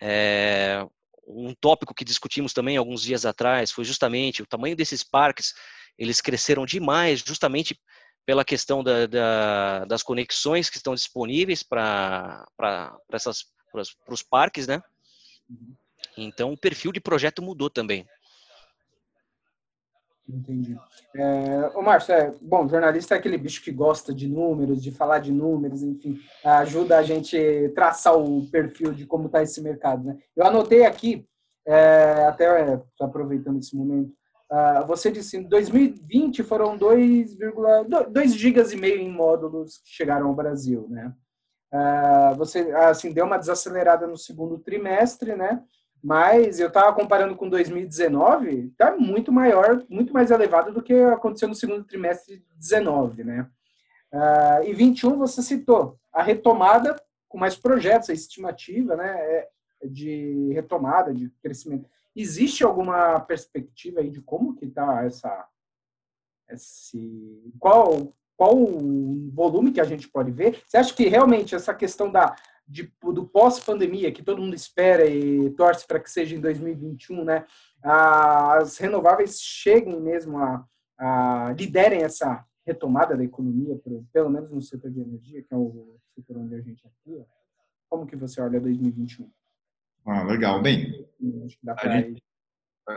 É, 0.00 0.84
um 1.26 1.54
tópico 1.54 1.94
que 1.94 2.04
discutimos 2.04 2.52
também 2.52 2.76
alguns 2.76 3.02
dias 3.02 3.24
atrás 3.24 3.70
foi 3.70 3.84
justamente 3.84 4.42
o 4.42 4.46
tamanho 4.46 4.76
desses 4.76 5.04
parques. 5.04 5.54
Eles 5.98 6.20
cresceram 6.20 6.66
demais, 6.66 7.20
justamente 7.20 7.78
pela 8.26 8.44
questão 8.44 8.82
da, 8.82 9.06
da, 9.06 9.84
das 9.84 10.02
conexões 10.02 10.68
que 10.70 10.76
estão 10.76 10.94
disponíveis 10.94 11.62
para 11.62 12.46
os 14.08 14.22
parques, 14.22 14.66
né? 14.66 14.80
Uhum. 15.48 15.74
Então, 16.16 16.52
o 16.52 16.58
perfil 16.58 16.92
de 16.92 17.00
projeto 17.00 17.42
mudou 17.42 17.70
também. 17.70 18.06
Entendi. 20.34 20.76
É, 21.14 21.70
ô, 21.74 21.82
Márcio, 21.82 22.14
é, 22.14 22.32
bom, 22.40 22.68
jornalista 22.68 23.14
é 23.14 23.18
aquele 23.18 23.36
bicho 23.36 23.62
que 23.62 23.72
gosta 23.72 24.14
de 24.14 24.28
números, 24.28 24.82
de 24.82 24.90
falar 24.90 25.18
de 25.18 25.32
números, 25.32 25.82
enfim, 25.82 26.18
ajuda 26.44 26.98
a 26.98 27.02
gente 27.02 27.70
traçar 27.74 28.16
o 28.16 28.48
perfil 28.50 28.92
de 28.92 29.06
como 29.06 29.26
está 29.26 29.42
esse 29.42 29.60
mercado, 29.60 30.04
né? 30.04 30.18
Eu 30.36 30.46
anotei 30.46 30.84
aqui, 30.84 31.26
é, 31.66 32.24
até 32.26 32.44
é, 32.44 32.82
aproveitando 33.00 33.58
esse 33.58 33.76
momento, 33.76 34.12
uh, 34.50 34.86
você 34.86 35.10
disse 35.10 35.36
em 35.36 35.42
2020 35.42 36.42
foram 36.42 36.78
2,2 36.78 38.28
gigas 38.36 38.72
e 38.72 38.76
meio 38.76 38.98
em 38.98 39.10
módulos 39.10 39.78
que 39.78 39.90
chegaram 39.90 40.28
ao 40.28 40.34
Brasil, 40.34 40.86
né? 40.88 41.12
Uh, 41.72 42.34
você, 42.36 42.72
assim, 42.72 43.12
deu 43.12 43.24
uma 43.24 43.38
desacelerada 43.38 44.06
no 44.06 44.16
segundo 44.16 44.58
trimestre, 44.58 45.36
né? 45.36 45.62
Mas 46.02 46.58
eu 46.58 46.68
estava 46.68 46.92
comparando 46.94 47.36
com 47.36 47.48
2019, 47.48 48.68
está 48.68 48.96
muito 48.96 49.30
maior, 49.30 49.84
muito 49.88 50.12
mais 50.12 50.30
elevado 50.30 50.72
do 50.72 50.82
que 50.82 50.94
aconteceu 50.94 51.48
no 51.48 51.54
segundo 51.54 51.84
trimestre 51.84 52.38
de 52.38 52.44
19, 52.56 53.24
né? 53.24 53.48
Uh, 54.12 54.64
e 54.64 54.72
21 54.72 55.18
você 55.18 55.42
citou 55.42 55.98
a 56.12 56.22
retomada 56.22 56.96
com 57.28 57.38
mais 57.38 57.54
projetos, 57.54 58.10
a 58.10 58.12
estimativa, 58.12 58.96
né, 58.96 59.08
é 59.08 59.48
de 59.84 60.52
retomada, 60.52 61.14
de 61.14 61.30
crescimento. 61.42 61.88
Existe 62.14 62.64
alguma 62.64 63.20
perspectiva 63.20 64.00
aí 64.00 64.10
de 64.10 64.20
como 64.20 64.56
que 64.56 64.64
está 64.64 65.04
essa, 65.04 65.46
esse, 66.48 67.52
qual 67.58 68.12
qual 68.40 68.56
o 68.56 69.30
volume 69.34 69.70
que 69.70 69.82
a 69.82 69.84
gente 69.84 70.08
pode 70.08 70.30
ver? 70.30 70.62
Você 70.66 70.78
acha 70.78 70.94
que 70.94 71.06
realmente 71.06 71.54
essa 71.54 71.74
questão 71.74 72.10
da 72.10 72.34
de, 72.70 72.92
do 73.02 73.26
pós-pandemia, 73.26 74.12
que 74.12 74.22
todo 74.22 74.40
mundo 74.40 74.54
espera 74.54 75.04
e 75.04 75.50
torce 75.50 75.86
para 75.86 75.98
que 75.98 76.10
seja 76.10 76.36
em 76.36 76.40
2021, 76.40 77.24
né? 77.24 77.44
As 77.82 78.78
renováveis 78.78 79.40
cheguem 79.40 80.00
mesmo 80.00 80.38
a, 80.38 80.64
a 80.96 81.54
liderem 81.58 82.02
essa 82.02 82.44
retomada 82.64 83.16
da 83.16 83.24
economia, 83.24 83.76
pelo 84.12 84.30
menos 84.30 84.50
no 84.50 84.62
setor 84.62 84.90
de 84.90 85.00
energia, 85.00 85.42
que 85.42 85.52
é 85.52 85.56
o 85.56 85.98
setor 86.14 86.36
onde 86.38 86.54
a 86.54 86.60
gente 86.60 86.86
atua. 86.86 87.26
Como 87.88 88.06
que 88.06 88.14
você 88.14 88.40
olha 88.40 88.60
2021? 88.60 89.28
Ah, 90.06 90.22
legal. 90.22 90.62
Bem, 90.62 91.08
a 91.66 91.88
gente, 91.88 92.22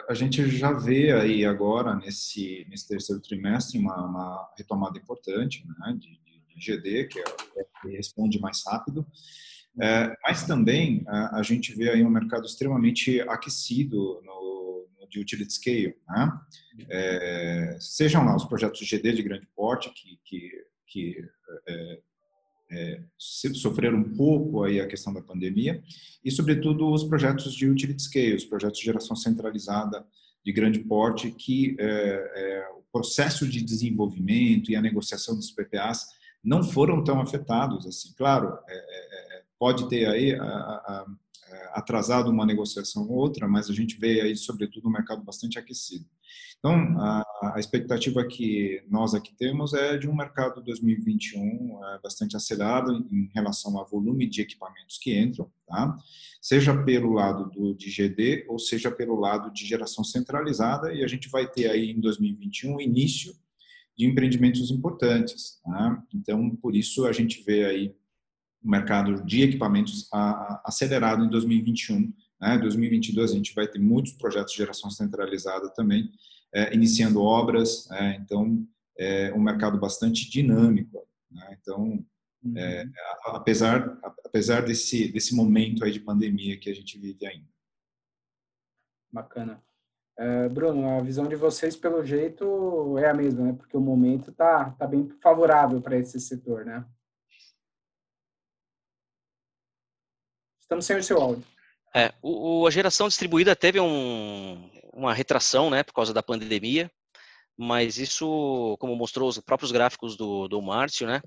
a 0.09 0.13
gente 0.13 0.47
já 0.49 0.71
vê 0.71 1.11
aí 1.11 1.45
agora, 1.45 1.95
nesse, 1.95 2.65
nesse 2.69 2.87
terceiro 2.87 3.21
trimestre, 3.21 3.79
uma, 3.79 4.05
uma 4.05 4.53
retomada 4.55 4.99
importante 4.99 5.65
né, 5.79 5.97
de, 5.97 6.19
de, 6.19 6.33
GD, 6.55 7.07
que, 7.07 7.19
é, 7.19 7.23
que 7.81 7.89
responde 7.89 8.39
mais 8.39 8.63
rápido. 8.65 9.05
É, 9.81 10.15
mas 10.23 10.45
também 10.45 11.03
a, 11.07 11.39
a, 11.39 11.43
gente 11.43 11.73
vê 11.73 11.89
aí 11.89 12.03
um 12.03 12.09
mercado 12.09 12.45
extremamente 12.45 13.19
aquecido 13.21 14.21
no, 14.23 14.87
no 14.99 15.07
de 15.07 15.19
utility 15.19 15.53
scale. 15.53 15.95
Né? 16.07 16.31
É, 16.89 17.77
sejam 17.79 18.23
lá 18.23 18.35
os 18.35 18.45
projetos 18.45 18.87
GD 18.87 19.13
de 19.13 19.23
grande 19.23 19.47
porte, 19.55 19.89
que, 19.89 20.19
que, 20.23 20.51
que 20.87 21.29
é, 21.67 21.99
é, 22.71 23.03
sofreram 23.17 23.99
um 23.99 24.15
pouco 24.15 24.63
aí 24.63 24.79
a 24.79 24.87
questão 24.87 25.13
da 25.13 25.21
pandemia 25.21 25.81
e, 26.23 26.31
sobretudo, 26.31 26.91
os 26.91 27.03
projetos 27.03 27.53
de 27.53 27.69
utility 27.69 28.01
scale, 28.01 28.35
os 28.35 28.45
projetos 28.45 28.79
de 28.79 28.85
geração 28.85 29.15
centralizada 29.15 30.05
de 30.45 30.51
grande 30.51 30.79
porte, 30.79 31.31
que 31.31 31.75
é, 31.79 31.85
é, 31.85 32.69
o 32.77 32.83
processo 32.91 33.47
de 33.47 33.61
desenvolvimento 33.63 34.71
e 34.71 34.75
a 34.75 34.81
negociação 34.81 35.35
dos 35.35 35.51
PPAs 35.51 36.05
não 36.43 36.63
foram 36.63 37.03
tão 37.03 37.21
afetados 37.21 37.87
assim. 37.87 38.13
Claro, 38.17 38.57
é, 38.67 39.12
pode 39.63 39.87
ter 39.87 40.05
aí 40.05 40.35
a, 40.35 40.45
a, 40.45 41.05
atrasado 41.71 42.29
uma 42.29 42.45
negociação 42.45 43.07
ou 43.07 43.15
outra, 43.15 43.47
mas 43.47 43.69
a 43.69 43.73
gente 43.73 43.97
vê 43.97 44.19
aí, 44.19 44.35
sobretudo, 44.35 44.89
um 44.89 44.91
mercado 44.91 45.23
bastante 45.23 45.57
aquecido. 45.57 46.05
Então, 46.59 46.75
a, 46.99 47.53
a 47.55 47.59
expectativa 47.61 48.27
que 48.27 48.83
nós 48.89 49.13
aqui 49.13 49.33
temos 49.33 49.73
é 49.73 49.97
de 49.97 50.09
um 50.09 50.13
mercado 50.13 50.61
2021 50.61 51.79
é, 51.81 51.99
bastante 52.03 52.35
acelerado 52.35 52.91
em 53.09 53.31
relação 53.33 53.77
ao 53.77 53.87
volume 53.87 54.29
de 54.29 54.41
equipamentos 54.41 54.97
que 54.97 55.17
entram, 55.17 55.49
tá? 55.65 55.95
seja 56.41 56.75
pelo 56.83 57.13
lado 57.13 57.49
do 57.49 57.73
de 57.73 57.89
GD 57.89 58.47
ou 58.49 58.59
seja 58.59 58.91
pelo 58.91 59.17
lado 59.17 59.49
de 59.53 59.65
geração 59.65 60.03
centralizada, 60.03 60.93
e 60.93 61.05
a 61.05 61.07
gente 61.07 61.29
vai 61.29 61.49
ter 61.49 61.69
aí 61.69 61.91
em 61.91 62.01
2021 62.01 62.75
o 62.75 62.81
início 62.81 63.33
de 63.97 64.05
empreendimentos 64.07 64.69
importantes. 64.71 65.61
Tá? 65.63 66.03
Então, 66.13 66.53
por 66.57 66.75
isso 66.75 67.05
a 67.05 67.13
gente 67.13 67.41
vê 67.43 67.63
aí 67.63 67.95
o 68.63 68.69
mercado 68.69 69.23
de 69.23 69.43
equipamentos 69.43 70.07
acelerado 70.63 71.25
em 71.25 71.29
2021. 71.29 72.13
Né? 72.39 72.57
2022 72.57 73.31
a 73.31 73.35
gente 73.35 73.53
vai 73.53 73.67
ter 73.67 73.79
muitos 73.79 74.13
projetos 74.13 74.53
de 74.53 74.57
geração 74.57 74.89
centralizada 74.89 75.69
também, 75.69 76.09
é, 76.53 76.73
iniciando 76.73 77.21
obras, 77.21 77.89
é, 77.91 78.15
então 78.15 78.65
é 78.97 79.33
um 79.33 79.41
mercado 79.41 79.77
bastante 79.79 80.29
dinâmico. 80.29 81.05
Né? 81.31 81.57
Então, 81.59 82.05
é, 82.55 82.83
uhum. 82.83 82.91
apesar 83.27 83.97
apesar 84.25 84.61
desse 84.61 85.07
desse 85.11 85.33
momento 85.33 85.85
aí 85.85 85.91
de 85.91 85.99
pandemia 85.99 86.57
que 86.57 86.69
a 86.69 86.75
gente 86.75 86.99
vive 86.99 87.25
ainda. 87.25 87.47
Bacana. 89.11 89.63
É, 90.17 90.47
Bruno, 90.49 90.89
a 90.89 91.01
visão 91.01 91.27
de 91.27 91.35
vocês, 91.35 91.75
pelo 91.75 92.05
jeito, 92.05 92.97
é 92.99 93.09
a 93.09 93.13
mesma, 93.13 93.45
né? 93.45 93.53
Porque 93.53 93.75
o 93.75 93.81
momento 93.81 94.31
tá, 94.31 94.71
tá 94.71 94.85
bem 94.85 95.09
favorável 95.21 95.81
para 95.81 95.97
esse 95.97 96.19
setor, 96.19 96.65
né? 96.65 96.85
Estamos 100.63 100.85
sem 100.85 100.97
o 100.97 101.03
seu 101.03 101.21
áudio. 101.21 101.43
É, 101.95 102.11
o, 102.21 102.65
a 102.65 102.71
geração 102.71 103.07
distribuída 103.07 103.55
teve 103.55 103.79
um, 103.79 104.69
uma 104.93 105.13
retração, 105.13 105.69
né, 105.69 105.83
por 105.83 105.93
causa 105.93 106.13
da 106.13 106.23
pandemia, 106.23 106.89
mas 107.55 107.97
isso, 107.97 108.75
como 108.79 108.95
mostrou 108.95 109.29
os 109.29 109.37
próprios 109.39 109.71
gráficos 109.71 110.15
do, 110.15 110.47
do 110.47 110.61
Márcio, 110.61 111.05
né, 111.05 111.21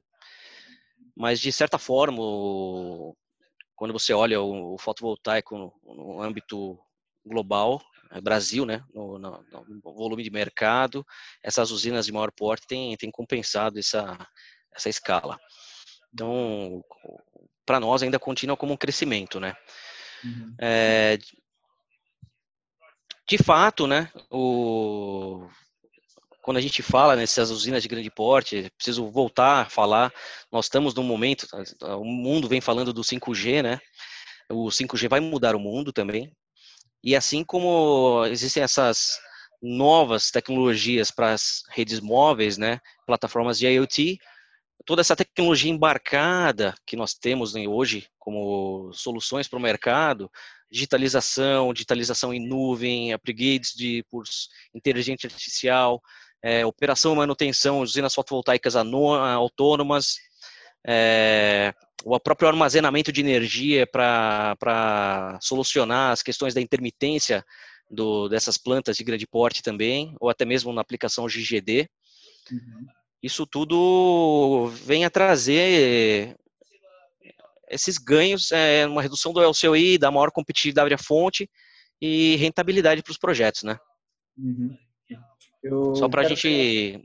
mas 1.15 1.39
de 1.39 1.53
certa 1.53 1.79
forma, 1.79 2.19
o, 2.19 3.15
quando 3.77 3.93
você 3.93 4.13
olha 4.13 4.41
o, 4.41 4.75
o 4.75 4.79
fotovoltaico 4.79 5.57
no, 5.57 5.95
no, 5.95 6.21
âmbito 6.21 6.77
global, 7.25 7.81
é 8.11 8.21
Brasil, 8.21 8.65
né, 8.65 8.83
no, 8.93 9.19
no, 9.19 9.45
no, 9.53 9.95
volume 9.95 10.25
de 10.25 10.31
mercado, 10.31 11.07
essas 11.43 11.71
usinas 11.71 12.07
de 12.07 12.13
maior 12.13 12.33
porte 12.33 12.67
têm, 12.67 12.97
têm 12.97 13.11
compensado 13.11 13.79
essa, 13.79 14.19
essa 14.75 14.89
escala. 14.89 15.39
Então, 16.13 16.83
para 17.67 17.81
nós 17.81 18.03
ainda 18.03 18.19
continua 18.19 18.57
como 18.57 18.73
um 18.73 18.77
crescimento, 18.77 19.41
né? 19.41 19.55
Uhum. 20.25 20.55
É, 20.59 21.19
de 23.29 23.39
fato, 23.39 23.87
né, 23.89 24.09
o, 24.31 25.49
quando 26.41 26.59
a 26.59 26.61
gente 26.61 26.81
fala 26.81 27.17
nessas 27.17 27.51
usinas 27.51 27.83
de 27.83 27.89
grande 27.89 28.09
porte, 28.09 28.71
preciso 28.77 29.11
voltar 29.11 29.63
a 29.63 29.69
falar, 29.69 30.13
nós 30.51 30.67
estamos 30.67 30.95
num 30.95 31.03
momento, 31.03 31.45
o 31.83 32.05
mundo 32.05 32.47
vem 32.47 32.61
falando 32.61 32.93
do 32.93 33.03
5G, 33.03 33.63
né? 33.63 33.81
O 34.49 34.69
5G 34.69 35.09
vai 35.09 35.19
mudar 35.19 35.57
o 35.57 35.61
mundo 35.61 35.93
também. 35.93 36.33
E 37.03 37.17
assim 37.17 37.43
como 37.43 38.25
existem 38.27 38.63
essas 38.63 39.19
novas 39.61 40.31
tecnologias 40.31 41.11
para 41.11 41.33
as 41.33 41.63
redes 41.71 41.99
móveis, 41.99 42.57
né, 42.57 42.79
plataformas 43.05 43.59
de 43.59 43.67
IoT, 43.67 44.19
toda 44.87 45.01
essa 45.01 45.17
tecnologia 45.17 45.71
embarcada 45.71 46.75
que 46.87 46.97
nós 46.97 47.13
temos 47.13 47.55
né, 47.55 47.67
hoje 47.67 48.07
como 48.19 48.91
soluções 48.95 49.49
para 49.49 49.59
o 49.59 49.63
mercado, 49.63 50.31
digitalização, 50.71 51.75
digitalização 51.75 52.33
em 52.33 52.41
nuvem, 52.41 53.13
upgrades 53.13 53.73
de 53.75 54.05
por 54.09 54.23
inteligência 54.73 55.27
artificial, 55.27 56.01
é, 56.43 56.65
operação 56.65 57.13
e 57.13 57.17
manutenção 57.17 57.81
usinas 57.81 58.15
fotovoltaicas 58.15 58.77
autônomas, 58.77 60.17
é, 60.87 61.75
o 62.05 62.19
próprio 62.21 62.49
armazenamento 62.49 63.11
de 63.11 63.21
energia 63.21 63.89
para 63.89 65.37
solucionar 65.43 66.13
as 66.13 66.23
questões 66.23 66.55
da 66.55 66.61
intermitência 66.61 67.45
do, 67.91 68.29
dessas 68.29 68.57
plantas 68.57 68.97
de 68.97 69.03
grande 69.03 69.27
porte 69.27 69.63
também, 69.63 70.15
ou 70.21 70.31
até 70.31 70.45
mesmo 70.45 70.73
na 70.73 70.81
aplicação 70.81 71.27
GGD. 71.27 71.89
Uhum 72.53 72.87
isso 73.23 73.47
tudo 73.47 74.69
vem 74.85 75.05
a 75.05 75.11
trazer 75.11 76.37
esses 77.69 77.99
ganhos, 77.99 78.53
é, 78.53 78.87
uma 78.87 79.03
redução 79.03 79.33
do 79.33 79.41
LCOI, 79.41 79.99
da 79.99 80.11
maior 80.11 80.31
competitividade 80.31 80.91
da 80.91 80.99
fonte 80.99 81.51
e 82.01 82.37
rentabilidade 82.37 83.03
para 83.03 83.11
os 83.11 83.19
projetos, 83.19 83.63
né? 83.63 83.79
Uhum. 84.39 84.77
Só 85.95 86.09
para 86.09 86.23
a 86.23 86.25
gente... 86.25 86.49
Pegar, 86.49 87.05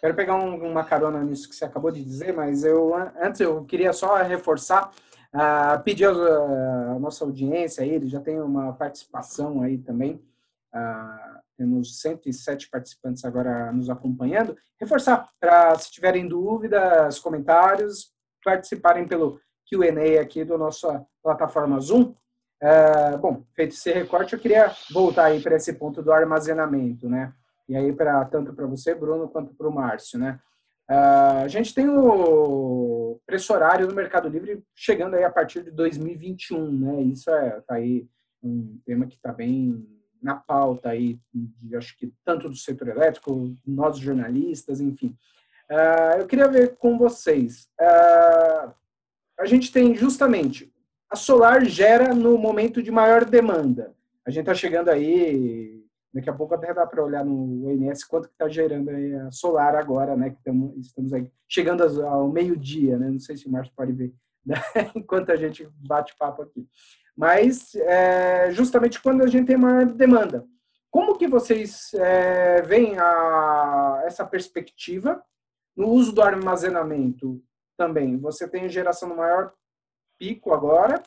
quero 0.00 0.14
pegar 0.14 0.34
um, 0.36 0.70
uma 0.70 0.84
carona 0.84 1.22
nisso 1.24 1.48
que 1.48 1.54
você 1.54 1.64
acabou 1.64 1.90
de 1.90 2.04
dizer, 2.04 2.34
mas 2.34 2.64
eu 2.64 2.94
antes 2.94 3.40
eu 3.40 3.64
queria 3.64 3.92
só 3.92 4.16
reforçar, 4.22 4.90
uh, 5.34 5.82
pedir 5.82 6.06
a, 6.06 6.10
a 6.10 6.98
nossa 6.98 7.24
audiência 7.24 7.82
aí, 7.82 7.90
ele 7.90 8.08
já 8.08 8.20
tem 8.20 8.38
uma 8.40 8.72
participação 8.74 9.62
aí 9.62 9.78
também, 9.78 10.20
uh, 10.74 11.42
temos 11.56 12.00
107 12.00 12.68
participantes 12.70 13.24
agora 13.24 13.72
nos 13.72 13.88
acompanhando. 13.88 14.56
Reforçar 14.80 15.28
para, 15.38 15.78
se 15.78 15.90
tiverem 15.90 16.26
dúvidas, 16.26 17.18
comentários, 17.18 18.10
participarem 18.44 19.06
pelo 19.06 19.40
Q&A 19.68 20.20
aqui 20.20 20.44
do 20.44 20.58
nossa 20.58 21.04
plataforma 21.22 21.78
Zoom. 21.80 22.14
É, 22.60 23.16
bom, 23.16 23.44
feito 23.54 23.72
esse 23.72 23.92
recorte, 23.92 24.32
eu 24.32 24.38
queria 24.38 24.72
voltar 24.92 25.26
aí 25.26 25.40
para 25.40 25.56
esse 25.56 25.72
ponto 25.72 26.02
do 26.02 26.12
armazenamento, 26.12 27.08
né? 27.08 27.32
E 27.68 27.76
aí, 27.76 27.92
para 27.92 28.24
tanto 28.26 28.52
para 28.52 28.66
você, 28.66 28.94
Bruno, 28.94 29.28
quanto 29.28 29.54
para 29.54 29.68
o 29.68 29.72
Márcio, 29.72 30.18
né? 30.18 30.38
É, 30.88 30.94
a 30.94 31.48
gente 31.48 31.74
tem 31.74 31.88
o 31.88 33.20
preço 33.26 33.52
horário 33.52 33.86
no 33.86 33.94
Mercado 33.94 34.28
Livre 34.28 34.62
chegando 34.74 35.14
aí 35.14 35.24
a 35.24 35.30
partir 35.30 35.62
de 35.62 35.70
2021, 35.70 36.72
né? 36.72 37.02
Isso 37.02 37.30
é 37.30 37.60
tá 37.62 37.74
aí 37.74 38.06
um 38.42 38.80
tema 38.84 39.06
que 39.06 39.14
está 39.14 39.32
bem 39.32 39.86
na 40.22 40.36
pauta 40.36 40.90
aí, 40.90 41.18
de, 41.34 41.76
acho 41.76 41.96
que 41.96 42.12
tanto 42.24 42.48
do 42.48 42.56
setor 42.56 42.88
elétrico, 42.88 43.54
nós 43.66 43.98
jornalistas, 43.98 44.80
enfim. 44.80 45.16
Uh, 45.70 46.20
eu 46.20 46.26
queria 46.26 46.48
ver 46.48 46.76
com 46.76 46.96
vocês. 46.96 47.68
Uh, 47.80 48.72
a 49.38 49.46
gente 49.46 49.72
tem 49.72 49.94
justamente 49.94 50.72
a 51.10 51.16
solar 51.16 51.64
gera 51.64 52.14
no 52.14 52.38
momento 52.38 52.82
de 52.82 52.90
maior 52.90 53.24
demanda. 53.24 53.94
A 54.24 54.30
gente 54.30 54.42
está 54.42 54.54
chegando 54.54 54.88
aí, 54.88 55.84
daqui 56.12 56.30
a 56.30 56.32
pouco 56.32 56.54
até 56.54 56.72
dá 56.72 56.86
para 56.86 57.04
olhar 57.04 57.24
no 57.24 57.66
ONS 57.68 58.04
quanto 58.04 58.28
que 58.28 58.34
está 58.34 58.48
gerando 58.48 58.90
a 59.26 59.30
solar 59.30 59.74
agora, 59.74 60.16
né? 60.16 60.30
Que 60.30 60.42
tamo, 60.44 60.74
estamos 60.78 61.12
aí 61.12 61.28
chegando 61.48 61.82
ao 62.06 62.30
meio-dia, 62.30 62.96
né? 62.96 63.10
Não 63.10 63.18
sei 63.18 63.36
se 63.36 63.46
o 63.46 63.50
Márcio 63.50 63.74
pode 63.74 63.92
ver 63.92 64.14
né? 64.44 64.54
enquanto 64.94 65.30
a 65.30 65.36
gente 65.36 65.68
bate 65.76 66.14
papo 66.16 66.42
aqui 66.42 66.66
mas 67.16 67.74
é, 67.74 68.50
justamente 68.52 69.00
quando 69.00 69.22
a 69.22 69.26
gente 69.26 69.46
tem 69.46 69.56
maior 69.56 69.86
demanda. 69.86 70.46
Como 70.90 71.16
que 71.16 71.26
vocês 71.26 71.92
é, 71.94 72.60
veem 72.62 72.98
a, 72.98 74.02
essa 74.04 74.26
perspectiva 74.26 75.22
no 75.76 75.88
uso 75.88 76.12
do 76.12 76.22
armazenamento 76.22 77.42
também? 77.78 78.18
Você 78.18 78.46
tem 78.46 78.68
geração 78.68 79.08
no 79.08 79.16
maior 79.16 79.52
pico 80.18 80.52
agora 80.52 81.02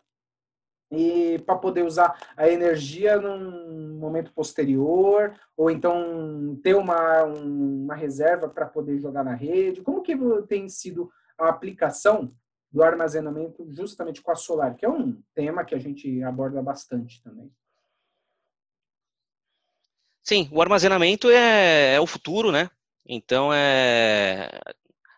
e 0.91 1.39
para 1.45 1.55
poder 1.55 1.83
usar 1.83 2.17
a 2.37 2.47
energia 2.47 3.19
num 3.19 3.97
momento 3.97 4.31
posterior 4.33 5.33
ou 5.57 5.69
então 5.69 6.59
ter 6.63 6.75
uma, 6.75 7.23
uma 7.23 7.95
reserva 7.95 8.47
para 8.47 8.65
poder 8.65 8.99
jogar 8.99 9.23
na 9.23 9.33
rede. 9.33 9.81
Como 9.81 10.01
que 10.01 10.15
tem 10.47 10.67
sido 10.69 11.11
a 11.37 11.49
aplicação 11.49 12.33
do 12.75 12.83
armazenamento 12.83 13.65
justamente 13.71 14.21
com 14.21 14.31
a 14.31 14.35
solar, 14.35 14.75
que 14.75 14.85
é 14.85 14.89
um 14.89 15.23
tema 15.33 15.63
que 15.63 15.73
a 15.73 15.79
gente 15.79 16.21
aborda 16.21 16.61
bastante 16.61 17.23
também. 17.23 17.49
Sim, 20.21 20.49
o 20.51 20.61
armazenamento 20.61 21.29
é, 21.29 21.93
é 21.93 22.01
o 22.01 22.05
futuro, 22.05 22.51
né? 22.51 22.69
Então, 23.07 23.53
é, 23.53 24.59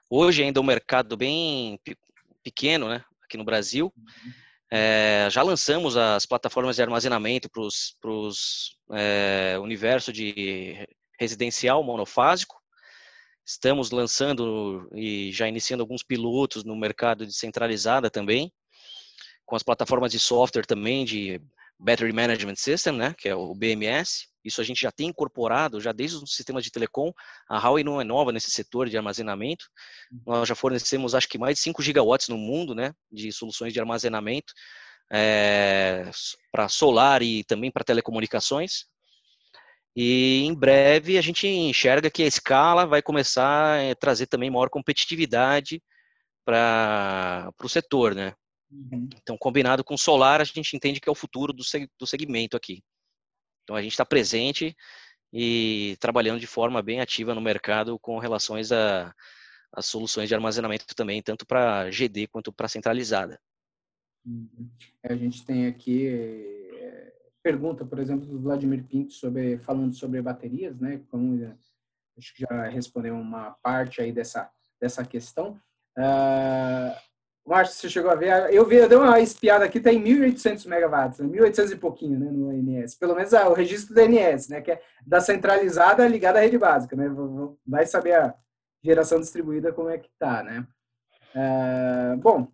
hoje 0.07 0.43
ainda 0.43 0.59
é 0.59 0.61
um 0.61 0.65
mercado 0.65 1.17
bem 1.17 1.79
pequeno, 2.43 2.89
né? 2.89 3.03
Aqui 3.23 3.37
no 3.37 3.43
Brasil. 3.43 3.91
É, 4.71 5.27
já 5.31 5.41
lançamos 5.41 5.97
as 5.97 6.27
plataformas 6.27 6.75
de 6.75 6.83
armazenamento 6.83 7.49
para 7.49 8.11
os 8.11 8.77
é, 8.91 9.57
universo 9.59 10.13
de 10.13 10.87
residencial 11.19 11.83
monofásico. 11.83 12.61
Estamos 13.47 13.91
lançando 13.91 14.89
e 14.93 15.31
já 15.31 15.47
iniciando 15.47 15.81
alguns 15.81 16.03
pilotos 16.03 16.65
no 16.65 16.75
mercado 16.75 17.25
descentralizada 17.25 18.09
também, 18.09 18.51
com 19.45 19.55
as 19.55 19.63
plataformas 19.63 20.11
de 20.11 20.19
software 20.19 20.65
também 20.65 21.05
de 21.05 21.41
Battery 21.79 22.11
Management 22.11 22.57
System, 22.57 22.97
né, 22.97 23.15
que 23.17 23.29
é 23.29 23.33
o 23.33 23.55
BMS. 23.55 24.27
Isso 24.43 24.59
a 24.59 24.65
gente 24.65 24.81
já 24.81 24.91
tem 24.91 25.07
incorporado, 25.07 25.79
já 25.79 25.93
desde 25.93 26.17
os 26.17 26.35
sistemas 26.35 26.65
de 26.65 26.71
telecom. 26.71 27.13
A 27.49 27.57
Huawei 27.57 27.85
não 27.85 28.01
é 28.01 28.03
nova 28.03 28.33
nesse 28.33 28.51
setor 28.51 28.89
de 28.89 28.97
armazenamento. 28.97 29.65
Nós 30.25 30.49
já 30.49 30.55
fornecemos, 30.55 31.15
acho 31.15 31.29
que, 31.29 31.37
mais 31.37 31.55
de 31.55 31.61
5 31.61 31.81
gigawatts 31.81 32.27
no 32.27 32.37
mundo, 32.37 32.75
né, 32.75 32.93
de 33.09 33.31
soluções 33.31 33.71
de 33.71 33.79
armazenamento 33.79 34.51
é, 35.09 36.03
eh, 36.05 36.11
para 36.51 36.67
solar 36.67 37.21
e 37.21 37.45
também 37.45 37.71
para 37.71 37.85
telecomunicações. 37.85 38.85
E 39.99 40.43
em 40.43 40.53
breve 40.53 41.17
a 41.17 41.21
gente 41.21 41.47
enxerga 41.47 42.11
que 42.11 42.21
a 42.21 42.27
escala 42.27 42.85
vai 42.85 43.01
começar 43.01 43.79
a 43.79 43.95
trazer 43.95 44.27
também 44.27 44.47
maior 44.47 44.69
competitividade 44.69 45.81
para 46.45 47.51
o 47.63 47.67
setor, 47.67 48.13
né? 48.13 48.35
Uhum. 48.69 49.09
Então, 49.19 49.35
combinado 49.39 49.83
com 49.83 49.97
solar, 49.97 50.39
a 50.39 50.43
gente 50.43 50.75
entende 50.75 50.99
que 50.99 51.09
é 51.09 51.11
o 51.11 51.15
futuro 51.15 51.51
do, 51.51 51.63
do 51.99 52.05
segmento 52.05 52.55
aqui. 52.55 52.83
Então, 53.63 53.75
a 53.75 53.81
gente 53.81 53.93
está 53.93 54.05
presente 54.05 54.77
e 55.33 55.97
trabalhando 55.99 56.39
de 56.39 56.45
forma 56.45 56.79
bem 56.83 57.01
ativa 57.01 57.33
no 57.33 57.41
mercado 57.41 57.97
com 57.97 58.19
relações 58.19 58.71
a, 58.71 59.11
a 59.73 59.81
soluções 59.81 60.29
de 60.29 60.35
armazenamento 60.35 60.85
também, 60.95 61.23
tanto 61.23 61.43
para 61.43 61.89
GD 61.89 62.27
quanto 62.27 62.53
para 62.53 62.67
centralizada. 62.67 63.39
Uhum. 64.23 64.69
A 65.01 65.15
gente 65.15 65.43
tem 65.43 65.65
aqui 65.65 66.66
pergunta, 67.43 67.85
por 67.85 67.99
exemplo, 67.99 68.25
do 68.25 68.39
Vladimir 68.39 68.83
Pinto 68.85 69.13
sobre 69.13 69.57
falando 69.59 69.93
sobre 69.93 70.21
baterias, 70.21 70.79
né? 70.79 71.01
Como 71.09 71.41
acho 72.17 72.33
que 72.33 72.41
já 72.41 72.63
respondeu 72.67 73.15
uma 73.15 73.51
parte 73.61 74.01
aí 74.01 74.11
dessa 74.11 74.49
dessa 74.79 75.03
questão. 75.03 75.59
Uh, 75.97 76.95
Márcio, 77.47 77.75
você 77.75 77.89
chegou 77.89 78.11
a 78.11 78.15
ver? 78.15 78.53
Eu 78.53 78.65
vi, 78.65 78.75
eu 78.75 78.89
dei 78.89 78.97
uma 78.97 79.19
espiada 79.21 79.63
aqui, 79.63 79.79
tem 79.79 80.03
1.800 80.03 80.67
megawatts, 80.67 81.19
1.800 81.21 81.71
e 81.71 81.75
pouquinho, 81.77 82.19
né, 82.19 82.29
no 82.29 82.51
NS. 82.51 82.95
Pelo 82.95 83.15
menos 83.15 83.33
ah, 83.33 83.47
o 83.47 83.53
registro 83.53 83.95
do 83.95 84.01
NS, 84.01 84.49
né, 84.49 84.61
que 84.61 84.71
é 84.71 84.81
da 85.05 85.21
centralizada 85.21 86.05
ligada 86.07 86.39
à 86.39 86.41
rede 86.41 86.57
básica, 86.57 86.95
né? 86.95 87.05
Vai 87.65 87.85
saber 87.85 88.15
a 88.15 88.35
geração 88.83 89.19
distribuída 89.19 89.71
como 89.71 89.89
é 89.89 89.97
que 89.97 90.09
tá, 90.19 90.43
né? 90.43 90.67
Uh, 91.33 92.17
bom, 92.17 92.51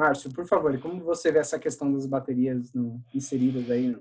Márcio, 0.00 0.32
por 0.32 0.46
favor, 0.46 0.78
como 0.80 1.04
você 1.04 1.30
vê 1.30 1.40
essa 1.40 1.58
questão 1.58 1.92
das 1.92 2.06
baterias 2.06 2.72
no, 2.72 3.04
inseridas 3.14 3.70
aí? 3.70 3.94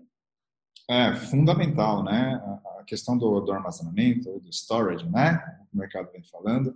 É 0.90 1.14
fundamental, 1.14 2.02
né? 2.06 2.42
A 2.80 2.84
questão 2.86 3.18
do, 3.18 3.42
do, 3.42 3.52
armazenamento, 3.52 4.40
do 4.40 4.50
storage, 4.50 5.06
né? 5.10 5.44
O 5.74 5.78
mercado 5.78 6.10
vem 6.14 6.24
falando, 6.24 6.74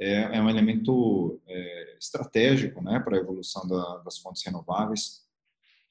é, 0.00 0.38
é 0.38 0.40
um 0.40 0.48
elemento 0.48 1.38
é, 1.46 1.96
estratégico, 2.00 2.82
né, 2.82 2.98
para 2.98 3.18
a 3.18 3.20
evolução 3.20 3.68
da, 3.68 3.98
das 3.98 4.16
fontes 4.16 4.42
renováveis, 4.42 5.20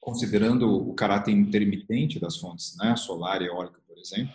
considerando 0.00 0.68
o 0.68 0.92
caráter 0.94 1.30
intermitente 1.30 2.18
das 2.18 2.36
fontes, 2.36 2.76
né, 2.76 2.96
solar 2.96 3.40
e 3.40 3.46
eólica, 3.46 3.80
por 3.86 3.96
exemplo. 3.98 4.34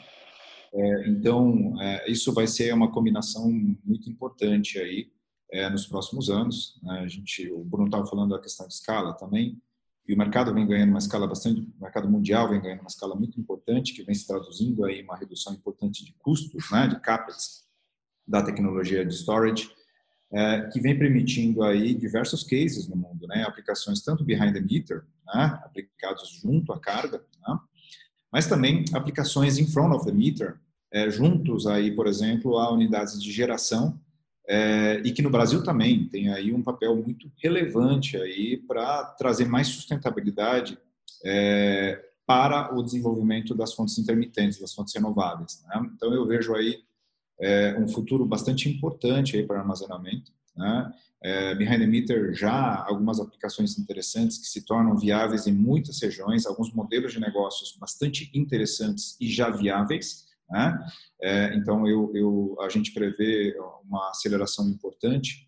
É, 0.74 1.10
então, 1.10 1.80
é, 1.82 2.10
isso 2.10 2.34
vai 2.34 2.48
ser 2.48 2.74
uma 2.74 2.90
combinação 2.90 3.52
muito 3.84 4.10
importante 4.10 4.80
aí 4.80 5.12
é, 5.52 5.70
nos 5.70 5.88
próximos 5.88 6.30
anos. 6.30 6.80
Né? 6.84 7.00
A 7.00 7.08
gente, 7.08 7.52
o 7.52 7.64
Bruno 7.64 7.88
estava 7.88 8.06
falando 8.06 8.32
da 8.32 8.42
questão 8.42 8.68
de 8.68 8.74
escala 8.74 9.14
também, 9.14 9.62
e 10.08 10.14
o 10.14 10.18
mercado 10.18 10.52
vem 10.52 10.66
ganhando 10.66 10.90
uma 10.90 10.98
escala 10.98 11.28
bastante, 11.28 11.62
o 11.62 11.84
mercado 11.84 12.10
mundial 12.10 12.50
vem 12.50 12.60
ganhando 12.60 12.80
uma 12.80 12.88
escala 12.88 13.14
muito 13.14 13.40
importante, 13.40 13.94
que 13.94 14.02
vem 14.02 14.16
se 14.16 14.26
traduzindo 14.26 14.84
aí 14.84 15.04
uma 15.04 15.16
redução 15.16 15.54
importante 15.54 16.04
de 16.04 16.14
custos, 16.14 16.72
né, 16.72 16.88
de 16.88 17.00
capex 17.00 17.64
da 18.28 18.42
tecnologia 18.42 19.06
de 19.06 19.14
storage, 19.14 19.70
é, 20.32 20.62
que 20.74 20.80
vem 20.80 20.98
permitindo 20.98 21.62
aí 21.62 21.94
diversos 21.94 22.44
cases 22.44 22.88
no 22.88 22.96
mundo, 22.96 23.28
né, 23.28 23.44
aplicações 23.44 24.02
tanto 24.02 24.24
behind 24.24 24.52
the 24.52 24.62
meter, 24.62 25.06
né, 25.28 25.60
aplicados 25.64 26.28
junto 26.42 26.74
à 26.74 26.80
carga, 26.80 27.24
né, 27.48 27.60
mas 28.32 28.48
também 28.48 28.86
aplicações 28.94 29.60
in 29.60 29.68
front 29.68 29.94
of 29.94 30.06
the 30.06 30.12
meter, 30.12 30.60
é, 30.92 31.08
juntos 31.12 31.68
aí, 31.68 31.96
por 31.96 32.08
exemplo, 32.08 32.58
a 32.58 32.72
unidades 32.72 33.22
de 33.22 33.32
geração 33.32 34.00
é, 34.50 35.00
e 35.06 35.12
que 35.12 35.22
no 35.22 35.30
Brasil 35.30 35.64
também 35.64 36.08
tem 36.08 36.34
aí 36.34 36.52
um 36.52 36.64
papel 36.64 36.96
muito 36.96 37.32
relevante 37.38 38.18
aí 38.18 38.58
para 38.58 39.04
trazer 39.04 39.46
mais 39.46 39.68
sustentabilidade 39.68 40.76
é, 41.24 42.04
para 42.26 42.76
o 42.76 42.82
desenvolvimento 42.82 43.54
das 43.54 43.76
fontes 43.76 44.00
intermitentes, 44.00 44.60
das 44.60 44.74
fontes 44.74 44.96
renováveis. 44.96 45.64
Né? 45.68 45.92
Então 45.96 46.12
eu 46.12 46.26
vejo 46.26 46.56
aí 46.56 46.80
é, 47.40 47.78
um 47.80 47.88
futuro 47.88 48.26
bastante 48.26 48.68
importante 48.68 49.38
aí 49.38 49.46
para 49.46 49.60
armazenamento. 49.60 50.32
Né? 50.56 50.94
É, 51.22 51.54
behind 51.54 51.80
the 51.80 51.86
meter 51.86 52.34
já 52.34 52.84
algumas 52.88 53.20
aplicações 53.20 53.78
interessantes 53.78 54.40
que 54.40 54.48
se 54.48 54.66
tornam 54.66 54.98
viáveis 54.98 55.46
em 55.46 55.54
muitas 55.54 56.02
regiões, 56.02 56.48
alguns 56.48 56.74
modelos 56.74 57.14
de 57.14 57.20
negócios 57.20 57.78
bastante 57.80 58.32
interessantes 58.34 59.16
e 59.22 59.30
já 59.30 59.52
viáveis. 59.52 60.28
Né? 60.50 60.86
É, 61.22 61.56
então, 61.56 61.88
eu, 61.88 62.12
eu, 62.16 62.58
a 62.62 62.70
gente 62.70 62.94
prevê 62.94 63.56
uma 63.84 64.10
aceleração 64.10 64.68
importante 64.70 65.48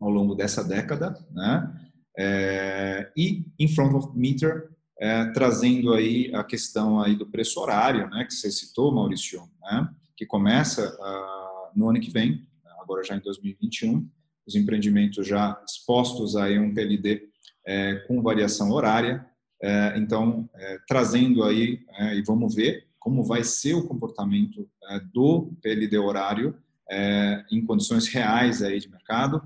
ao 0.00 0.10
longo 0.10 0.34
dessa 0.34 0.62
década, 0.62 1.16
né? 1.32 1.90
É, 2.18 3.12
e 3.16 3.44
in 3.58 3.68
front 3.68 3.94
of 3.94 4.18
meter, 4.18 4.70
é, 4.98 5.26
trazendo 5.32 5.92
aí 5.92 6.34
a 6.34 6.42
questão 6.42 7.00
aí 7.00 7.14
do 7.14 7.26
preço 7.26 7.60
horário, 7.60 8.08
né, 8.08 8.24
que 8.24 8.32
você 8.32 8.50
citou, 8.50 8.90
Maurício, 8.90 9.42
né, 9.60 9.88
que 10.16 10.24
começa 10.24 10.96
uh, 10.98 11.78
no 11.78 11.90
ano 11.90 12.00
que 12.00 12.10
vem, 12.10 12.46
agora 12.80 13.04
já 13.04 13.14
em 13.14 13.20
2021, 13.20 14.08
os 14.46 14.54
empreendimentos 14.54 15.26
já 15.26 15.62
expostos 15.68 16.36
a 16.36 16.46
um 16.46 16.72
PLD 16.72 17.28
é, 17.66 17.96
com 18.06 18.22
variação 18.22 18.70
horária, 18.70 19.26
é, 19.62 19.94
então 19.98 20.48
é, 20.54 20.78
trazendo 20.86 21.42
aí 21.44 21.84
é, 21.98 22.14
e 22.16 22.22
vamos 22.22 22.54
ver 22.54 22.85
como 23.06 23.22
vai 23.22 23.44
ser 23.44 23.74
o 23.74 23.86
comportamento 23.86 24.68
é, 24.90 24.98
do 24.98 25.52
PLD 25.62 25.96
horário 25.96 26.58
é, 26.90 27.44
em 27.52 27.64
condições 27.64 28.08
reais 28.08 28.64
aí 28.64 28.80
de 28.80 28.90
mercado, 28.90 29.40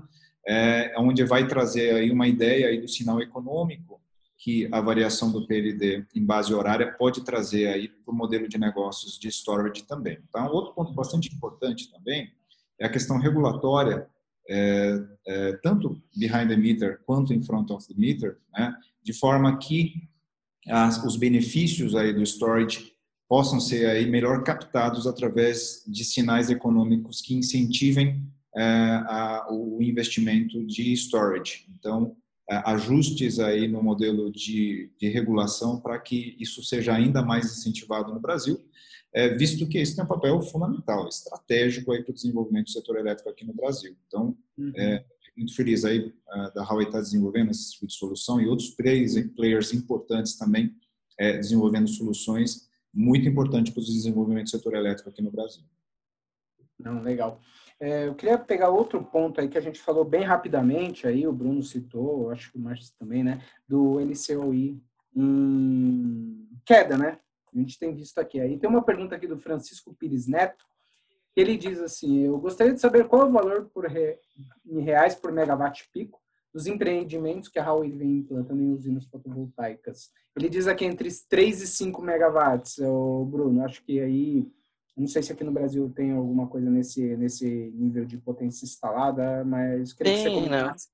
é, 0.47 0.95
onde 0.97 1.23
vai 1.23 1.47
trazer 1.47 1.93
aí 1.93 2.09
uma 2.09 2.27
ideia 2.27 2.69
aí 2.69 2.81
do 2.81 2.87
sinal 2.87 3.21
econômico 3.21 4.01
que 4.35 4.67
a 4.71 4.81
variação 4.81 5.31
do 5.31 5.45
PLD 5.45 6.07
em 6.15 6.25
base 6.25 6.51
horária 6.51 6.91
pode 6.91 7.23
trazer 7.23 7.67
aí 7.67 7.87
para 7.87 8.11
o 8.11 8.17
modelo 8.17 8.47
de 8.47 8.57
negócios 8.57 9.19
de 9.19 9.27
storage 9.27 9.83
também. 9.83 10.17
Então, 10.27 10.47
outro 10.47 10.73
ponto 10.73 10.91
bastante 10.93 11.31
importante 11.31 11.91
também 11.91 12.31
é 12.79 12.87
a 12.87 12.89
questão 12.89 13.19
regulatória, 13.19 14.07
é, 14.49 15.03
é, 15.27 15.53
tanto 15.61 16.01
behind 16.17 16.49
the 16.49 16.57
meter 16.57 16.99
quanto 17.05 17.31
in 17.31 17.43
front 17.43 17.69
of 17.69 17.87
the 17.87 17.93
meter, 17.95 18.39
né, 18.57 18.73
de 19.03 19.13
forma 19.13 19.55
que 19.59 20.09
as, 20.67 21.03
os 21.03 21.15
benefícios 21.15 21.95
aí 21.95 22.11
do 22.11 22.23
storage 22.23 22.90
possam 23.31 23.61
ser 23.61 23.85
aí 23.85 24.05
melhor 24.05 24.43
captados 24.43 25.07
através 25.07 25.85
de 25.87 26.03
sinais 26.03 26.49
econômicos 26.49 27.21
que 27.21 27.33
incentivem 27.33 28.29
é, 28.53 28.61
a, 28.61 29.47
o 29.49 29.81
investimento 29.81 30.61
de 30.65 30.91
storage. 30.91 31.65
Então, 31.79 32.17
é, 32.49 32.57
ajustes 32.65 33.39
aí 33.39 33.69
no 33.69 33.81
modelo 33.81 34.29
de, 34.29 34.91
de 34.99 35.07
regulação 35.07 35.79
para 35.79 35.97
que 35.97 36.35
isso 36.41 36.61
seja 36.61 36.93
ainda 36.93 37.21
mais 37.21 37.45
incentivado 37.45 38.13
no 38.13 38.19
Brasil, 38.19 38.59
é, 39.15 39.29
visto 39.29 39.65
que 39.65 39.77
esse 39.77 39.95
tem 39.95 40.03
um 40.03 40.09
papel 40.09 40.41
fundamental, 40.41 41.07
estratégico 41.07 41.93
aí 41.93 42.03
para 42.03 42.11
o 42.11 42.15
desenvolvimento 42.15 42.65
do 42.65 42.71
setor 42.71 42.97
elétrico 42.97 43.29
aqui 43.29 43.45
no 43.45 43.53
Brasil. 43.53 43.95
Então, 44.07 44.37
uhum. 44.57 44.73
é, 44.75 45.05
muito 45.37 45.55
feliz 45.55 45.85
aí 45.85 46.13
da 46.53 46.63
Huawei 46.63 46.85
estar 46.85 46.97
tá 46.97 47.03
desenvolvendo 47.03 47.51
esse 47.51 47.71
tipo 47.71 47.87
de 47.87 47.93
solução 47.93 48.41
e 48.41 48.47
outros 48.47 48.71
players, 48.71 49.13
players 49.37 49.73
importantes 49.73 50.37
também 50.37 50.75
é, 51.17 51.37
desenvolvendo 51.37 51.87
soluções 51.87 52.69
muito 52.93 53.27
importante 53.27 53.71
para 53.71 53.81
o 53.81 53.85
desenvolvimento 53.85 54.45
do 54.45 54.49
setor 54.49 54.73
elétrico 54.73 55.09
aqui 55.09 55.21
no 55.21 55.31
Brasil. 55.31 55.63
Não, 56.77 57.01
legal. 57.01 57.39
É, 57.79 58.07
eu 58.07 58.15
queria 58.15 58.37
pegar 58.37 58.69
outro 58.69 59.03
ponto 59.03 59.39
aí 59.39 59.47
que 59.47 59.57
a 59.57 59.61
gente 59.61 59.79
falou 59.79 60.03
bem 60.03 60.23
rapidamente, 60.23 61.07
aí 61.07 61.25
o 61.25 61.33
Bruno 61.33 61.63
citou, 61.63 62.29
acho 62.29 62.51
que 62.51 62.57
o 62.57 62.61
Márcio 62.61 62.93
também, 62.99 63.23
né, 63.23 63.41
do 63.67 63.99
NCOI 63.99 64.79
em 65.15 66.47
queda, 66.65 66.97
né? 66.97 67.19
A 67.53 67.57
gente 67.57 67.77
tem 67.77 67.93
visto 67.93 68.17
aqui. 68.19 68.39
Aí 68.39 68.57
tem 68.57 68.69
uma 68.69 68.83
pergunta 68.83 69.15
aqui 69.15 69.27
do 69.27 69.37
Francisco 69.37 69.93
Pires 69.93 70.27
Neto, 70.27 70.65
ele 71.35 71.57
diz 71.57 71.79
assim, 71.79 72.19
eu 72.19 72.37
gostaria 72.37 72.73
de 72.73 72.79
saber 72.79 73.07
qual 73.07 73.23
é 73.23 73.25
o 73.25 73.31
valor 73.31 73.69
por 73.73 73.85
re... 73.85 74.19
em 74.65 74.81
reais 74.81 75.15
por 75.15 75.31
megawatt 75.31 75.89
pico 75.91 76.20
dos 76.53 76.67
empreendimentos 76.67 77.49
que 77.49 77.59
a 77.59 77.65
Huawei 77.65 77.91
vem 77.91 78.17
implantando 78.17 78.61
em 78.61 78.71
usinas 78.73 79.05
fotovoltaicas. 79.05 80.09
Ele 80.35 80.49
diz 80.49 80.67
aqui 80.67 80.85
entre 80.85 81.09
3 81.29 81.61
e 81.61 81.67
5 81.67 82.01
megawatts, 82.01 82.77
o 82.79 83.25
Bruno. 83.25 83.63
Acho 83.63 83.83
que 83.83 83.99
aí, 83.99 84.47
não 84.95 85.07
sei 85.07 85.23
se 85.23 85.31
aqui 85.31 85.43
no 85.43 85.51
Brasil 85.51 85.89
tem 85.95 86.11
alguma 86.11 86.47
coisa 86.47 86.69
nesse, 86.69 87.15
nesse 87.15 87.45
nível 87.75 88.05
de 88.05 88.17
potência 88.17 88.65
instalada, 88.65 89.43
mas 89.45 89.93
queria 89.93 90.13
tem, 90.13 90.23
que 90.23 90.29
você 90.29 90.49
né? 90.49 90.59
comentasse. 90.59 90.87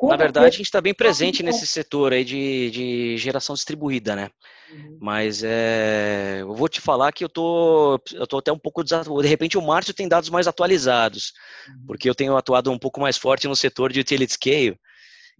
Na 0.00 0.16
verdade, 0.16 0.46
a 0.46 0.50
gente 0.50 0.66
está 0.66 0.80
bem 0.80 0.94
presente 0.94 1.42
nesse 1.42 1.66
setor 1.66 2.12
aí 2.12 2.24
de, 2.24 2.70
de 2.70 3.16
geração 3.16 3.56
distribuída, 3.56 4.14
né? 4.14 4.30
Uhum. 4.70 4.98
Mas 5.00 5.42
é, 5.42 6.38
eu 6.42 6.54
vou 6.54 6.68
te 6.68 6.80
falar 6.80 7.10
que 7.10 7.24
eu 7.24 7.28
tô, 7.28 8.00
eu 8.12 8.26
tô 8.26 8.38
até 8.38 8.52
um 8.52 8.58
pouco 8.58 8.84
desatuado. 8.84 9.22
De 9.22 9.28
repente, 9.28 9.58
o 9.58 9.62
Márcio 9.62 9.92
tem 9.92 10.06
dados 10.06 10.30
mais 10.30 10.46
atualizados, 10.46 11.32
Uhum. 11.68 11.86
porque 11.88 12.08
eu 12.08 12.14
tenho 12.14 12.36
atuado 12.36 12.70
um 12.70 12.78
pouco 12.78 13.00
mais 13.00 13.16
forte 13.16 13.48
no 13.48 13.56
setor 13.56 13.92
de 13.92 13.98
utility 13.98 14.34
scale, 14.34 14.78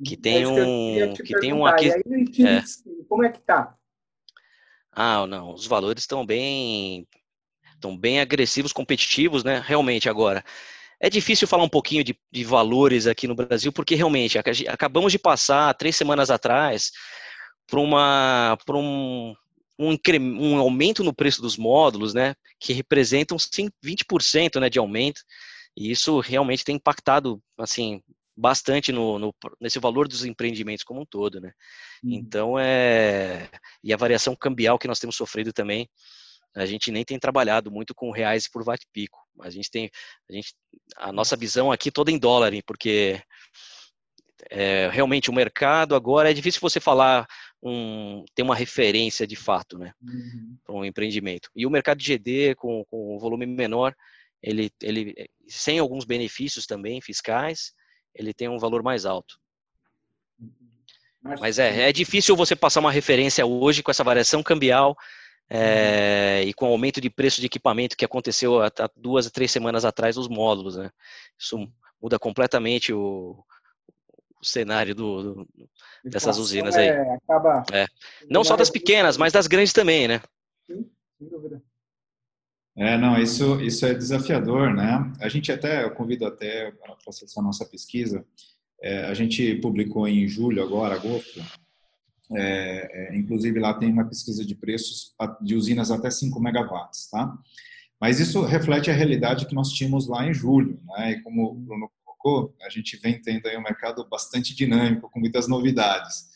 que 0.05 0.17
tem 0.17 0.37
É 0.37 0.39
que 0.41 0.45
eu 0.45 1.11
um, 1.11 1.15
te 1.15 1.23
que 1.23 1.35
tem 1.41 1.53
um 1.53 1.67
aqui. 1.67 1.89
Utilities, 1.89 2.83
como 3.09 3.25
é 3.25 3.31
que 3.31 3.41
tá? 3.41 3.75
Ah, 4.93 5.27
não, 5.27 5.53
os 5.55 5.67
valores 5.67 6.03
estão 6.03 6.25
bem, 6.25 7.07
estão 7.75 7.97
bem 7.97 8.21
agressivos, 8.21 8.73
competitivos, 8.73 9.45
né? 9.45 9.63
Realmente 9.65 10.09
agora. 10.09 10.45
É 11.01 11.09
difícil 11.09 11.47
falar 11.47 11.63
um 11.63 11.69
pouquinho 11.69 12.03
de, 12.03 12.19
de 12.31 12.43
valores 12.45 13.07
aqui 13.07 13.29
no 13.29 13.35
Brasil, 13.35 13.73
porque 13.73 13.95
realmente 13.95 14.37
aca- 14.39 14.51
acabamos 14.69 15.13
de 15.13 15.19
passar 15.19 15.73
três 15.75 15.95
semanas 15.95 16.31
atrás 16.31 16.91
por 17.69 17.79
uma, 17.79 18.59
por 18.67 18.75
um, 18.77 19.33
um, 19.79 19.97
um 20.41 20.59
aumento 20.59 21.05
no 21.05 21.15
preço 21.15 21.41
dos 21.41 21.57
módulos, 21.57 22.15
né? 22.15 22.35
Que 22.59 22.73
representam 22.73 23.39
sim 23.39 23.69
20%, 23.83 24.59
né, 24.59 24.69
de 24.69 24.79
aumento. 24.79 25.21
E 25.77 25.91
isso 25.93 26.19
realmente 26.19 26.65
tem 26.65 26.75
impactado, 26.75 27.41
assim, 27.57 28.03
bastante 28.39 28.93
no, 28.93 29.19
no- 29.19 29.35
nesse 29.61 29.79
valor 29.81 30.07
dos 30.07 30.25
empreendimentos 30.25 30.85
como 30.85 31.01
um 31.01 31.07
todo, 31.07 31.41
né? 31.41 31.53
Uhum. 32.05 32.13
Então 32.15 32.59
é 32.59 33.49
e 33.83 33.93
a 33.93 33.97
variação 33.97 34.37
cambial 34.37 34.79
que 34.79 34.87
nós 34.89 34.99
temos 35.01 35.17
sofrido 35.17 35.53
também. 35.53 35.89
A 36.57 36.65
gente 36.65 36.91
nem 36.91 37.05
tem 37.05 37.19
trabalhado 37.19 37.71
muito 37.71 37.95
com 37.95 38.11
reais 38.11 38.49
por 38.49 38.63
watt 38.65 38.85
pico. 38.93 39.19
A 39.41 39.51
gente 39.51 39.71
tem 39.71 39.91
a 40.31 40.33
gente 40.33 40.55
a 40.97 41.13
nossa 41.13 41.37
visão 41.37 41.71
aqui 41.71 41.91
toda 41.91 42.11
em 42.11 42.19
dólar, 42.19 42.53
porque 42.65 43.21
é, 44.51 44.89
realmente 44.89 45.31
o 45.31 45.35
mercado 45.35 45.95
agora 45.95 46.31
é 46.31 46.35
difícil 46.35 46.61
você 46.61 46.81
falar 46.81 47.27
um 47.63 48.25
ter 48.35 48.43
uma 48.43 48.55
referência 48.55 49.27
de 49.27 49.35
fato, 49.37 49.77
né, 49.79 49.93
Uhum. 50.01 50.57
para 50.65 50.75
um 50.77 50.85
empreendimento. 50.85 51.51
E 51.57 51.67
o 51.67 51.71
mercado 51.71 51.99
de 51.99 52.05
GD 52.05 52.55
com, 52.55 52.85
com 52.89 53.17
um 53.17 53.19
volume 53.19 53.47
menor, 53.47 53.95
ele 54.43 54.71
ele 54.81 55.29
sem 55.49 55.79
alguns 55.81 56.05
benefícios 56.05 56.67
também 56.67 57.01
fiscais, 57.01 57.73
ele 58.15 58.33
tem 58.35 58.49
um 58.49 58.59
valor 58.59 58.83
mais 58.83 59.05
alto. 59.07 59.39
Mas 61.41 61.59
é, 61.59 61.89
é 61.89 61.93
difícil 61.93 62.37
você 62.37 62.55
passar 62.55 62.81
uma 62.81 62.93
referência 62.93 63.45
hoje 63.45 63.83
com 63.83 63.91
essa 63.91 64.05
variação 64.05 64.43
cambial 64.43 64.97
é, 65.51 66.43
e 66.47 66.55
com 66.55 66.69
o 66.69 66.73
aumento 66.73 67.01
de 67.01 67.11
preço 67.11 67.41
de 67.41 67.47
equipamento 67.47 67.97
que 67.97 68.05
aconteceu 68.05 68.61
há 68.63 68.67
há 68.69 68.91
duas, 68.97 69.31
três 69.31 69.51
semanas 69.51 69.85
atrás 69.85 70.15
dos 70.15 70.29
módulos, 70.29 70.77
né? 70.77 70.91
Isso 71.39 71.59
muda 72.01 72.19
completamente 72.19 72.93
o, 72.93 73.45
o 74.41 74.45
cenário 74.47 74.95
do, 74.95 75.35
do- 75.45 75.49
dessas 76.05 76.39
usinas 76.39 76.77
aí. 76.77 76.89
é- 76.89 77.15
acaba- 77.15 77.65
É. 77.73 77.87
Não 78.31 78.45
só 78.45 78.57
das 78.57 78.71
pequenas, 78.71 79.17
mas 79.17 79.33
das 79.33 79.47
grandes 79.49 79.73
também, 79.73 80.07
né? 80.07 80.23
Sem 80.67 81.29
dúvida. 81.29 81.61
É, 82.79 82.97
não, 82.97 83.21
isso, 83.21 83.61
isso 83.61 83.85
é 83.85 83.93
desafiador, 83.93 84.73
né? 84.73 85.13
A 85.21 85.29
gente 85.29 85.51
até, 85.51 85.83
eu 85.83 85.91
convido 85.91 86.25
até 86.25 86.71
para 86.71 86.97
acessar 87.09 87.43
a 87.43 87.47
nossa 87.47 87.67
pesquisa, 87.67 88.25
é, 88.81 89.07
a 89.07 89.15
gente 89.15 89.57
publicou 89.57 90.07
em 90.07 90.29
julho 90.29 90.63
agora, 90.63 90.95
agosto, 90.95 91.43
é, 92.33 93.11
é, 93.11 93.17
inclusive 93.17 93.59
lá 93.59 93.75
tem 93.75 93.91
uma 93.91 94.05
pesquisa 94.05 94.45
de 94.45 94.55
preços 94.55 95.13
de 95.41 95.57
usinas 95.57 95.91
até 95.91 96.09
5 96.09 96.39
megawatts, 96.39 97.11
tá? 97.11 97.37
Mas 98.01 98.21
isso 98.21 98.43
reflete 98.43 98.93
a 98.93 98.95
realidade 98.95 99.47
que 99.47 99.57
nós 99.57 99.73
tínhamos 99.73 100.07
lá 100.07 100.25
em 100.25 100.33
julho, 100.33 100.81
né? 100.87 101.13
E 101.13 101.23
como 101.23 101.51
o 101.51 101.55
Bruno 101.55 101.91
colocou, 102.05 102.55
a 102.63 102.69
gente 102.69 102.97
vem 102.99 103.21
tendo 103.21 103.49
aí 103.49 103.57
um 103.57 103.63
mercado 103.63 104.07
bastante 104.09 104.55
dinâmico, 104.55 105.11
com 105.11 105.19
muitas 105.19 105.49
novidades 105.49 106.29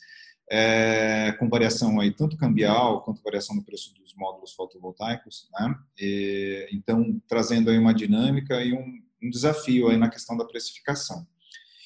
é, 0.50 1.32
com 1.38 1.48
variação 1.48 1.98
aí 2.00 2.10
tanto 2.10 2.36
cambial 2.36 3.02
quanto 3.02 3.22
variação 3.22 3.56
no 3.56 3.64
preço 3.64 3.94
dos 3.94 4.14
módulos 4.14 4.52
fotovoltaicos, 4.52 5.48
né? 5.52 5.74
E, 5.98 6.68
então 6.72 7.20
trazendo 7.28 7.70
aí 7.70 7.78
uma 7.78 7.94
dinâmica 7.94 8.62
e 8.62 8.72
um, 8.72 9.02
um 9.22 9.30
desafio 9.30 9.88
aí 9.88 9.96
na 9.96 10.10
questão 10.10 10.36
da 10.36 10.44
precificação. 10.44 11.26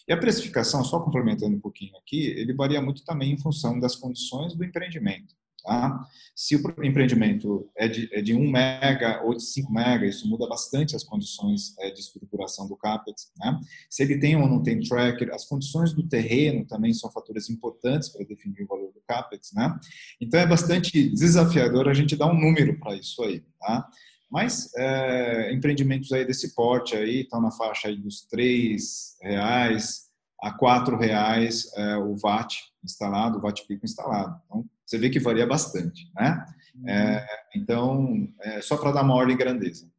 E 0.09 0.13
a 0.13 0.17
precificação, 0.17 0.85
só 0.85 1.01
complementando 1.01 1.57
um 1.57 1.61
pouquinho 1.61 1.97
aqui, 1.97 2.27
ele 2.27 2.55
varia 2.55 2.81
muito 2.81 3.05
também 3.05 3.33
em 3.33 3.39
função 3.39 3.81
das 3.81 3.97
condições 3.97 4.55
do 4.55 4.65
empreendimento. 4.65 5.35
Tá? 5.67 6.07
Se 6.33 6.55
o 6.55 6.61
empreendimento 6.85 7.69
é 7.77 7.89
de, 7.89 8.09
é 8.13 8.23
de 8.23 8.33
1 8.33 8.51
mega 8.51 9.21
ou 9.25 9.35
de 9.35 9.43
5 9.43 9.73
mega, 9.73 10.07
isso 10.07 10.29
muda 10.29 10.47
bastante 10.47 10.95
as 10.95 11.03
condições 11.03 11.77
é, 11.81 11.91
de 11.91 11.99
estruturação 11.99 12.69
do 12.69 12.77
CAPEX. 12.77 13.33
Né? 13.37 13.59
Se 13.91 14.05
ele 14.05 14.17
tem 14.17 14.37
ou 14.37 14.47
não 14.47 14.63
tem 14.63 14.79
tracker, 14.79 15.35
as 15.35 15.45
condições 15.45 15.93
do 15.93 16.07
terreno 16.07 16.65
também 16.65 16.95
são 16.95 17.11
fatores 17.11 17.51
importantes 17.51 18.11
para 18.11 18.25
definir 18.25 18.63
o 18.63 18.67
valor 18.69 18.93
do 18.93 19.03
CAPEX. 19.09 19.53
Né? 19.55 19.77
Então 20.21 20.39
é 20.39 20.47
bastante 20.47 21.11
desafiador 21.11 21.89
a 21.89 21.95
gente 21.95 22.15
dar 22.15 22.31
um 22.31 22.41
número 22.41 22.79
para 22.79 22.95
isso 22.95 23.25
aí. 23.25 23.43
Tá? 23.59 23.89
Mas 24.31 24.73
é, 24.77 25.53
empreendimentos 25.53 26.13
aí 26.13 26.25
desse 26.25 26.55
porte 26.55 26.95
aí 26.95 27.23
estão 27.23 27.41
na 27.41 27.51
faixa 27.51 27.89
aí 27.89 27.97
dos 27.97 28.21
três 28.23 29.17
reais 29.21 30.07
a 30.41 30.53
quatro 30.53 30.97
reais 30.97 31.73
é, 31.75 31.97
o 31.97 32.15
watt 32.23 32.57
instalado, 32.85 33.39
o 33.39 33.43
watt 33.43 33.67
pico 33.67 33.85
instalado. 33.85 34.41
Então 34.45 34.65
você 34.87 34.99
vê 34.99 35.11
que 35.11 35.19
varia 35.19 35.47
bastante, 35.47 36.11
né? 36.15 36.47
É, 36.87 37.27
então 37.55 38.33
é, 38.41 38.61
só 38.61 38.77
para 38.77 38.93
dar 38.93 39.03
uma 39.03 39.15
ordem 39.15 39.37
de 39.37 39.43
grandeza. 39.43 39.91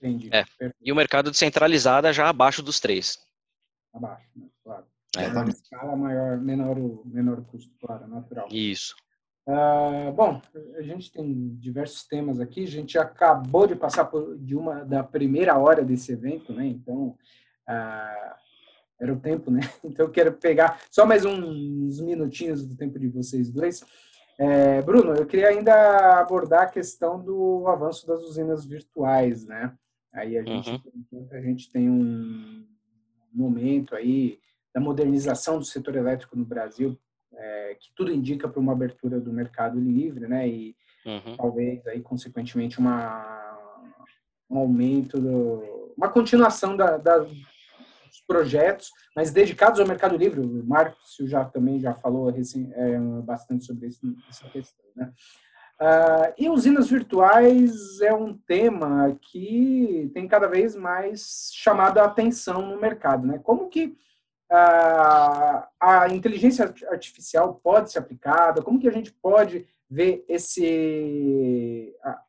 Entendi. 0.00 0.30
É. 0.32 0.44
E 0.80 0.90
o 0.90 0.96
mercado 0.96 1.30
descentralizado 1.30 2.12
já 2.12 2.28
abaixo 2.28 2.62
dos 2.62 2.80
três. 2.80 3.18
Abaixo, 3.92 4.26
né? 4.34 4.46
claro. 4.64 4.86
É. 5.16 5.28
Menor 5.28 5.48
escala, 5.48 5.96
maior, 5.96 6.38
menor, 6.38 6.78
o, 6.78 7.02
menor 7.04 7.44
custo, 7.44 7.72
claro, 7.78 8.08
natural. 8.08 8.48
Isso. 8.50 8.96
Ah, 9.46 10.12
bom, 10.14 10.40
a 10.76 10.82
gente 10.82 11.10
tem 11.12 11.54
diversos 11.56 12.04
temas 12.04 12.40
aqui. 12.40 12.64
A 12.64 12.68
gente 12.68 12.96
acabou 12.96 13.66
de 13.66 13.76
passar 13.76 14.06
por, 14.06 14.38
de 14.38 14.56
uma 14.56 14.84
da 14.84 15.02
primeira 15.02 15.56
hora 15.58 15.84
desse 15.84 16.12
evento, 16.12 16.52
né? 16.52 16.66
Então, 16.66 17.16
ah, 17.68 18.36
era 19.02 19.12
o 19.12 19.18
tempo, 19.20 19.50
né? 19.50 19.60
Então, 19.84 20.06
eu 20.06 20.12
quero 20.12 20.32
pegar 20.32 20.80
só 20.90 21.04
mais 21.04 21.24
uns 21.24 22.00
minutinhos 22.00 22.64
do 22.64 22.76
tempo 22.76 22.98
de 22.98 23.08
vocês 23.08 23.50
dois. 23.50 23.84
É, 24.38 24.80
Bruno, 24.80 25.12
eu 25.14 25.26
queria 25.26 25.48
ainda 25.48 26.20
abordar 26.20 26.62
a 26.62 26.66
questão 26.70 27.20
do 27.22 27.66
avanço 27.66 28.06
das 28.06 28.22
usinas 28.22 28.64
virtuais, 28.64 29.44
né? 29.44 29.74
Aí 30.14 30.38
a 30.38 30.42
gente, 30.42 30.70
Uhum. 31.12 31.28
a 31.32 31.40
gente 31.40 31.70
tem 31.70 31.90
um 31.90 32.64
momento 33.32 33.94
aí 33.96 34.38
da 34.74 34.80
modernização 34.80 35.58
do 35.58 35.64
setor 35.64 35.96
elétrico 35.96 36.36
no 36.36 36.44
Brasil, 36.44 36.96
é, 37.34 37.74
que 37.80 37.92
tudo 37.94 38.12
indica 38.12 38.48
para 38.48 38.60
uma 38.60 38.72
abertura 38.72 39.18
do 39.20 39.32
mercado 39.32 39.78
livre, 39.80 40.26
né? 40.28 40.48
E 40.48 40.76
Uhum. 41.04 41.36
talvez 41.36 41.84
aí 41.88 42.00
consequentemente 42.00 42.78
uma 42.78 43.40
um 44.48 44.58
aumento 44.58 45.18
do, 45.18 45.94
uma 45.96 46.10
continuação 46.10 46.76
da, 46.76 46.98
da- 46.98 47.26
projetos, 48.20 48.90
mas 49.16 49.30
dedicados 49.30 49.80
ao 49.80 49.86
mercado 49.86 50.16
livre. 50.16 50.40
O 50.40 50.64
Márcio 50.64 51.26
já 51.26 51.44
também 51.44 51.80
já 51.80 51.94
falou 51.94 52.30
recém, 52.30 52.70
é, 52.74 52.98
bastante 53.22 53.64
sobre 53.64 53.88
esse, 53.88 54.00
essa 54.28 54.48
questão, 54.48 54.84
né? 54.94 55.12
Ah, 55.84 56.32
e 56.38 56.48
usinas 56.48 56.88
virtuais 56.88 58.00
é 58.00 58.14
um 58.14 58.38
tema 58.38 59.18
que 59.20 60.08
tem 60.14 60.28
cada 60.28 60.46
vez 60.46 60.76
mais 60.76 61.50
chamado 61.52 61.98
a 61.98 62.04
atenção 62.04 62.64
no 62.64 62.80
mercado, 62.80 63.26
né? 63.26 63.40
Como 63.42 63.68
que 63.68 63.96
ah, 64.48 65.68
a 65.80 66.08
inteligência 66.08 66.72
artificial 66.88 67.56
pode 67.56 67.90
ser 67.90 67.98
aplicada? 67.98 68.62
Como 68.62 68.78
que 68.78 68.86
a 68.86 68.92
gente 68.92 69.12
pode 69.12 69.66
ver 69.90 70.24
esse 70.28 71.96
ah, 72.04 72.22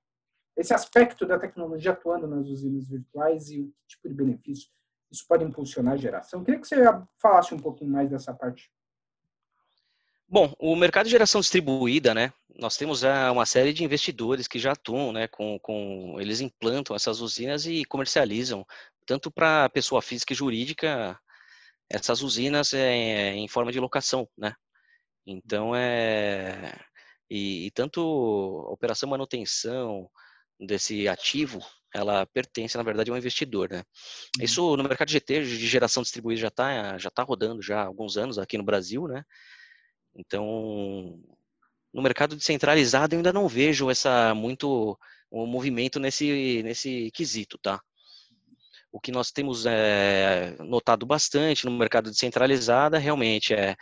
esse 0.58 0.74
aspecto 0.74 1.24
da 1.24 1.38
tecnologia 1.38 1.92
atuando 1.92 2.28
nas 2.28 2.48
usinas 2.48 2.88
virtuais 2.88 3.52
e 3.52 3.62
o 3.62 3.74
tipo 3.88 4.08
de 4.10 4.16
benefício 4.16 4.70
isso 5.14 5.26
pode 5.28 5.44
impulsionar 5.44 5.94
a 5.94 5.98
geração? 5.98 6.40
Eu 6.40 6.46
queria 6.46 6.60
que 6.60 6.68
você 6.68 6.84
falasse 7.22 7.54
um 7.54 7.60
pouquinho 7.60 7.92
mais 7.92 8.10
dessa 8.10 8.34
parte. 8.34 8.72
Bom, 10.28 10.52
o 10.58 10.76
mercado 10.76 11.06
de 11.06 11.12
geração 11.12 11.40
distribuída, 11.40 12.14
né? 12.14 12.34
Nós 12.56 12.76
temos 12.76 13.04
ah, 13.04 13.32
uma 13.32 13.46
série 13.46 13.72
de 13.72 13.84
investidores 13.84 14.48
que 14.48 14.58
já 14.58 14.72
atuam, 14.72 15.12
né? 15.12 15.28
Com, 15.28 15.60
com 15.60 16.16
eles 16.20 16.42
implantam 16.42 16.96
essas 16.96 17.22
usinas 17.22 17.68
e 17.68 17.86
comercializam 17.86 18.66
tanto 19.06 19.30
para 19.30 19.70
pessoa 19.70 20.02
física 20.02 20.34
e 20.34 20.36
jurídica 20.36 21.20
essas 21.90 22.24
usinas 22.24 22.74
é, 22.74 23.36
em 23.36 23.48
forma 23.48 23.72
de 23.72 23.80
locação, 23.80 24.28
né? 24.36 24.56
Então 25.28 25.76
é 25.76 26.74
e, 27.30 27.68
e 27.68 27.72
tanto 27.72 28.02
operação 28.72 29.10
manutenção, 29.10 30.10
desse 30.66 31.08
ativo, 31.08 31.60
ela 31.94 32.26
pertence, 32.26 32.76
na 32.76 32.84
verdade, 32.84 33.12
a 33.12 33.14
um 33.14 33.18
investidor, 33.18 33.70
né? 33.70 33.84
Uhum. 34.40 34.46
Isso 34.46 34.78
no 34.78 34.84
mercado 34.84 35.08
de 35.08 35.14
GT, 35.14 35.44
de 35.44 35.68
geração 35.68 36.02
distribuída, 36.04 36.42
já 36.42 36.48
está 36.48 36.98
já 36.98 37.10
tá 37.10 37.24
rodando 37.24 37.62
já 37.62 37.82
há 37.82 37.86
alguns 37.86 38.18
anos 38.18 38.40
aqui 38.40 38.58
no 38.58 38.64
Brasil, 38.64 39.08
né? 39.08 39.24
Então, 40.16 41.20
no 41.94 42.02
mercado 42.02 42.36
descentralizado, 42.36 43.14
eu 43.14 43.20
ainda 43.20 43.34
não 43.34 43.48
vejo 43.48 43.90
essa 43.90 44.34
muito 44.34 44.98
um 45.32 45.48
movimento 45.48 46.00
nesse, 46.00 46.62
nesse 46.64 47.12
quesito, 47.12 47.58
tá? 47.58 47.82
O 48.92 49.00
que 49.00 49.12
nós 49.12 49.32
temos 49.32 49.66
é, 49.66 50.56
notado 50.60 51.06
bastante 51.06 51.66
no 51.66 51.72
mercado 51.72 52.12
descentralizado 52.12 52.98
realmente 52.98 53.54
é, 53.54 53.76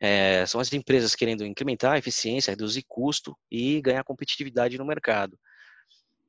é, 0.00 0.44
são 0.46 0.60
as 0.60 0.70
empresas 0.72 1.14
querendo 1.14 1.46
incrementar 1.46 1.92
a 1.94 1.98
eficiência, 1.98 2.50
reduzir 2.50 2.84
custo 2.86 3.36
e 3.50 3.80
ganhar 3.80 4.04
competitividade 4.04 4.76
no 4.76 4.84
mercado. 4.84 5.38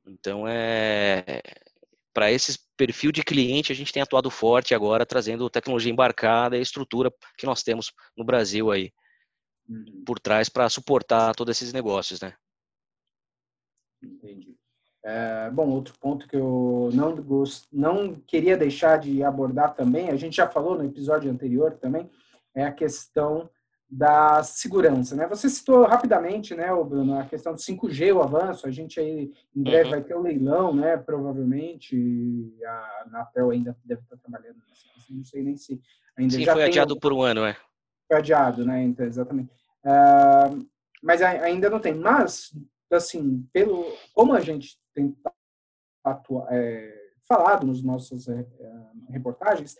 Então, 0.06 0.46
é, 0.46 1.42
para 2.12 2.30
esse 2.30 2.58
perfil 2.76 3.12
de 3.12 3.22
cliente, 3.22 3.72
a 3.72 3.74
gente 3.74 3.92
tem 3.92 4.02
atuado 4.02 4.30
forte 4.30 4.74
agora, 4.74 5.06
trazendo 5.06 5.50
tecnologia 5.50 5.92
embarcada 5.92 6.56
e 6.56 6.62
estrutura 6.62 7.12
que 7.36 7.46
nós 7.46 7.62
temos 7.62 7.92
no 8.16 8.24
Brasil 8.24 8.70
aí, 8.70 8.92
uhum. 9.68 10.02
por 10.04 10.18
trás 10.18 10.48
para 10.48 10.68
suportar 10.68 11.34
todos 11.34 11.56
esses 11.56 11.72
negócios, 11.72 12.20
né? 12.20 12.34
Entendi. 14.02 14.56
É, 15.02 15.50
bom, 15.50 15.68
outro 15.68 15.94
ponto 15.98 16.28
que 16.28 16.36
eu 16.36 16.90
não, 16.92 17.16
gost... 17.16 17.66
não 17.72 18.20
queria 18.20 18.56
deixar 18.56 18.98
de 18.98 19.22
abordar 19.22 19.74
também, 19.74 20.10
a 20.10 20.16
gente 20.16 20.36
já 20.36 20.48
falou 20.48 20.76
no 20.76 20.84
episódio 20.84 21.30
anterior 21.30 21.74
também, 21.78 22.10
é 22.54 22.64
a 22.64 22.72
questão 22.72 23.48
da 23.90 24.42
segurança, 24.44 25.16
né? 25.16 25.26
Você 25.26 25.48
citou 25.48 25.84
rapidamente, 25.84 26.54
né, 26.54 26.68
Bruno, 26.84 27.18
a 27.18 27.24
questão 27.24 27.52
do 27.52 27.58
5G, 27.58 28.14
o 28.14 28.22
avanço. 28.22 28.66
A 28.66 28.70
gente 28.70 29.00
aí 29.00 29.32
em 29.54 29.62
breve 29.62 29.84
uhum. 29.84 29.90
vai 29.90 30.02
ter 30.02 30.14
o 30.14 30.20
um 30.20 30.22
leilão, 30.22 30.74
né? 30.74 30.96
Provavelmente 30.96 32.54
a 32.64 33.02
Anatel 33.06 33.50
ainda 33.50 33.76
deve 33.84 34.00
estar 34.02 34.16
trabalhando 34.18 34.58
nisso. 34.68 34.86
Não 35.10 35.24
sei 35.24 35.42
nem 35.42 35.56
se 35.56 35.80
ainda 36.16 36.34
Sim, 36.34 36.44
já 36.44 36.52
foi 36.52 36.64
adiado 36.64 36.98
por 37.00 37.12
um 37.12 37.20
ano, 37.20 37.44
é. 37.44 37.56
Foi 38.06 38.18
adiado, 38.18 38.64
né? 38.64 38.80
Então, 38.84 39.04
exatamente. 39.04 39.50
Uh, 39.84 40.64
mas 41.02 41.20
ainda 41.20 41.68
não 41.68 41.80
tem. 41.80 41.94
Mas 41.94 42.52
assim, 42.92 43.44
pelo 43.52 43.84
como 44.14 44.34
a 44.34 44.40
gente 44.40 44.78
tem 44.94 45.16
atua, 46.04 46.46
é, 46.50 46.94
falado 47.28 47.66
nos 47.66 47.82
nossos 47.82 48.28
é, 48.28 48.46
reportagens, 49.08 49.76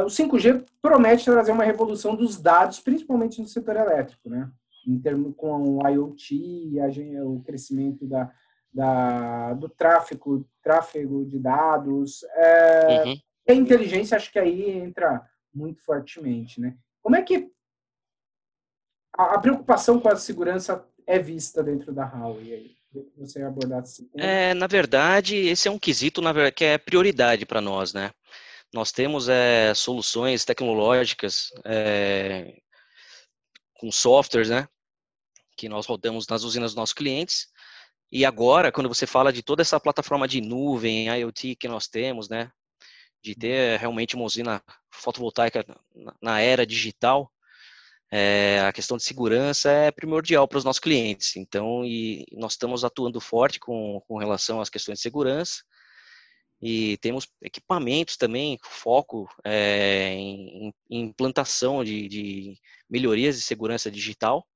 o 0.00 0.06
5G 0.06 0.64
promete 0.80 1.24
trazer 1.24 1.52
uma 1.52 1.64
revolução 1.64 2.14
dos 2.14 2.40
dados, 2.40 2.80
principalmente 2.80 3.40
no 3.40 3.46
setor 3.46 3.76
elétrico, 3.76 4.28
né? 4.28 4.50
Em 4.86 4.98
termos 4.98 5.34
com 5.36 5.78
o 5.78 5.88
IoT, 5.88 6.80
a, 6.80 7.24
o 7.24 7.42
crescimento 7.42 8.06
da, 8.06 8.32
da, 8.72 9.52
do 9.54 9.68
tráfego, 9.68 10.48
tráfego 10.62 11.24
de 11.24 11.38
dados. 11.38 12.24
É, 12.34 13.04
uhum. 13.04 13.16
A 13.48 13.52
inteligência, 13.52 14.16
acho 14.16 14.32
que 14.32 14.38
aí 14.38 14.70
entra 14.70 15.28
muito 15.54 15.82
fortemente, 15.84 16.60
né? 16.60 16.76
Como 17.02 17.16
é 17.16 17.22
que 17.22 17.50
a, 19.16 19.34
a 19.34 19.38
preocupação 19.38 20.00
com 20.00 20.08
a 20.08 20.16
segurança 20.16 20.84
é 21.06 21.18
vista 21.18 21.62
dentro 21.62 21.92
da 21.92 22.04
Huawei 22.04 22.54
aí? 22.54 22.82
Você 23.16 23.42
abordar 23.42 23.80
assim. 23.80 24.08
É, 24.16 24.52
na 24.52 24.66
verdade, 24.66 25.34
esse 25.36 25.66
é 25.66 25.70
um 25.70 25.78
quesito 25.78 26.20
na 26.20 26.30
verdade, 26.30 26.54
que 26.54 26.64
é 26.64 26.76
prioridade 26.76 27.46
para 27.46 27.60
nós, 27.60 27.94
né? 27.94 28.10
Nós 28.72 28.90
temos 28.90 29.28
é, 29.28 29.74
soluções 29.74 30.44
tecnológicas 30.44 31.50
é, 31.64 32.56
com 33.74 33.92
softwares, 33.92 34.48
né? 34.48 34.66
Que 35.56 35.68
nós 35.68 35.84
rodamos 35.84 36.26
nas 36.26 36.42
usinas 36.42 36.70
dos 36.70 36.76
nossos 36.76 36.94
clientes. 36.94 37.48
E 38.10 38.24
agora, 38.24 38.72
quando 38.72 38.88
você 38.88 39.06
fala 39.06 39.32
de 39.32 39.42
toda 39.42 39.60
essa 39.60 39.78
plataforma 39.78 40.26
de 40.26 40.40
nuvem, 40.40 41.08
IoT 41.08 41.56
que 41.56 41.68
nós 41.68 41.86
temos, 41.86 42.30
né? 42.30 42.50
De 43.22 43.34
ter 43.34 43.78
realmente 43.78 44.16
uma 44.16 44.24
usina 44.24 44.62
fotovoltaica 44.90 45.64
na 46.20 46.40
era 46.40 46.66
digital, 46.66 47.30
é, 48.10 48.60
a 48.60 48.72
questão 48.72 48.96
de 48.96 49.04
segurança 49.04 49.70
é 49.70 49.90
primordial 49.90 50.48
para 50.48 50.58
os 50.58 50.64
nossos 50.64 50.80
clientes. 50.80 51.36
Então, 51.36 51.84
e 51.84 52.24
nós 52.32 52.52
estamos 52.52 52.84
atuando 52.84 53.20
forte 53.20 53.60
com, 53.60 54.00
com 54.08 54.16
relação 54.16 54.60
às 54.60 54.70
questões 54.70 54.98
de 54.98 55.02
segurança 55.02 55.62
e 56.62 56.96
temos 56.98 57.28
equipamentos 57.42 58.16
também, 58.16 58.56
foco 58.62 59.28
é, 59.44 60.14
em, 60.14 60.72
em, 60.88 61.00
implantação 61.08 61.82
de, 61.82 62.08
de, 62.08 62.56
melhorias 62.88 63.36
de 63.36 63.42
segurança 63.42 63.90
digital, 63.90 64.46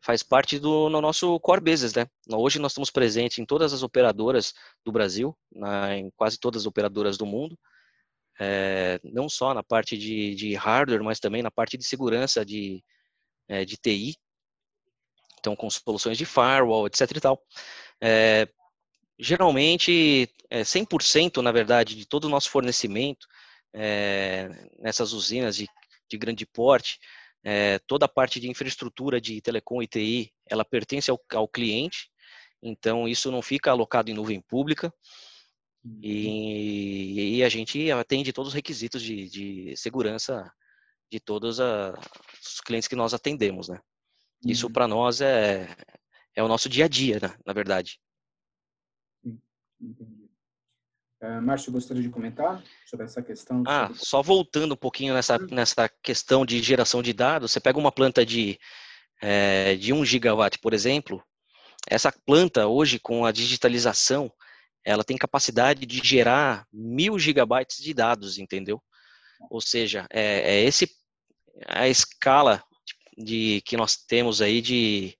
faz 0.00 0.22
parte 0.22 0.58
do 0.58 0.88
no 0.88 1.02
nosso 1.02 1.38
core 1.40 1.60
business, 1.60 1.92
né? 1.92 2.06
Hoje 2.32 2.58
nós 2.58 2.72
estamos 2.72 2.90
presentes 2.90 3.38
em 3.38 3.44
todas 3.44 3.74
as 3.74 3.82
operadoras 3.82 4.54
do 4.82 4.90
Brasil, 4.90 5.36
na, 5.52 5.96
em 5.98 6.10
quase 6.16 6.38
todas 6.38 6.62
as 6.62 6.66
operadoras 6.66 7.18
do 7.18 7.26
mundo, 7.26 7.58
é, 8.40 8.98
não 9.04 9.28
só 9.28 9.52
na 9.52 9.62
parte 9.62 9.98
de, 9.98 10.34
de, 10.34 10.54
hardware, 10.54 11.04
mas 11.04 11.20
também 11.20 11.42
na 11.42 11.50
parte 11.50 11.76
de 11.76 11.84
segurança 11.84 12.42
de, 12.42 12.82
é, 13.48 13.66
de 13.66 13.76
TI, 13.76 14.16
então 15.38 15.54
com 15.54 15.68
soluções 15.68 16.16
de 16.16 16.24
firewall, 16.24 16.86
etc 16.86 17.10
e 17.14 17.20
tal. 17.20 17.42
É, 18.00 18.48
geralmente, 19.18 20.28
é, 20.50 20.62
100% 20.62 21.42
na 21.42 21.52
verdade 21.52 21.96
de 21.96 22.06
todo 22.06 22.24
o 22.24 22.28
nosso 22.28 22.50
fornecimento 22.50 23.26
é, 23.74 24.48
nessas 24.78 25.12
usinas 25.12 25.56
de, 25.56 25.68
de 26.08 26.18
grande 26.18 26.46
porte, 26.46 26.98
é, 27.44 27.78
toda 27.80 28.06
a 28.06 28.08
parte 28.08 28.40
de 28.40 28.48
infraestrutura 28.48 29.20
de 29.20 29.40
telecom 29.40 29.82
e 29.82 29.86
TI, 29.86 30.32
ela 30.48 30.64
pertence 30.64 31.10
ao, 31.10 31.20
ao 31.32 31.48
cliente, 31.48 32.10
então 32.62 33.08
isso 33.08 33.30
não 33.30 33.42
fica 33.42 33.70
alocado 33.70 34.10
em 34.10 34.14
nuvem 34.14 34.40
pública, 34.40 34.92
e, 36.02 37.38
e, 37.38 37.44
a 37.44 37.48
gente 37.48 37.90
atende 37.92 38.32
todos 38.32 38.48
os 38.48 38.54
requisitos 38.54 39.00
de, 39.00 39.28
de 39.28 39.76
segurança 39.76 40.52
de 41.10 41.18
todos 41.18 41.60
a, 41.60 41.94
os 42.42 42.60
clientes 42.60 42.88
que 42.88 42.96
nós 42.96 43.14
atendemos, 43.14 43.68
né? 43.68 43.80
Isso 44.44 44.66
uhum. 44.66 44.72
para 44.72 44.88
nós 44.88 45.20
é, 45.20 45.68
é 46.34 46.42
o 46.42 46.48
nosso 46.48 46.68
dia 46.68 46.84
a 46.84 46.88
dia, 46.88 47.18
né? 47.20 47.34
na 47.44 47.52
verdade. 47.52 47.98
Entendi. 49.80 50.28
Uh, 51.20 51.42
Márcio, 51.42 51.72
gostaria 51.72 52.02
de 52.02 52.08
comentar 52.08 52.62
sobre 52.86 53.04
essa 53.04 53.20
questão? 53.20 53.64
Ah, 53.66 53.88
sobre... 53.88 54.04
só 54.04 54.22
voltando 54.22 54.74
um 54.74 54.76
pouquinho 54.76 55.14
nessa, 55.14 55.36
nessa 55.38 55.88
questão 56.02 56.46
de 56.46 56.62
geração 56.62 57.02
de 57.02 57.12
dados, 57.12 57.50
você 57.50 57.58
pega 57.58 57.78
uma 57.78 57.90
planta 57.90 58.24
de, 58.24 58.56
é, 59.20 59.74
de 59.74 59.92
1 59.92 60.04
gigawatt, 60.04 60.58
por 60.60 60.72
exemplo, 60.72 61.22
essa 61.90 62.12
planta 62.12 62.68
hoje 62.68 63.00
com 63.00 63.24
a 63.24 63.32
digitalização, 63.32 64.32
ela 64.84 65.02
tem 65.02 65.16
capacidade 65.16 65.84
de 65.86 66.00
gerar 66.04 66.66
mil 66.72 67.18
gigabytes 67.18 67.78
de 67.78 67.92
dados, 67.92 68.38
entendeu? 68.38 68.80
Ou 69.50 69.60
seja, 69.60 70.06
é, 70.10 70.54
é 70.56 70.64
esse 70.64 70.88
a 71.66 71.88
escala 71.88 72.62
de 73.16 73.60
que 73.62 73.76
nós 73.76 73.96
temos 73.96 74.40
aí 74.40 74.60
de, 74.60 75.18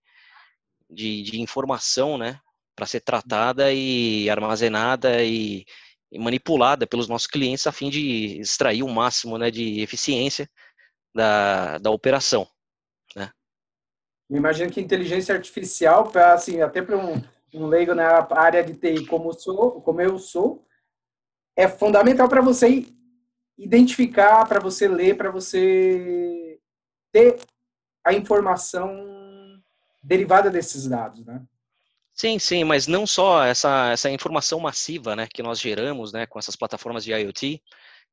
de, 0.88 1.22
de 1.22 1.40
informação, 1.40 2.16
né, 2.16 2.40
para 2.78 2.86
ser 2.86 3.00
tratada 3.00 3.72
e 3.72 4.30
armazenada 4.30 5.20
e, 5.24 5.64
e, 6.12 6.18
manipulada 6.18 6.86
pelos 6.86 7.08
nossos 7.08 7.26
clientes 7.26 7.66
a 7.66 7.72
fim 7.72 7.90
de 7.90 8.38
extrair 8.40 8.84
o 8.84 8.88
máximo, 8.88 9.36
né, 9.36 9.50
de 9.50 9.80
eficiência 9.80 10.48
da, 11.12 11.78
da 11.78 11.90
operação, 11.90 12.46
né? 13.16 13.32
Imagino 14.30 14.70
que 14.70 14.80
inteligência 14.80 15.34
artificial, 15.34 16.12
assim, 16.14 16.60
até 16.60 16.82
para 16.82 16.96
um 16.96 17.20
um 17.54 17.66
leigo 17.66 17.94
na 17.94 18.26
área 18.32 18.62
de 18.62 18.74
TI 18.74 19.06
como 19.06 19.32
sou, 19.32 19.80
como 19.80 20.00
eu 20.00 20.18
sou, 20.18 20.66
é 21.56 21.66
fundamental 21.66 22.28
para 22.28 22.42
você 22.42 22.86
identificar, 23.56 24.46
para 24.46 24.60
você 24.60 24.86
ler, 24.86 25.16
para 25.16 25.30
você 25.30 26.60
ter 27.10 27.38
a 28.04 28.12
informação 28.12 29.62
derivada 30.02 30.50
desses 30.50 30.86
dados, 30.86 31.24
né? 31.24 31.42
Sim, 32.20 32.36
sim, 32.40 32.64
mas 32.64 32.88
não 32.88 33.06
só 33.06 33.44
essa, 33.44 33.92
essa 33.92 34.10
informação 34.10 34.58
massiva, 34.58 35.14
né, 35.14 35.28
que 35.32 35.40
nós 35.40 35.60
geramos, 35.60 36.12
né, 36.12 36.26
com 36.26 36.36
essas 36.36 36.56
plataformas 36.56 37.04
de 37.04 37.12
IoT 37.12 37.62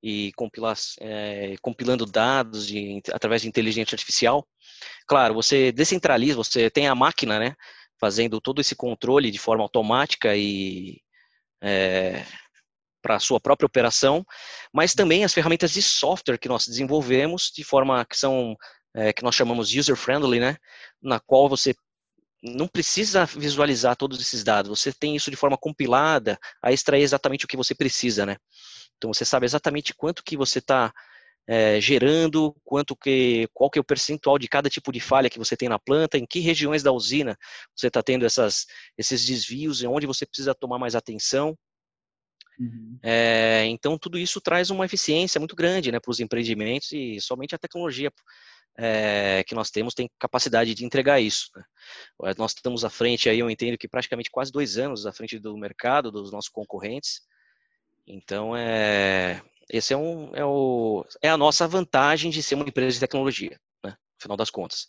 e 0.04 0.32
é, 1.02 1.56
compilando 1.60 2.06
dados 2.06 2.68
de, 2.68 3.02
através 3.12 3.42
de 3.42 3.48
inteligência 3.48 3.96
artificial. 3.96 4.48
Claro, 5.08 5.34
você 5.34 5.72
descentraliza, 5.72 6.36
você 6.36 6.70
tem 6.70 6.88
a 6.88 6.94
máquina, 6.94 7.40
né, 7.40 7.56
fazendo 8.00 8.40
todo 8.40 8.62
esse 8.62 8.76
controle 8.76 9.32
de 9.32 9.40
forma 9.40 9.64
automática 9.64 10.36
e 10.38 11.02
é, 11.64 12.24
para 13.02 13.16
a 13.16 13.20
sua 13.20 13.40
própria 13.40 13.66
operação, 13.66 14.24
mas 14.72 14.94
também 14.94 15.24
as 15.24 15.34
ferramentas 15.34 15.72
de 15.72 15.82
software 15.82 16.38
que 16.38 16.50
nós 16.50 16.68
desenvolvemos 16.68 17.52
de 17.56 17.64
forma 17.64 18.06
que 18.06 18.18
são 18.18 18.56
é, 18.96 19.12
que 19.12 19.24
nós 19.24 19.36
chamamos 19.36 19.74
user 19.74 19.96
friendly, 19.96 20.40
né, 20.40 20.58
na 21.02 21.20
qual 21.20 21.50
você 21.50 21.74
não 22.46 22.68
precisa 22.68 23.26
visualizar 23.26 23.96
todos 23.96 24.20
esses 24.20 24.44
dados, 24.44 24.70
você 24.70 24.94
tem 24.94 25.16
isso 25.16 25.32
de 25.32 25.38
forma 25.38 25.58
compilada 25.58 26.38
a 26.62 26.72
extrair 26.72 27.02
exatamente 27.02 27.46
o 27.46 27.48
que 27.48 27.58
você 27.58 27.74
precisa, 27.74 28.26
né? 28.26 28.38
Então 28.98 29.14
você 29.14 29.26
sabe 29.26 29.46
exatamente 29.46 29.94
quanto 29.94 30.24
que 30.24 30.38
você 30.38 30.60
está 30.60 30.94
é, 31.48 31.80
gerando, 31.80 32.56
quanto 32.64 32.96
que, 32.96 33.48
qual 33.54 33.70
que 33.70 33.78
é 33.78 33.82
o 33.82 33.86
percentual 33.86 34.38
de 34.38 34.48
cada 34.48 34.70
tipo 34.70 34.92
de 34.92 35.00
falha 35.00 35.30
que 35.30 35.38
você 35.38 35.56
tem 35.56 35.70
na 35.70 35.80
planta, 35.80 36.18
em 36.18 36.26
que 36.26 36.40
regiões 36.40 36.82
da 36.82 36.92
usina 36.92 37.38
você 37.76 37.88
está 37.88 38.02
tendo 38.02 38.26
essas, 38.26 38.66
esses 38.98 39.26
desvios, 39.26 39.84
onde 39.84 40.08
você 40.08 40.26
precisa 40.26 40.56
tomar 40.56 40.80
mais 40.80 40.96
atenção. 40.96 41.58
Uhum. 42.60 42.98
É, 43.04 43.66
então, 43.68 43.98
tudo 43.98 44.18
isso 44.18 44.40
traz 44.40 44.70
uma 44.70 44.86
eficiência 44.86 45.40
muito 45.40 45.56
grande 45.56 45.92
né, 45.92 46.00
para 46.00 46.12
os 46.12 46.20
empreendimentos 46.20 46.92
e 46.94 47.20
somente 47.20 47.54
a 47.54 47.60
tecnologia 47.60 48.12
é, 48.78 49.44
que 49.46 49.56
nós 49.56 49.72
temos 49.72 49.94
tem 49.94 50.10
capacidade 50.20 50.74
de 50.74 50.86
entregar 50.86 51.20
isso. 51.20 51.50
Né? 51.56 52.34
Nós 52.38 52.52
estamos 52.52 52.84
à 52.84 52.90
frente, 52.90 53.30
aí 53.30 53.40
eu 53.40 53.50
entendo 53.50 53.78
que 53.78 53.88
praticamente 53.88 54.30
quase 54.30 54.52
dois 54.52 54.78
anos 54.78 55.06
à 55.06 55.12
frente 55.12 55.40
do 55.40 55.58
mercado, 55.58 56.12
dos 56.12 56.32
nossos 56.32 56.50
concorrentes. 56.50 57.22
Então, 58.08 58.56
é, 58.56 59.42
esse 59.70 59.94
é, 59.94 59.98
um, 59.98 60.36
é, 60.36 60.46
o, 60.46 61.06
é 61.22 61.30
a 61.30 61.38
nossa 61.38 61.68
vantagem 61.68 62.30
de 62.30 62.44
ser 62.44 62.56
uma 62.56 62.68
empresa 62.68 62.94
de 62.94 63.00
tecnologia, 63.00 63.60
né, 63.84 63.92
no 63.92 64.22
final 64.22 64.38
das 64.38 64.50
contas. 64.50 64.88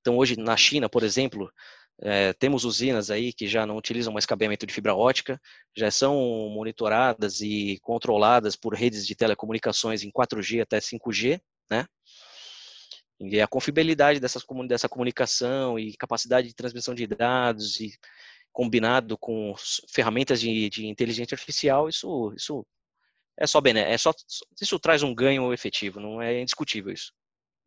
Então, 0.00 0.16
hoje, 0.16 0.36
na 0.36 0.56
China, 0.56 0.88
por 0.88 1.02
exemplo, 1.02 1.52
é, 2.00 2.32
temos 2.34 2.64
usinas 2.64 3.10
aí 3.10 3.32
que 3.32 3.46
já 3.46 3.64
não 3.64 3.76
utilizam 3.76 4.12
mais 4.12 4.26
cabeamento 4.26 4.66
de 4.66 4.74
fibra 4.74 4.94
ótica, 4.94 5.40
já 5.74 5.90
são 5.90 6.14
monitoradas 6.50 7.40
e 7.40 7.78
controladas 7.82 8.56
por 8.56 8.74
redes 8.74 9.06
de 9.06 9.14
telecomunicações 9.14 10.02
em 10.02 10.10
4G 10.10 10.60
até 10.60 10.78
5G, 10.78 11.40
né? 11.70 11.86
E 13.18 13.40
a 13.40 13.46
confiabilidade 13.46 14.20
dessas, 14.20 14.44
dessa 14.68 14.88
comunicação 14.88 15.78
e 15.78 15.96
capacidade 15.96 16.48
de 16.48 16.54
transmissão 16.54 16.94
de 16.94 17.06
dados 17.06 17.80
e 17.80 17.92
combinado 18.52 19.16
com 19.18 19.54
ferramentas 19.88 20.40
de, 20.40 20.68
de 20.68 20.86
inteligência 20.86 21.34
artificial, 21.34 21.88
isso, 21.88 22.32
isso 22.34 22.66
é 23.38 23.46
só 23.46 23.60
bené 23.60 23.92
é 23.92 23.98
só 23.98 24.14
isso 24.60 24.78
traz 24.78 25.02
um 25.02 25.14
ganho 25.14 25.52
efetivo, 25.52 26.00
não 26.00 26.22
é 26.22 26.40
indiscutível 26.40 26.92
isso. 26.92 27.12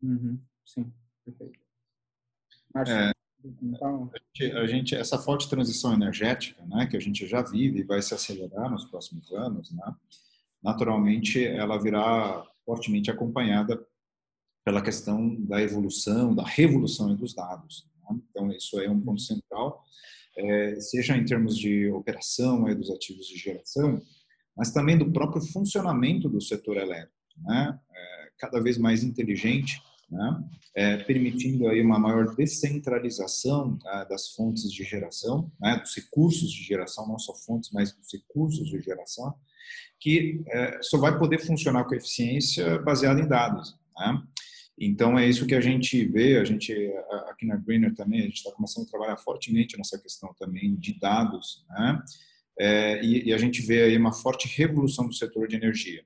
Uhum, 0.02 0.40
sim, 0.64 0.92
perfeito. 1.24 1.60
é, 2.88 3.12
então... 3.62 4.10
a, 4.12 4.18
gente, 4.18 4.56
a, 4.56 4.66
gente, 4.66 4.94
essa 4.96 5.18
forte 5.18 5.48
transição 5.48 5.92
energética, 5.92 6.60
né, 6.66 6.86
que 6.86 6.96
a 6.96 7.00
gente 7.00 7.26
já 7.26 7.42
vive 7.42 7.80
e 7.80 7.84
vai 7.84 8.02
se 8.02 8.14
acelerar 8.14 8.68
nos 8.68 8.84
próximos 8.84 9.30
anos, 9.32 9.70
né, 9.70 9.94
naturalmente 10.62 11.44
ela 11.44 11.80
virá 11.80 12.44
fortemente 12.64 13.10
acompanhada 13.10 13.80
pela 14.64 14.82
questão 14.82 15.34
da 15.44 15.60
evolução, 15.60 16.34
da 16.34 16.44
revolução 16.44 17.14
dos 17.14 17.34
dados. 17.34 17.86
Né? 18.08 18.18
Então 18.30 18.50
isso 18.50 18.78
é 18.80 18.88
um 18.90 19.00
ponto 19.00 19.20
central, 19.20 19.82
é, 20.36 20.80
seja 20.80 21.16
em 21.16 21.24
termos 21.24 21.56
de 21.56 21.88
operação 21.90 22.64
dos 22.74 22.90
ativos 22.90 23.26
de 23.26 23.36
geração, 23.36 24.00
mas 24.56 24.72
também 24.72 24.96
do 24.96 25.10
próprio 25.10 25.42
funcionamento 25.42 26.28
do 26.28 26.40
setor 26.40 26.76
elétrico, 26.76 27.14
né? 27.42 27.78
É, 27.90 28.30
cada 28.38 28.60
vez 28.60 28.78
mais 28.78 29.02
inteligente, 29.02 29.80
né? 30.10 30.44
É, 30.74 30.96
permitindo 30.98 31.68
aí 31.68 31.80
uma 31.80 31.98
maior 31.98 32.34
descentralização 32.34 33.76
tá? 33.78 34.04
das 34.04 34.28
fontes 34.34 34.70
de 34.70 34.84
geração, 34.84 35.50
né? 35.60 35.78
dos 35.78 35.94
recursos 35.94 36.50
de 36.50 36.62
geração, 36.62 37.08
não 37.08 37.18
só 37.18 37.34
fontes, 37.34 37.70
mas 37.72 37.92
dos 37.92 38.12
recursos 38.12 38.68
de 38.68 38.80
geração, 38.80 39.34
que 39.98 40.42
é, 40.48 40.78
só 40.82 40.98
vai 40.98 41.18
poder 41.18 41.38
funcionar 41.38 41.84
com 41.84 41.94
eficiência 41.94 42.78
baseada 42.78 43.20
em 43.20 43.26
dados. 43.26 43.76
Né? 43.96 44.22
Então 44.80 45.18
é 45.18 45.28
isso 45.28 45.46
que 45.46 45.54
a 45.54 45.60
gente 45.60 46.02
vê, 46.06 46.38
a 46.38 46.44
gente 46.44 46.72
aqui 47.28 47.44
na 47.44 47.56
Greener 47.56 47.94
também 47.94 48.20
a 48.20 48.24
gente 48.24 48.36
está 48.36 48.50
começando 48.50 48.86
a 48.86 48.90
trabalhar 48.90 49.18
fortemente 49.18 49.76
nessa 49.76 49.98
questão 49.98 50.34
também 50.38 50.74
de 50.74 50.98
dados, 50.98 51.66
né? 51.68 52.02
é, 52.58 53.04
e, 53.04 53.28
e, 53.28 53.32
a 53.32 53.38
gente 53.38 53.60
vê 53.62 53.84
aí 53.84 53.96
uma 53.96 54.12
forte 54.12 54.48
revolução 54.48 55.06
do 55.06 55.14
setor 55.14 55.46
de 55.48 55.56
energia. 55.56 56.02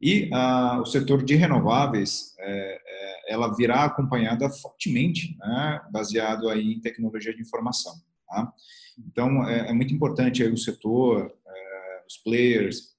E 0.00 0.30
ah, 0.32 0.78
o 0.80 0.86
setor 0.86 1.22
de 1.22 1.34
renováveis, 1.34 2.34
é, 2.38 2.80
é, 2.86 3.32
ela 3.32 3.54
virá 3.54 3.84
acompanhada 3.84 4.48
fortemente, 4.48 5.36
né, 5.38 5.80
baseado 5.92 6.48
aí 6.48 6.72
em 6.72 6.80
tecnologia 6.80 7.34
de 7.34 7.42
informação. 7.42 7.94
Tá? 8.26 8.52
Então, 8.98 9.46
é, 9.48 9.68
é, 9.68 9.72
muito 9.72 9.92
importante 9.92 10.42
aí 10.42 10.50
o 10.50 10.56
setor, 10.56 11.30
é, 11.46 12.02
os 12.08 12.16
players, 12.16 12.94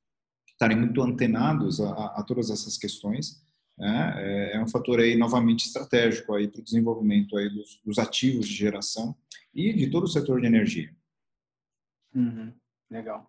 estarem 0.47 0.77
muito 0.77 1.01
antenados 1.01 1.81
a, 1.81 1.91
a 2.17 2.23
todas 2.23 2.51
essas 2.51 2.77
questões. 2.77 3.41
Né? 3.81 4.13
É, 4.17 4.57
é, 4.57 4.61
um 4.61 4.67
fator 4.67 4.99
aí 4.99 5.17
novamente 5.17 5.65
estratégico 5.65 6.35
aí 6.35 6.47
para 6.47 6.61
o 6.61 6.63
desenvolvimento 6.63 7.35
aí 7.35 7.49
dos, 7.49 7.81
dos, 7.83 7.97
ativos 7.97 8.47
de 8.47 8.53
geração 8.53 9.15
e 9.51 9.73
de 9.73 9.89
todo 9.89 10.03
o 10.03 10.07
setor 10.07 10.39
de 10.39 10.45
energia. 10.45 10.95
Uhum. 12.13 12.53
Legal. 12.91 13.27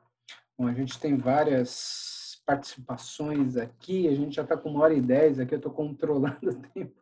Bom, 0.59 0.67
a 0.67 0.75
gente 0.75 1.01
tem 1.01 1.17
várias 1.17 2.39
participações 2.45 3.57
aqui, 3.57 4.07
a 4.09 4.15
gente 4.15 4.37
já 4.37 4.43
está 4.43 4.55
com 4.55 4.69
uma 4.69 4.83
hora 4.83 4.93
e 4.93 5.01
dez 5.01 5.39
aqui, 5.39 5.55
eu 5.55 5.57
estou 5.57 5.73
controlando 5.73 6.37
o 6.51 6.55
tempo. 6.55 7.01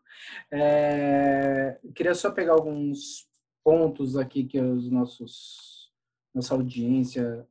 É, 0.49 1.81
queria 1.93 2.15
só 2.15 2.31
pegar 2.31 2.53
alguns 2.53 3.29
pontos 3.65 4.17
aqui 4.17 4.45
que 4.45 4.61
os 4.61 4.89
nossos 4.89 5.91
nossa 6.33 6.55
audiência 6.55 7.45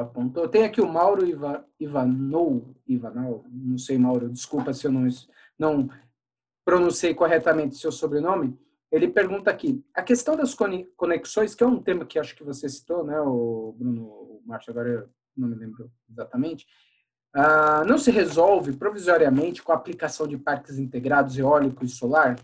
apontou. 0.00 0.48
Tem 0.48 0.64
aqui 0.64 0.80
o 0.80 0.88
Mauro 0.88 1.26
Iva, 1.26 1.66
Ivanou, 1.78 2.74
Ivanal, 2.86 3.44
não 3.50 3.78
sei, 3.78 3.98
Mauro, 3.98 4.28
desculpa 4.28 4.72
se 4.72 4.86
eu 4.86 4.92
não, 4.92 5.06
não 5.58 5.88
pronunciei 6.64 7.14
corretamente 7.14 7.76
seu 7.76 7.90
sobrenome. 7.90 8.58
Ele 8.90 9.08
pergunta 9.08 9.50
aqui, 9.50 9.84
a 9.94 10.02
questão 10.02 10.36
das 10.36 10.54
conexões, 10.96 11.54
que 11.54 11.64
é 11.64 11.66
um 11.66 11.82
tema 11.82 12.04
que 12.04 12.18
acho 12.18 12.36
que 12.36 12.44
você 12.44 12.68
citou, 12.68 13.02
né, 13.02 13.18
o 13.20 13.74
Bruno, 13.76 14.02
o 14.02 14.42
Márcio, 14.44 14.70
agora 14.70 15.08
não 15.36 15.48
me 15.48 15.54
lembro 15.54 15.90
exatamente, 16.10 16.66
uh, 17.34 17.86
não 17.86 17.96
se 17.96 18.10
resolve 18.10 18.76
provisoriamente 18.76 19.62
com 19.62 19.72
a 19.72 19.76
aplicação 19.76 20.28
de 20.28 20.36
parques 20.36 20.78
integrados 20.78 21.38
eólico 21.38 21.84
e 21.84 21.88
solar? 21.88 22.36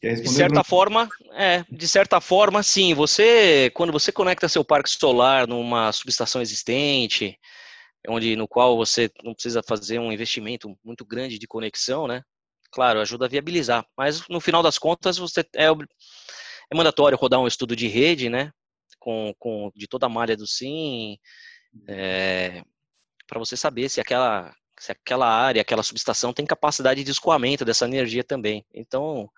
De 0.00 0.28
certa 0.28 0.62
forma, 0.62 1.08
é, 1.32 1.64
de 1.70 1.88
certa 1.88 2.20
forma, 2.20 2.62
sim. 2.62 2.94
Você, 2.94 3.70
quando 3.74 3.92
você 3.92 4.12
conecta 4.12 4.48
seu 4.48 4.64
parque 4.64 4.90
solar 4.90 5.46
numa 5.46 5.90
subestação 5.92 6.40
existente, 6.40 7.36
onde 8.08 8.36
no 8.36 8.46
qual 8.46 8.76
você 8.76 9.10
não 9.24 9.34
precisa 9.34 9.62
fazer 9.62 9.98
um 9.98 10.12
investimento 10.12 10.76
muito 10.84 11.04
grande 11.04 11.38
de 11.38 11.46
conexão, 11.48 12.06
né? 12.06 12.22
claro, 12.70 13.00
ajuda 13.00 13.26
a 13.26 13.28
viabilizar. 13.28 13.86
Mas 13.96 14.26
no 14.28 14.40
final 14.40 14.62
das 14.62 14.78
contas, 14.78 15.18
você 15.18 15.40
é, 15.56 15.66
é 15.66 16.76
mandatório 16.76 17.18
rodar 17.18 17.40
um 17.40 17.46
estudo 17.46 17.74
de 17.74 17.88
rede, 17.88 18.28
né? 18.28 18.52
Com, 18.98 19.34
com 19.38 19.70
de 19.74 19.86
toda 19.86 20.06
a 20.06 20.08
malha 20.08 20.36
do 20.36 20.46
SIM, 20.46 21.18
é, 21.88 22.62
para 23.26 23.38
você 23.38 23.56
saber 23.56 23.88
se 23.88 24.00
aquela, 24.00 24.52
se 24.78 24.92
aquela 24.92 25.28
área, 25.28 25.62
aquela 25.62 25.82
subestação 25.82 26.32
tem 26.32 26.44
capacidade 26.46 27.04
de 27.04 27.10
escoamento 27.10 27.64
dessa 27.64 27.84
energia 27.86 28.24
também. 28.24 28.64
Então, 28.74 29.30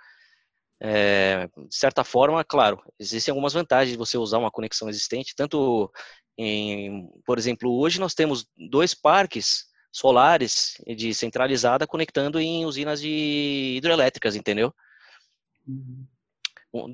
é, 0.81 1.47
de 1.47 1.75
certa 1.77 2.03
forma, 2.03 2.43
claro, 2.43 2.83
existem 2.99 3.33
algumas 3.33 3.53
vantagens 3.53 3.93
de 3.93 3.99
você 3.99 4.17
usar 4.17 4.39
uma 4.39 4.51
conexão 4.51 4.89
existente, 4.89 5.35
tanto 5.37 5.93
em, 6.39 7.09
por 7.25 7.39
exemplo, 7.39 7.71
hoje 7.79 8.01
nós 8.01 8.15
temos 8.15 8.47
dois 8.57 8.95
parques 8.95 9.67
solares 9.93 10.81
de 10.87 11.13
centralizada 11.13 11.87
conectando 11.87 12.41
em 12.41 12.65
usinas 12.65 13.01
de 13.01 13.75
hidrelétricas, 13.77 14.37
entendeu? 14.37 14.73
Uhum. 15.67 16.07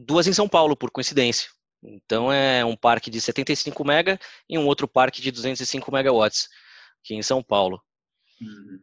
Duas 0.04 0.26
em 0.26 0.32
São 0.32 0.48
Paulo, 0.48 0.76
por 0.76 0.90
coincidência. 0.90 1.50
Então 1.82 2.32
é 2.32 2.64
um 2.64 2.76
parque 2.76 3.10
de 3.10 3.20
75 3.20 3.84
mega 3.84 4.18
e 4.48 4.58
um 4.58 4.66
outro 4.66 4.88
parque 4.88 5.20
de 5.20 5.30
205 5.30 5.92
megawatts 5.92 6.48
aqui 7.00 7.14
em 7.14 7.22
São 7.22 7.42
Paulo. 7.42 7.80
Uhum. 8.40 8.80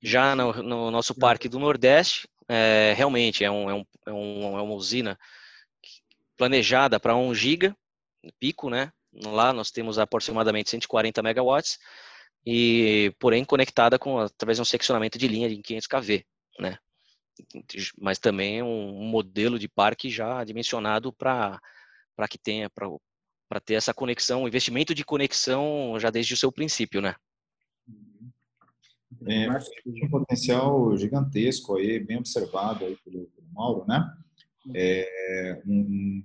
Já 0.00 0.34
no, 0.34 0.62
no, 0.62 0.90
nosso 0.90 1.14
parque 1.14 1.48
do 1.48 1.58
Nordeste, 1.58 2.28
é, 2.48 2.94
realmente 2.96 3.44
é, 3.44 3.50
um, 3.50 3.70
é, 3.70 3.74
um, 3.74 3.84
é, 4.06 4.12
um, 4.12 4.58
é 4.58 4.62
uma 4.62 4.74
usina 4.74 5.18
planejada 6.36 6.98
para 6.98 7.16
1 7.16 7.34
giga 7.34 7.76
pico, 8.40 8.70
né? 8.70 8.92
Lá 9.12 9.52
nós 9.52 9.70
temos 9.70 9.98
aproximadamente 9.98 10.70
140 10.70 11.22
megawatts 11.22 11.78
e 12.46 13.12
porém 13.18 13.44
conectada 13.44 13.98
com 13.98 14.18
através 14.18 14.58
de 14.58 14.62
um 14.62 14.64
seccionamento 14.64 15.18
de 15.18 15.28
linha 15.28 15.48
de 15.48 15.60
500 15.60 15.86
kV, 15.86 16.26
né? 16.58 16.78
Mas 18.00 18.18
também 18.18 18.62
um 18.62 19.04
modelo 19.04 19.58
de 19.58 19.68
parque 19.68 20.10
já 20.10 20.42
dimensionado 20.44 21.12
para 21.12 21.60
para 22.16 22.28
que 22.28 22.38
tenha 22.38 22.68
para 22.70 22.88
para 23.48 23.60
ter 23.60 23.74
essa 23.74 23.94
conexão, 23.94 24.46
investimento 24.46 24.94
de 24.94 25.04
conexão 25.04 25.98
já 25.98 26.10
desde 26.10 26.34
o 26.34 26.36
seu 26.36 26.52
princípio, 26.52 27.00
né? 27.00 27.14
É, 29.26 29.48
um 29.86 30.08
potencial 30.10 30.96
gigantesco 30.96 31.76
aí, 31.76 31.98
bem 31.98 32.18
observado 32.18 32.84
aí 32.84 32.96
pelo, 33.04 33.26
pelo 33.26 33.46
Mauro, 33.52 33.84
né? 33.86 34.06
É, 34.74 35.62
um, 35.66 36.22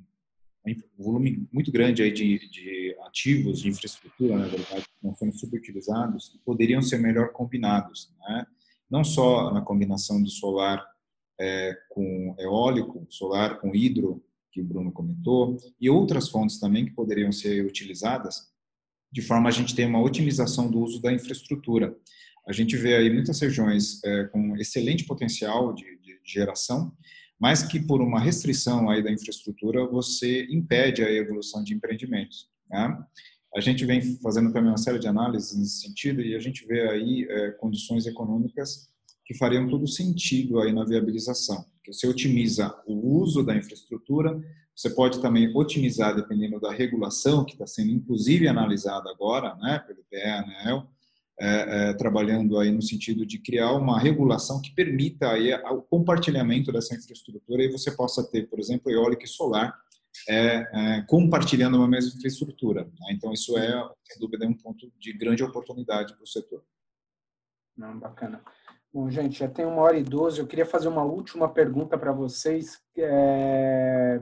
um 0.67 1.03
volume 1.03 1.47
muito 1.51 1.71
grande 1.71 2.03
aí 2.03 2.11
de, 2.11 2.49
de 2.49 2.95
ativos 3.05 3.61
de 3.61 3.69
infraestrutura, 3.69 4.37
na 4.37 4.47
verdade, 4.47 4.83
que 4.83 5.05
não 5.05 5.15
foram 5.15 5.31
superutilizados, 5.31 6.29
que 6.29 6.39
poderiam 6.39 6.81
ser 6.81 6.97
melhor 6.97 7.31
combinados, 7.31 8.13
né? 8.19 8.45
não 8.89 9.03
só 9.03 9.51
na 9.51 9.61
combinação 9.61 10.21
de 10.21 10.29
solar 10.29 10.85
é, 11.39 11.75
com 11.89 12.35
eólico, 12.37 13.07
solar 13.09 13.59
com 13.59 13.75
hidro, 13.75 14.23
que 14.51 14.61
o 14.61 14.65
Bruno 14.65 14.91
comentou, 14.91 15.57
e 15.81 15.89
outras 15.89 16.29
fontes 16.29 16.59
também 16.59 16.85
que 16.85 16.91
poderiam 16.91 17.31
ser 17.31 17.65
utilizadas 17.65 18.52
de 19.13 19.21
forma 19.21 19.47
a 19.47 19.51
gente 19.51 19.75
ter 19.75 19.85
uma 19.85 20.01
otimização 20.01 20.69
do 20.69 20.79
uso 20.79 20.99
da 20.99 21.13
infraestrutura. 21.13 21.95
A 22.47 22.51
gente 22.51 22.75
vê 22.75 22.95
aí 22.95 23.13
muitas 23.13 23.39
regiões 23.39 24.03
é, 24.03 24.23
com 24.25 24.57
excelente 24.57 25.05
potencial 25.05 25.71
de, 25.71 25.85
de, 25.99 26.19
geração, 26.25 26.91
mas 27.39 27.63
que 27.63 27.79
por 27.79 28.01
uma 28.01 28.19
restrição 28.19 28.89
aí 28.89 29.03
da 29.03 29.11
infraestrutura 29.11 29.85
você 29.85 30.45
impede 30.49 31.03
a 31.03 31.11
evolução 31.11 31.63
de 31.63 31.73
empreendimentos. 31.73 32.49
Né? 32.69 32.97
A 33.55 33.59
gente 33.59 33.85
vem 33.85 34.01
fazendo 34.17 34.51
também 34.51 34.71
uma 34.71 34.77
série 34.77 34.97
de 34.97 35.07
análises 35.07 35.55
nesse 35.55 35.81
sentido 35.81 36.21
e 36.21 36.33
a 36.33 36.39
gente 36.39 36.65
vê 36.65 36.89
aí 36.89 37.27
é, 37.29 37.51
condições 37.51 38.07
econômicas 38.07 38.89
que 39.25 39.37
fariam 39.37 39.67
todo 39.67 39.87
sentido 39.87 40.59
aí 40.59 40.73
na 40.73 40.85
viabilização. 40.85 41.63
Que 41.83 41.93
você 41.93 42.07
otimiza 42.07 42.73
o 42.87 43.19
uso 43.21 43.43
da 43.43 43.55
infraestrutura, 43.55 44.41
você 44.75 44.89
pode 44.89 45.21
também 45.21 45.55
otimizar 45.55 46.15
dependendo 46.15 46.59
da 46.59 46.71
regulação 46.71 47.45
que 47.45 47.53
está 47.53 47.67
sendo 47.67 47.91
inclusive 47.91 48.47
analisada 48.47 49.09
agora, 49.09 49.55
né, 49.55 49.79
pelo 49.79 50.03
ANEL, 50.13 50.89
é, 51.39 51.89
é, 51.89 51.93
trabalhando 51.93 52.59
aí 52.59 52.71
no 52.71 52.81
sentido 52.81 53.25
de 53.25 53.39
criar 53.39 53.71
uma 53.73 53.99
regulação 53.99 54.61
que 54.61 54.73
permita 54.73 55.31
aí 55.31 55.53
o 55.71 55.81
compartilhamento 55.81 56.71
dessa 56.71 56.95
infraestrutura 56.95 57.63
e 57.63 57.71
você 57.71 57.91
possa 57.91 58.23
ter, 58.23 58.47
por 58.47 58.59
exemplo, 58.59 58.91
eólica 58.91 59.25
e 59.25 59.27
solar 59.27 59.75
é, 60.29 60.37
é, 60.37 61.01
compartilhando 61.07 61.77
uma 61.77 61.87
mesma 61.87 62.15
infraestrutura. 62.15 62.83
Né? 62.83 63.07
Então, 63.11 63.33
isso 63.33 63.57
é, 63.57 63.71
sem 64.03 64.19
dúvida, 64.19 64.45
um 64.45 64.53
ponto 64.53 64.91
de 64.99 65.13
grande 65.13 65.43
oportunidade 65.43 66.13
para 66.13 66.23
o 66.23 66.27
setor. 66.27 66.63
Não, 67.75 67.97
bacana. 67.97 68.41
Bom, 68.93 69.09
gente, 69.09 69.39
já 69.39 69.47
tem 69.47 69.65
uma 69.65 69.81
hora 69.81 69.97
e 69.97 70.03
doze. 70.03 70.39
Eu 70.39 70.45
queria 70.45 70.65
fazer 70.65 70.87
uma 70.87 71.03
última 71.03 71.49
pergunta 71.49 71.97
para 71.97 72.11
vocês, 72.11 72.79
é, 72.95 74.21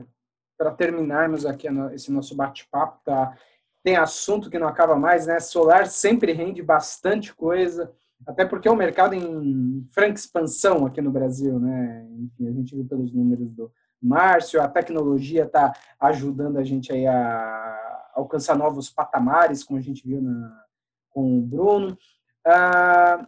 para 0.62 0.70
terminarmos 0.70 1.44
aqui 1.44 1.66
esse 1.92 2.12
nosso 2.12 2.36
bate-papo. 2.36 3.00
Tá? 3.04 3.36
Tem 3.82 3.96
assunto 3.96 4.48
que 4.48 4.60
não 4.60 4.68
acaba 4.68 4.94
mais, 4.94 5.26
né? 5.26 5.40
Solar 5.40 5.88
sempre 5.88 6.32
rende 6.32 6.62
bastante 6.62 7.34
coisa, 7.34 7.92
até 8.24 8.44
porque 8.44 8.68
é 8.68 8.70
um 8.70 8.76
mercado 8.76 9.12
em 9.12 9.84
franca 9.90 10.14
expansão 10.14 10.86
aqui 10.86 11.02
no 11.02 11.10
Brasil, 11.10 11.58
né? 11.58 12.06
Enfim, 12.16 12.48
a 12.48 12.52
gente 12.52 12.76
viu 12.76 12.84
pelos 12.84 13.12
números 13.12 13.50
do, 13.50 13.72
Márcio, 14.00 14.62
a 14.62 14.68
tecnologia 14.68 15.44
está 15.44 15.72
ajudando 15.98 16.58
a 16.58 16.64
gente 16.64 16.92
aí 16.92 17.06
a 17.06 18.10
alcançar 18.14 18.56
novos 18.56 18.88
patamares, 18.88 19.64
como 19.64 19.78
a 19.78 19.82
gente 19.82 20.06
viu 20.06 20.22
na, 20.22 20.64
com 21.10 21.38
o 21.38 21.42
Bruno. 21.42 21.98
Ah, 22.46 23.26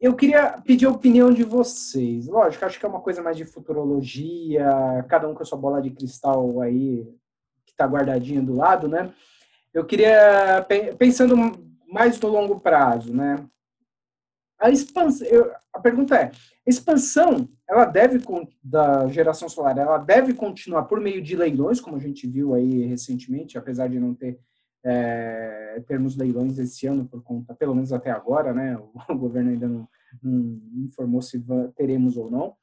eu 0.00 0.14
queria 0.14 0.60
pedir 0.64 0.86
a 0.86 0.90
opinião 0.90 1.32
de 1.32 1.42
vocês. 1.42 2.26
Lógico, 2.28 2.64
acho 2.64 2.78
que 2.78 2.86
é 2.86 2.88
uma 2.88 3.00
coisa 3.00 3.20
mais 3.20 3.36
de 3.36 3.44
futurologia, 3.44 5.04
cada 5.08 5.28
um 5.28 5.34
com 5.34 5.42
a 5.42 5.46
sua 5.46 5.58
bola 5.58 5.82
de 5.82 5.90
cristal 5.90 6.60
aí, 6.60 7.04
que 7.66 7.72
está 7.72 7.84
guardadinha 7.84 8.40
do 8.40 8.54
lado, 8.54 8.86
né? 8.86 9.12
Eu 9.74 9.84
queria, 9.84 10.64
pensando 10.96 11.36
mais 11.90 12.20
no 12.20 12.28
longo 12.28 12.60
prazo, 12.60 13.12
né? 13.12 13.44
A 14.58 14.70
expansão, 14.70 15.26
eu, 15.26 15.52
a 15.72 15.80
pergunta 15.80 16.16
é, 16.16 16.24
a 16.26 16.32
expansão, 16.66 17.48
ela 17.68 17.84
deve 17.84 18.20
da 18.62 19.06
geração 19.08 19.48
solar, 19.48 19.78
ela 19.78 19.98
deve 19.98 20.34
continuar 20.34 20.84
por 20.84 21.00
meio 21.00 21.22
de 21.22 21.36
leilões, 21.36 21.80
como 21.80 21.96
a 21.96 22.00
gente 22.00 22.26
viu 22.26 22.54
aí 22.54 22.84
recentemente, 22.84 23.56
apesar 23.56 23.88
de 23.88 24.00
não 24.00 24.14
ter 24.14 24.40
é, 24.84 25.82
termos 25.86 26.16
leilões 26.16 26.58
esse 26.58 26.86
ano 26.86 27.06
por 27.06 27.22
conta, 27.22 27.54
pelo 27.54 27.74
menos 27.74 27.92
até 27.92 28.10
agora, 28.10 28.52
né? 28.52 28.76
O, 28.76 28.92
governo 29.16 29.50
ainda 29.50 29.68
não, 29.68 29.88
não, 30.22 30.60
informou 30.84 31.22
se 31.22 31.44
teremos 31.76 32.16
ou 32.16 32.30
não 32.30 32.56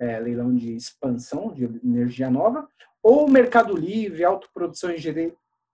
é, 0.00 0.18
leilão 0.18 0.54
de 0.54 0.74
expansão 0.74 1.52
de 1.52 1.64
energia 1.84 2.30
nova, 2.30 2.66
ou 3.02 3.28
mercado 3.28 3.76
livre, 3.76 4.24
autoprodução 4.24 4.90
em 4.90 4.98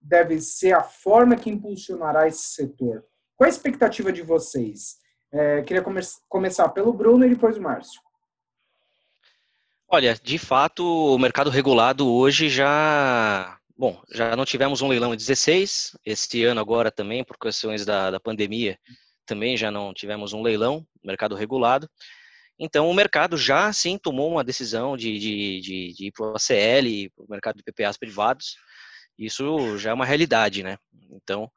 deve 0.00 0.40
ser 0.40 0.72
a 0.72 0.82
forma 0.82 1.36
que 1.36 1.48
impulsionará 1.48 2.26
esse 2.26 2.42
setor. 2.54 3.04
Qual 3.36 3.46
a 3.46 3.50
expectativa 3.50 4.12
de 4.12 4.22
vocês? 4.22 4.96
É, 5.32 5.62
queria 5.62 5.82
come 5.82 6.00
começar 6.28 6.68
pelo 6.70 6.92
Bruno 6.92 7.24
e 7.24 7.30
depois 7.30 7.56
o 7.56 7.62
Márcio. 7.62 8.00
Olha, 9.88 10.14
de 10.14 10.38
fato, 10.38 10.84
o 10.84 11.18
mercado 11.18 11.50
regulado 11.50 12.10
hoje 12.12 12.48
já. 12.48 13.55
Bom, 13.78 14.03
já 14.11 14.35
não 14.35 14.47
tivemos 14.47 14.81
um 14.81 14.89
leilão 14.89 15.12
em 15.12 15.16
16, 15.16 15.98
este 16.05 16.44
ano 16.44 16.61
agora 16.61 16.90
também, 16.90 17.23
por 17.23 17.36
questões 17.36 17.85
da, 17.85 18.11
da 18.11 18.19
pandemia, 18.19 18.78
também 19.27 19.55
já 19.57 19.70
não 19.70 19.93
tivemos 19.93 20.32
um 20.32 20.40
leilão, 20.40 20.86
mercado 21.05 21.35
regulado. 21.35 21.89
Então, 22.59 22.89
o 22.89 22.94
mercado 22.94 23.36
já 23.36 23.70
sim 23.73 23.98
tomou 23.98 24.31
uma 24.31 24.43
decisão 24.43 24.97
de, 24.97 25.19
de, 25.19 25.61
de, 25.61 25.93
de 25.93 26.07
ir 26.07 26.12
para 26.12 26.24
o 26.24 26.36
ACL, 26.36 27.11
para 27.15 27.24
o 27.24 27.31
mercado 27.31 27.57
de 27.57 27.62
PPAs 27.62 27.98
privados. 27.98 28.57
Isso 29.19 29.77
já 29.77 29.90
é 29.90 29.94
uma 29.94 30.07
realidade, 30.07 30.62
né? 30.62 30.78
Então, 31.11 31.51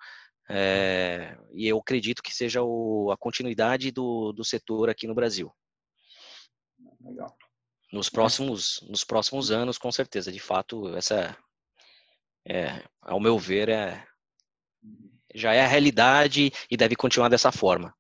é, 0.50 1.38
e 1.54 1.68
eu 1.68 1.78
acredito 1.78 2.22
que 2.22 2.34
seja 2.34 2.62
o, 2.62 3.12
a 3.12 3.18
continuidade 3.18 3.92
do, 3.92 4.34
do 4.34 4.44
setor 4.44 4.90
aqui 4.90 5.08
no 5.08 5.16
Brasil. 5.16 5.50
Legal. 7.02 7.34
Nos 7.94 8.10
próximos, 8.10 8.86
nos 8.90 9.06
próximos 9.06 9.52
anos, 9.52 9.78
com 9.78 9.92
certeza. 9.92 10.32
De 10.34 10.40
fato, 10.40 10.94
essa, 10.96 11.38
é, 12.50 12.84
ao 13.02 13.20
meu 13.20 13.38
ver, 13.38 13.70
é, 13.70 14.04
já 15.36 15.54
é 15.54 15.62
a 15.62 15.68
realidade 15.68 16.52
e 16.70 16.76
deve 16.76 16.96
continuar 16.96 17.30
dessa 17.30 17.52
forma. 17.52 17.94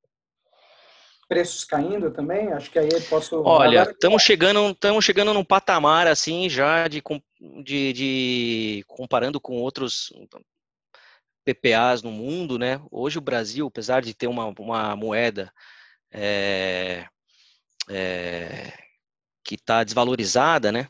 Preços 1.28 1.64
caindo 1.64 2.10
também? 2.10 2.52
Acho 2.54 2.72
que 2.72 2.80
aí 2.80 2.90
eu 2.92 3.02
posso. 3.04 3.44
Olha, 3.44 3.84
estamos 3.84 4.24
chegando, 4.24 4.72
estamos 4.72 5.06
chegando 5.06 5.32
num 5.32 5.46
patamar 5.46 6.08
assim 6.08 6.50
já 6.50 6.88
de, 6.88 7.04
de, 7.64 7.94
de 7.94 8.84
comparando 8.88 9.40
com 9.40 9.58
outros 9.58 10.12
PPAs 11.46 12.02
no 12.02 12.12
mundo, 12.12 12.58
né? 12.58 12.82
Hoje 12.90 13.20
o 13.20 13.22
Brasil, 13.22 13.68
apesar 13.68 14.02
de 14.02 14.16
ter 14.16 14.26
uma, 14.26 14.52
uma 14.58 14.96
moeda 14.96 15.54
é, 16.12 17.06
é, 17.88 18.74
que 19.44 19.54
está 19.54 19.84
desvalorizada, 19.84 20.72
né? 20.72 20.90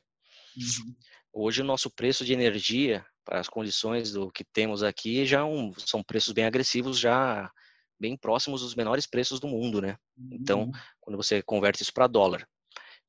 Uhum. 0.56 0.96
Hoje 1.34 1.62
o 1.62 1.66
nosso 1.66 1.90
preço 1.90 2.24
de 2.24 2.32
energia 2.32 3.06
as 3.30 3.48
condições 3.48 4.12
do 4.12 4.32
que 4.32 4.44
temos 4.44 4.84
aqui 4.84 5.26
já 5.26 5.46
um, 5.46 5.74
são 5.78 6.04
preços 6.04 6.34
bem 6.34 6.46
agressivos, 6.46 6.98
já 7.00 7.52
bem 8.00 8.18
próximos 8.18 8.62
dos 8.62 8.76
menores 8.76 9.06
preços 9.06 9.40
do 9.40 9.48
mundo, 9.48 9.82
né? 9.82 9.98
Então, 10.32 10.64
uhum. 10.64 10.72
quando 11.00 11.18
você 11.18 11.42
converte 11.42 11.84
isso 11.84 11.94
para 11.94 12.08
dólar, 12.08 12.48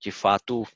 de 0.00 0.10
fato, 0.10 0.66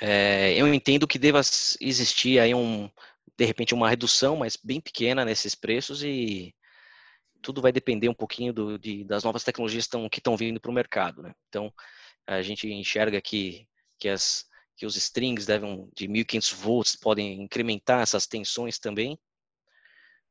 é, 0.00 0.54
eu 0.54 0.72
entendo 0.72 1.06
que 1.06 1.18
deva 1.18 1.40
existir 1.80 2.38
aí 2.38 2.54
um, 2.54 2.90
de 3.36 3.44
repente 3.44 3.74
uma 3.74 3.88
redução, 3.88 4.36
mas 4.36 4.56
bem 4.56 4.80
pequena 4.80 5.24
nesses 5.24 5.54
preços 5.54 6.02
e 6.02 6.54
tudo 7.40 7.62
vai 7.62 7.72
depender 7.72 8.08
um 8.08 8.14
pouquinho 8.14 8.52
do, 8.52 8.78
de, 8.78 9.04
das 9.04 9.24
novas 9.24 9.42
tecnologias 9.42 9.86
tão, 9.86 10.08
que 10.08 10.18
estão 10.18 10.36
vindo 10.36 10.60
para 10.60 10.70
o 10.70 10.74
mercado. 10.74 11.22
Né? 11.22 11.32
Então, 11.48 11.72
a 12.26 12.42
gente 12.42 12.68
enxerga 12.68 13.20
que, 13.20 13.66
que, 13.98 14.08
as, 14.08 14.44
que 14.80 14.86
os 14.86 14.96
strings 14.96 15.44
devem, 15.44 15.86
de 15.94 16.08
1.500 16.08 16.54
volts 16.54 16.96
podem 16.96 17.42
incrementar 17.42 18.00
essas 18.00 18.26
tensões 18.26 18.78
também. 18.78 19.18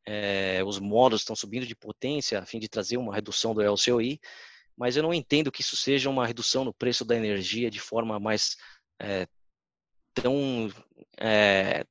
É, 0.08 0.64
os 0.66 0.80
módulos 0.80 1.22
estão 1.22 1.36
subindo 1.36 1.68
de 1.68 1.76
potência 1.76 2.40
a 2.40 2.46
fim 2.48 2.58
de 2.58 2.68
trazer 2.68 2.98
uma 2.98 3.14
redução 3.14 3.54
do 3.54 3.62
LCOI, 3.62 4.20
mas 4.76 4.98
eu 4.98 5.04
não 5.04 5.14
entendo 5.14 5.52
que 5.52 5.62
isso 5.62 5.78
seja 5.78 6.10
uma 6.10 6.26
redução 6.26 6.66
no 6.66 6.74
preço 6.74 7.06
da 7.06 7.16
energia 7.16 7.70
de 7.70 7.80
forma 7.80 8.20
mais 8.20 8.58
é, 9.00 9.28
tão 10.16 10.74
é, 11.20 11.86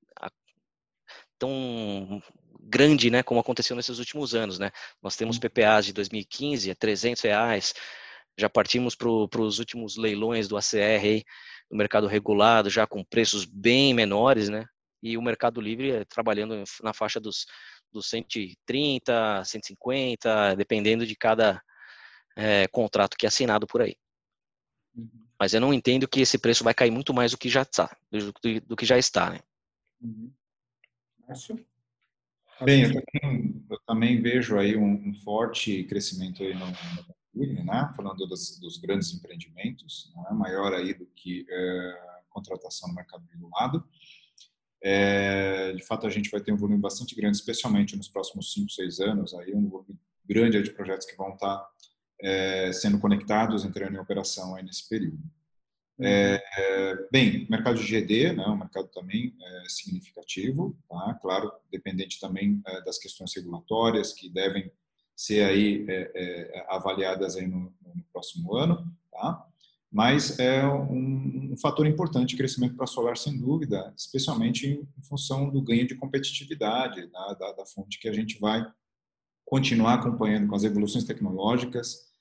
tão 1.38 2.20
grande, 2.60 3.08
né, 3.08 3.22
como 3.22 3.38
aconteceu 3.38 3.76
nesses 3.76 4.00
últimos 4.00 4.34
anos, 4.34 4.58
né? 4.58 4.72
Nós 5.00 5.14
temos 5.14 5.38
PPAs 5.38 5.86
de 5.86 5.92
2015 5.92 6.72
a 6.72 6.74
300 6.74 7.22
reais, 7.22 7.72
já 8.36 8.50
partimos 8.50 8.96
para 8.96 9.08
os 9.08 9.60
últimos 9.60 9.96
leilões 9.96 10.48
do 10.48 10.56
ACR 10.56 11.04
aí, 11.04 11.24
no 11.70 11.76
mercado 11.76 12.06
regulado, 12.06 12.70
já 12.70 12.86
com 12.86 13.04
preços 13.04 13.44
bem 13.44 13.92
menores, 13.94 14.48
né? 14.48 14.66
E 15.02 15.16
o 15.16 15.22
Mercado 15.22 15.60
Livre 15.60 15.92
é 15.92 16.04
trabalhando 16.04 16.64
na 16.82 16.92
faixa 16.92 17.20
dos, 17.20 17.46
dos 17.92 18.08
130, 18.08 19.44
150, 19.44 20.56
dependendo 20.56 21.06
de 21.06 21.14
cada 21.14 21.62
é, 22.36 22.66
contrato 22.68 23.16
que 23.16 23.26
é 23.26 23.28
assinado 23.28 23.66
por 23.66 23.82
aí. 23.82 23.96
Uhum. 24.94 25.26
Mas 25.38 25.54
eu 25.54 25.60
não 25.60 25.72
entendo 25.72 26.08
que 26.08 26.20
esse 26.20 26.38
preço 26.38 26.64
vai 26.64 26.74
cair 26.74 26.90
muito 26.90 27.14
mais 27.14 27.30
do 27.30 27.38
que 27.38 27.48
já 27.48 27.62
está, 27.62 27.96
do, 28.10 28.60
do 28.66 28.76
que 28.76 28.84
já 28.84 28.98
está, 28.98 29.30
né? 29.30 29.40
Uhum. 30.00 30.32
Márcio? 31.26 31.64
Bem, 32.64 32.82
eu 32.82 32.92
também, 32.92 33.66
eu 33.70 33.78
também, 33.86 34.20
vejo 34.20 34.58
aí 34.58 34.76
um, 34.76 35.10
um, 35.10 35.14
forte 35.14 35.84
crescimento 35.84 36.42
aí 36.42 36.54
no, 36.54 36.66
no 37.46 37.64
né? 37.64 37.92
falando 37.96 38.26
dos, 38.26 38.58
dos, 38.58 38.78
grandes 38.78 39.12
empreendimentos, 39.14 40.12
não 40.14 40.26
é 40.26 40.32
maior 40.32 40.74
aí 40.74 40.94
do 40.94 41.06
que 41.06 41.46
é, 41.48 42.00
contratação 42.28 42.88
no 42.88 42.94
mercado 42.94 43.24
regulado. 43.30 43.84
É, 44.82 45.72
de 45.72 45.84
fato, 45.84 46.06
a 46.06 46.10
gente 46.10 46.30
vai 46.30 46.40
ter 46.40 46.52
um 46.52 46.56
volume 46.56 46.78
bastante 46.78 47.14
grande, 47.14 47.36
especialmente 47.36 47.96
nos 47.96 48.08
próximos 48.08 48.52
5, 48.52 48.70
6 48.70 49.00
anos, 49.00 49.34
aí 49.34 49.54
um 49.54 49.68
volume 49.68 49.98
grande 50.24 50.62
de 50.62 50.70
projetos 50.70 51.06
que 51.06 51.16
vão 51.16 51.34
estar 51.34 51.68
é, 52.20 52.72
sendo 52.72 52.98
conectados, 52.98 53.64
entrando 53.64 53.96
em 53.96 54.00
operação 54.00 54.54
aí 54.54 54.62
nesse 54.62 54.88
período. 54.88 55.18
É, 56.00 56.40
bem, 57.10 57.44
mercado 57.50 57.76
de 57.80 57.84
GD, 57.84 58.32
né, 58.32 58.46
um 58.46 58.56
mercado 58.56 58.86
também 58.88 59.34
é, 59.40 59.68
significativo, 59.68 60.78
tá? 60.88 61.18
claro, 61.20 61.50
dependente 61.72 62.20
também 62.20 62.62
é, 62.66 62.82
das 62.82 62.98
questões 62.98 63.34
regulatórias 63.34 64.12
que 64.12 64.28
devem 64.28 64.70
ser 65.18 65.42
aí 65.42 65.84
é, 65.88 66.12
é, 66.14 66.66
avaliadas 66.68 67.34
aí 67.34 67.44
no, 67.44 67.74
no, 67.82 68.04
próximo 68.12 68.54
ano, 68.54 68.88
tá? 69.10 69.44
Mas 69.90 70.38
é 70.38 70.64
um, 70.64 71.50
um 71.52 71.56
fator 71.60 71.88
importante 71.88 72.30
de 72.30 72.36
crescimento 72.36 72.76
para 72.76 72.84
a 72.84 72.86
solar, 72.86 73.16
sem 73.16 73.36
dúvida, 73.36 73.92
especialmente 73.96 74.68
em, 74.68 75.02
função 75.02 75.50
do 75.50 75.60
ganho 75.60 75.88
de 75.88 75.96
competitividade 75.96 77.00
né, 77.00 77.36
da, 77.36 77.52
da 77.52 77.66
fonte 77.66 77.98
que 77.98 78.08
a 78.08 78.12
gente 78.12 78.38
vai 78.38 78.64
continuar 79.44 79.94
acompanhando 79.94 80.46
com 80.46 80.54
as 80.54 80.62
evoluções 80.62 81.04
tecnológicas, 81.04 82.12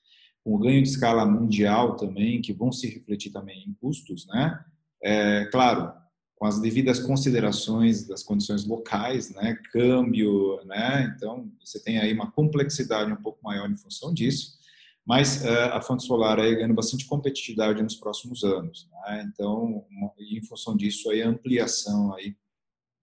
com 0.42 0.56
o 0.56 0.58
ganho 0.58 0.82
de 0.82 0.88
escala 0.88 1.24
mundial 1.24 1.94
também, 1.94 2.40
que 2.40 2.52
vão 2.52 2.72
se 2.72 2.88
refletir 2.88 3.30
também 3.30 3.62
em 3.68 3.74
custos, 3.74 4.26
né? 4.26 4.64
É, 5.00 5.44
claro, 5.52 5.92
com 6.38 6.46
as 6.46 6.60
devidas 6.60 7.00
considerações 7.00 8.06
das 8.06 8.22
condições 8.22 8.64
locais, 8.64 9.28
né, 9.30 9.58
câmbio, 9.72 10.64
né, 10.64 11.12
então 11.16 11.50
você 11.60 11.82
tem 11.82 11.98
aí 11.98 12.12
uma 12.12 12.30
complexidade 12.30 13.12
um 13.12 13.16
pouco 13.16 13.40
maior 13.42 13.68
em 13.68 13.76
função 13.76 14.14
disso, 14.14 14.56
mas 15.04 15.42
uh, 15.42 15.72
a 15.72 15.82
fonte 15.82 16.04
solar 16.04 16.38
aí 16.38 16.54
ganhando 16.54 16.74
bastante 16.74 17.06
competitividade 17.06 17.82
nos 17.82 17.96
próximos 17.96 18.44
anos, 18.44 18.88
né, 18.92 19.28
então 19.28 19.84
em 20.16 20.40
função 20.44 20.76
disso 20.76 21.10
aí 21.10 21.22
a 21.22 21.28
ampliação 21.28 22.14
aí 22.14 22.36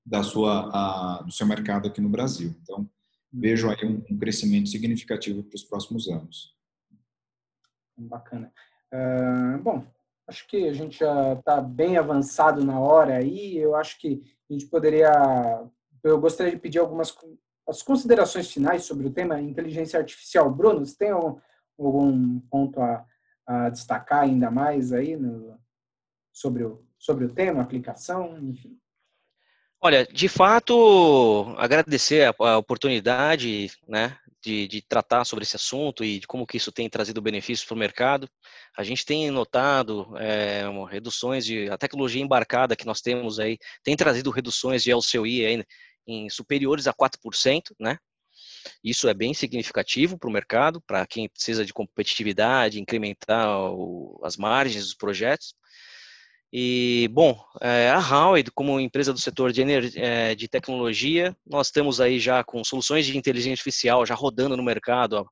da 0.06 0.24
sua 0.24 0.70
a, 0.72 1.24
do 1.24 1.32
seu 1.32 1.46
mercado 1.46 1.90
aqui 1.90 2.00
no 2.00 2.10
Brasil, 2.10 2.56
então 2.62 2.90
vejo 3.34 3.70
aí 3.70 3.86
um, 3.86 4.02
um 4.10 4.18
crescimento 4.18 4.70
significativo 4.70 5.44
para 5.44 5.56
os 5.56 5.64
próximos 5.64 6.08
anos. 6.08 6.56
Bacana. 7.98 8.52
Uh, 8.94 9.62
bom, 9.62 9.86
Acho 10.28 10.48
que 10.48 10.68
a 10.68 10.74
gente 10.74 11.00
já 11.00 11.34
está 11.34 11.62
bem 11.62 11.98
avançado 11.98 12.64
na 12.64 12.80
hora 12.80 13.18
aí. 13.18 13.58
Eu 13.58 13.76
acho 13.76 14.00
que 14.00 14.24
a 14.50 14.54
gente 14.54 14.66
poderia. 14.68 15.12
Eu 16.04 16.20
gostaria 16.20 16.54
de 16.54 16.60
pedir 16.60 16.80
algumas 16.80 17.16
as 17.68 17.82
considerações 17.82 18.52
finais 18.52 18.84
sobre 18.84 19.08
o 19.08 19.12
tema 19.12 19.42
inteligência 19.42 20.00
artificial. 20.00 20.52
Bruno, 20.52 20.86
você 20.86 20.96
tem 20.96 21.10
algum 21.10 22.40
ponto 22.42 22.80
a, 22.80 23.06
a 23.46 23.70
destacar 23.70 24.22
ainda 24.22 24.52
mais 24.52 24.94
aí 24.94 25.18
no, 25.18 25.60
sobre, 26.32 26.64
o, 26.64 26.86
sobre 27.00 27.26
o 27.26 27.34
tema, 27.34 27.62
aplicação, 27.62 28.38
enfim? 28.40 28.78
Olha, 29.82 30.06
de 30.06 30.28
fato, 30.28 31.54
agradecer 31.58 32.28
a, 32.28 32.36
a 32.40 32.58
oportunidade, 32.58 33.72
né, 33.88 34.18
de, 34.46 34.68
de, 34.68 34.82
tratar 34.82 35.26
sobre 35.26 35.44
esse 35.44 35.56
assunto 35.56 36.04
e 36.04 36.20
de 36.20 36.28
como 36.28 36.46
que 36.46 36.58
isso 36.58 36.72
tem 36.72 36.90
trazido 36.90 37.22
benefícios 37.22 37.66
para 37.68 37.76
o 37.76 37.78
mercado. 37.78 38.30
A 38.78 38.84
gente 38.84 39.06
tem 39.06 39.30
notado 39.32 40.16
é, 40.18 40.64
reduções 40.90 41.46
de 41.46 41.70
a 41.70 41.78
tecnologia 41.78 42.22
embarcada 42.22 42.76
que 42.76 42.86
nós 42.86 43.02
temos 43.02 43.40
aí 43.40 43.58
tem 43.84 43.96
trazido 43.96 44.30
reduções 44.30 44.84
de 44.84 44.94
LCOI 44.94 45.46
aí 45.46 45.64
em 46.08 46.30
superiores 46.30 46.88
a 46.88 46.94
4%, 46.94 47.74
né? 47.80 47.98
Isso 48.84 49.08
é 49.08 49.14
bem 49.14 49.34
significativo 49.34 50.18
para 50.18 50.30
o 50.30 50.34
mercado, 50.34 50.82
para 50.82 51.06
quem 51.06 51.30
precisa 51.30 51.66
de 51.66 51.74
competitividade, 51.74 52.80
incrementar 52.80 53.72
o, 53.72 54.20
as 54.24 54.38
margens 54.38 54.84
dos 54.84 54.96
projetos. 54.96 55.56
E, 56.58 57.10
bom, 57.12 57.38
é, 57.60 57.90
a 57.90 58.00
Howard, 58.00 58.50
como 58.52 58.80
empresa 58.80 59.12
do 59.12 59.20
setor 59.20 59.52
de, 59.52 59.62
é, 60.00 60.34
de 60.36 60.48
tecnologia, 60.48 61.36
nós 61.46 61.68
estamos 61.68 62.00
aí 62.00 62.18
já 62.18 62.46
com 62.46 62.64
soluções 62.64 63.06
de 63.06 63.18
inteligência 63.18 63.56
artificial 63.56 64.06
já 64.06 64.16
rodando 64.16 64.56
no 64.56 64.64
mercado 64.64 65.18
há, 65.18 65.26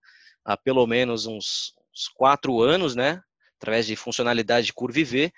há 0.43 0.57
pelo 0.57 0.85
menos 0.85 1.25
uns, 1.25 1.73
uns, 1.93 2.09
quatro 2.13 2.59
anos, 2.61 2.93
né? 2.93 3.21
Através 3.55 3.87
de 3.87 3.95
funcionalidade 3.95 4.65
de 4.65 4.73
Curve 4.73 5.31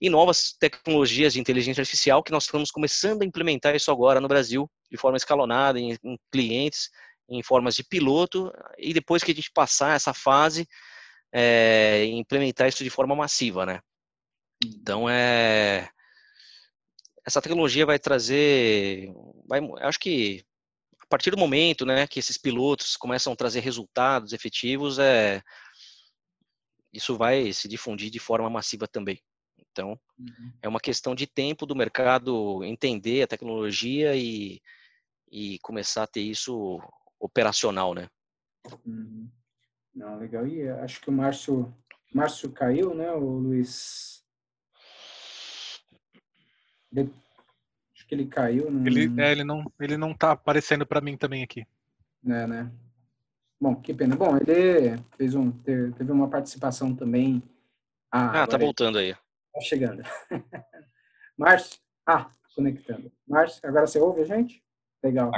e 0.00 0.10
novas 0.10 0.52
tecnologias 0.58 1.34
de 1.34 1.40
inteligência 1.40 1.82
artificial 1.82 2.24
que 2.24 2.32
nós 2.32 2.42
estamos 2.42 2.72
começando 2.72 3.22
a 3.22 3.24
implementar 3.24 3.76
isso 3.76 3.92
agora 3.92 4.20
no 4.20 4.26
Brasil 4.26 4.68
de 4.90 4.96
forma 4.96 5.16
escalonada 5.16 5.78
em, 5.78 5.96
em 6.02 6.18
clientes, 6.32 6.90
em 7.28 7.40
formas 7.40 7.76
de 7.76 7.84
piloto 7.84 8.52
e 8.76 8.92
depois 8.92 9.22
que 9.22 9.30
a 9.30 9.34
gente 9.36 9.52
passar 9.52 9.94
essa 9.94 10.12
fase, 10.12 10.66
é, 11.32 12.04
implementar 12.06 12.66
isso 12.66 12.82
de 12.82 12.90
forma 12.90 13.14
massiva, 13.14 13.64
né? 13.64 13.80
Então 14.64 15.08
é 15.08 15.90
essa 17.26 17.40
tecnologia 17.40 17.86
vai 17.86 17.98
trazer, 17.98 19.12
vai, 19.46 19.60
acho 19.80 19.98
que 20.00 20.44
a 21.00 21.06
partir 21.06 21.30
do 21.30 21.38
momento, 21.38 21.84
né, 21.84 22.06
que 22.06 22.18
esses 22.18 22.38
pilotos 22.38 22.96
começam 22.96 23.32
a 23.32 23.36
trazer 23.36 23.60
resultados 23.60 24.32
efetivos, 24.32 24.98
é 24.98 25.42
isso 26.92 27.16
vai 27.16 27.52
se 27.52 27.68
difundir 27.68 28.10
de 28.10 28.18
forma 28.18 28.50
massiva 28.50 28.86
também. 28.88 29.20
Então, 29.58 29.98
uhum. 30.18 30.52
é 30.60 30.68
uma 30.68 30.80
questão 30.80 31.14
de 31.14 31.26
tempo 31.26 31.64
do 31.66 31.76
mercado 31.76 32.64
entender 32.64 33.22
a 33.22 33.28
tecnologia 33.28 34.16
e, 34.16 34.60
e 35.30 35.58
começar 35.60 36.02
a 36.02 36.08
ter 36.08 36.22
isso 36.22 36.80
operacional, 37.20 37.94
né? 37.94 38.08
Uhum. 38.84 39.30
Não, 39.94 40.18
legal. 40.18 40.46
E 40.46 40.68
acho 40.68 41.00
que 41.00 41.10
o 41.10 41.12
Márcio, 41.12 41.72
Márcio 42.12 42.50
caiu, 42.50 42.94
né, 42.94 43.12
o 43.12 43.38
Luiz? 43.38 44.19
Ele, 46.92 47.12
acho 47.94 48.06
que 48.06 48.14
ele 48.14 48.26
caiu. 48.26 48.70
Num... 48.70 48.86
Ele, 48.86 49.20
é, 49.20 49.32
ele 49.32 49.44
não, 49.44 49.70
ele 49.80 49.96
não 49.96 50.14
tá 50.14 50.32
aparecendo 50.32 50.86
para 50.86 51.00
mim 51.00 51.16
também 51.16 51.42
aqui. 51.42 51.66
É, 52.26 52.46
né? 52.46 52.70
Bom, 53.60 53.74
que 53.76 53.92
pena. 53.92 54.16
Bom, 54.16 54.36
ele 54.36 54.96
fez 55.16 55.34
um, 55.34 55.50
teve 55.52 56.10
uma 56.10 56.28
participação 56.28 56.94
também. 56.94 57.42
Ah, 58.10 58.42
ah 58.42 58.46
tá 58.46 58.56
voltando 58.56 58.98
aí. 58.98 59.14
Tá 59.14 59.60
chegando. 59.60 60.02
Márcio, 61.36 61.78
ah, 62.06 62.30
conectando. 62.54 63.12
Márcio, 63.26 63.60
agora 63.64 63.86
você 63.86 63.98
ouve 63.98 64.22
a 64.22 64.24
gente? 64.24 64.62
Legal. 65.02 65.30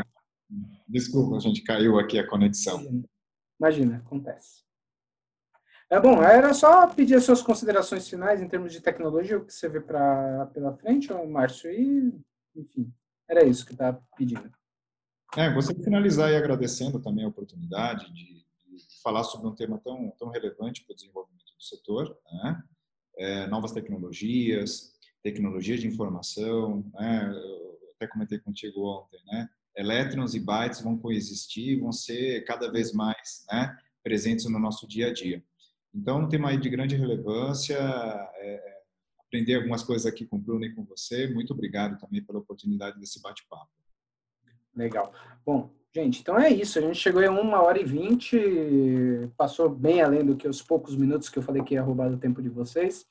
Desculpa, 0.88 1.36
a 1.36 1.40
gente 1.40 1.62
caiu 1.62 1.98
aqui 1.98 2.18
a 2.18 2.28
conexão. 2.28 2.80
Imagina, 2.80 3.08
Imagina 3.58 3.96
acontece. 3.98 4.62
É 5.92 6.00
bom, 6.00 6.22
era 6.22 6.54
só 6.54 6.86
pedir 6.86 7.16
as 7.16 7.24
suas 7.24 7.42
considerações 7.42 8.08
finais 8.08 8.40
em 8.40 8.48
termos 8.48 8.72
de 8.72 8.80
tecnologia, 8.80 9.36
o 9.36 9.44
que 9.44 9.52
você 9.52 9.68
vê 9.68 9.78
pra, 9.78 10.46
pela 10.46 10.74
frente, 10.74 11.12
Márcio, 11.12 11.70
e, 11.70 12.18
enfim, 12.56 12.90
era 13.28 13.44
isso 13.44 13.66
que 13.66 13.72
está 13.72 13.92
pedindo. 14.16 14.50
É, 15.36 15.52
gostaria 15.52 15.78
de 15.78 15.84
finalizar 15.84 16.30
aí 16.30 16.36
agradecendo 16.36 16.98
também 16.98 17.26
a 17.26 17.28
oportunidade 17.28 18.10
de, 18.10 18.24
de 18.24 19.02
falar 19.02 19.22
sobre 19.22 19.46
um 19.46 19.54
tema 19.54 19.78
tão, 19.84 20.10
tão 20.18 20.30
relevante 20.30 20.82
para 20.82 20.94
o 20.94 20.96
desenvolvimento 20.96 21.54
do 21.54 21.62
setor, 21.62 22.18
né? 22.24 22.62
É, 23.18 23.46
novas 23.48 23.72
tecnologias, 23.72 24.94
tecnologia 25.22 25.76
de 25.76 25.86
informação, 25.86 26.90
né? 26.94 27.30
Eu 27.34 27.78
até 27.96 28.06
comentei 28.06 28.38
contigo 28.38 28.80
ontem, 28.80 29.20
né? 29.26 29.46
Elétrons 29.76 30.34
e 30.34 30.40
bytes 30.40 30.80
vão 30.80 30.96
coexistir, 30.96 31.78
vão 31.78 31.92
ser 31.92 32.46
cada 32.46 32.72
vez 32.72 32.94
mais 32.94 33.44
né, 33.50 33.76
presentes 34.02 34.46
no 34.46 34.58
nosso 34.58 34.88
dia 34.88 35.08
a 35.08 35.12
dia. 35.12 35.44
Então, 35.94 36.20
um 36.20 36.28
tema 36.28 36.48
aí 36.48 36.56
de 36.56 36.70
grande 36.70 36.96
relevância, 36.96 37.76
é, 37.76 38.54
é, 38.54 38.78
aprender 39.26 39.56
algumas 39.56 39.82
coisas 39.82 40.06
aqui 40.06 40.24
com 40.26 40.36
o 40.36 40.38
Bruno 40.38 40.64
e 40.64 40.74
com 40.74 40.84
você. 40.84 41.26
Muito 41.26 41.52
obrigado 41.52 41.98
também 41.98 42.22
pela 42.22 42.38
oportunidade 42.38 42.98
desse 42.98 43.20
bate-papo. 43.20 43.70
Legal. 44.74 45.12
Bom, 45.44 45.70
gente, 45.94 46.20
então 46.20 46.38
é 46.38 46.48
isso. 46.48 46.78
A 46.78 46.82
gente 46.82 46.98
chegou 46.98 47.22
em 47.22 47.28
uma 47.28 47.62
hora 47.62 47.78
e 47.78 47.84
vinte, 47.84 48.38
passou 49.36 49.68
bem 49.68 50.00
além 50.00 50.24
do 50.24 50.34
que 50.34 50.48
os 50.48 50.62
poucos 50.62 50.96
minutos 50.96 51.28
que 51.28 51.38
eu 51.38 51.42
falei 51.42 51.62
que 51.62 51.74
ia 51.74 51.82
roubar 51.82 52.08
do 52.08 52.16
tempo 52.16 52.40
de 52.40 52.48
vocês. 52.48 53.06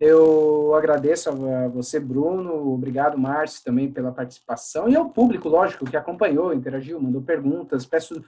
Eu 0.00 0.74
agradeço 0.74 1.30
a 1.30 1.68
você, 1.68 2.00
Bruno, 2.00 2.72
obrigado, 2.72 3.16
Márcio, 3.16 3.62
também 3.62 3.92
pela 3.92 4.10
participação, 4.10 4.88
e 4.88 4.96
ao 4.96 5.10
público, 5.10 5.48
lógico, 5.48 5.84
que 5.84 5.96
acompanhou, 5.96 6.52
interagiu, 6.52 7.00
mandou 7.00 7.22
perguntas. 7.22 7.86
Peço 7.86 8.24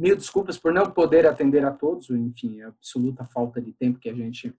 Mil 0.00 0.16
desculpas 0.16 0.56
por 0.56 0.72
não 0.72 0.90
poder 0.90 1.26
atender 1.26 1.62
a 1.62 1.70
todos, 1.70 2.08
enfim, 2.08 2.62
a 2.62 2.68
absoluta 2.68 3.22
falta 3.26 3.60
de 3.60 3.74
tempo 3.74 3.98
que 3.98 4.08
a 4.08 4.14
gente 4.14 4.56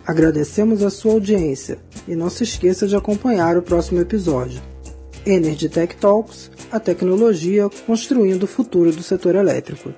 Agradecemos 0.05 0.83
a 0.83 0.91
sua 0.91 1.13
audiência 1.13 1.79
e 2.09 2.17
não 2.17 2.29
se 2.29 2.43
esqueça 2.43 2.89
de 2.89 2.97
acompanhar 2.97 3.57
o 3.57 3.63
próximo 3.63 4.01
episódio. 4.01 4.61
Energy 5.25 5.69
Tech 5.69 5.97
Talks, 5.97 6.51
a 6.71 6.81
tecnologia 6.81 7.71
construindo 7.87 8.43
o 8.43 8.49
futuro 8.49 8.91
do 8.91 9.03
setor 9.03 9.37
elétrico. 9.37 9.95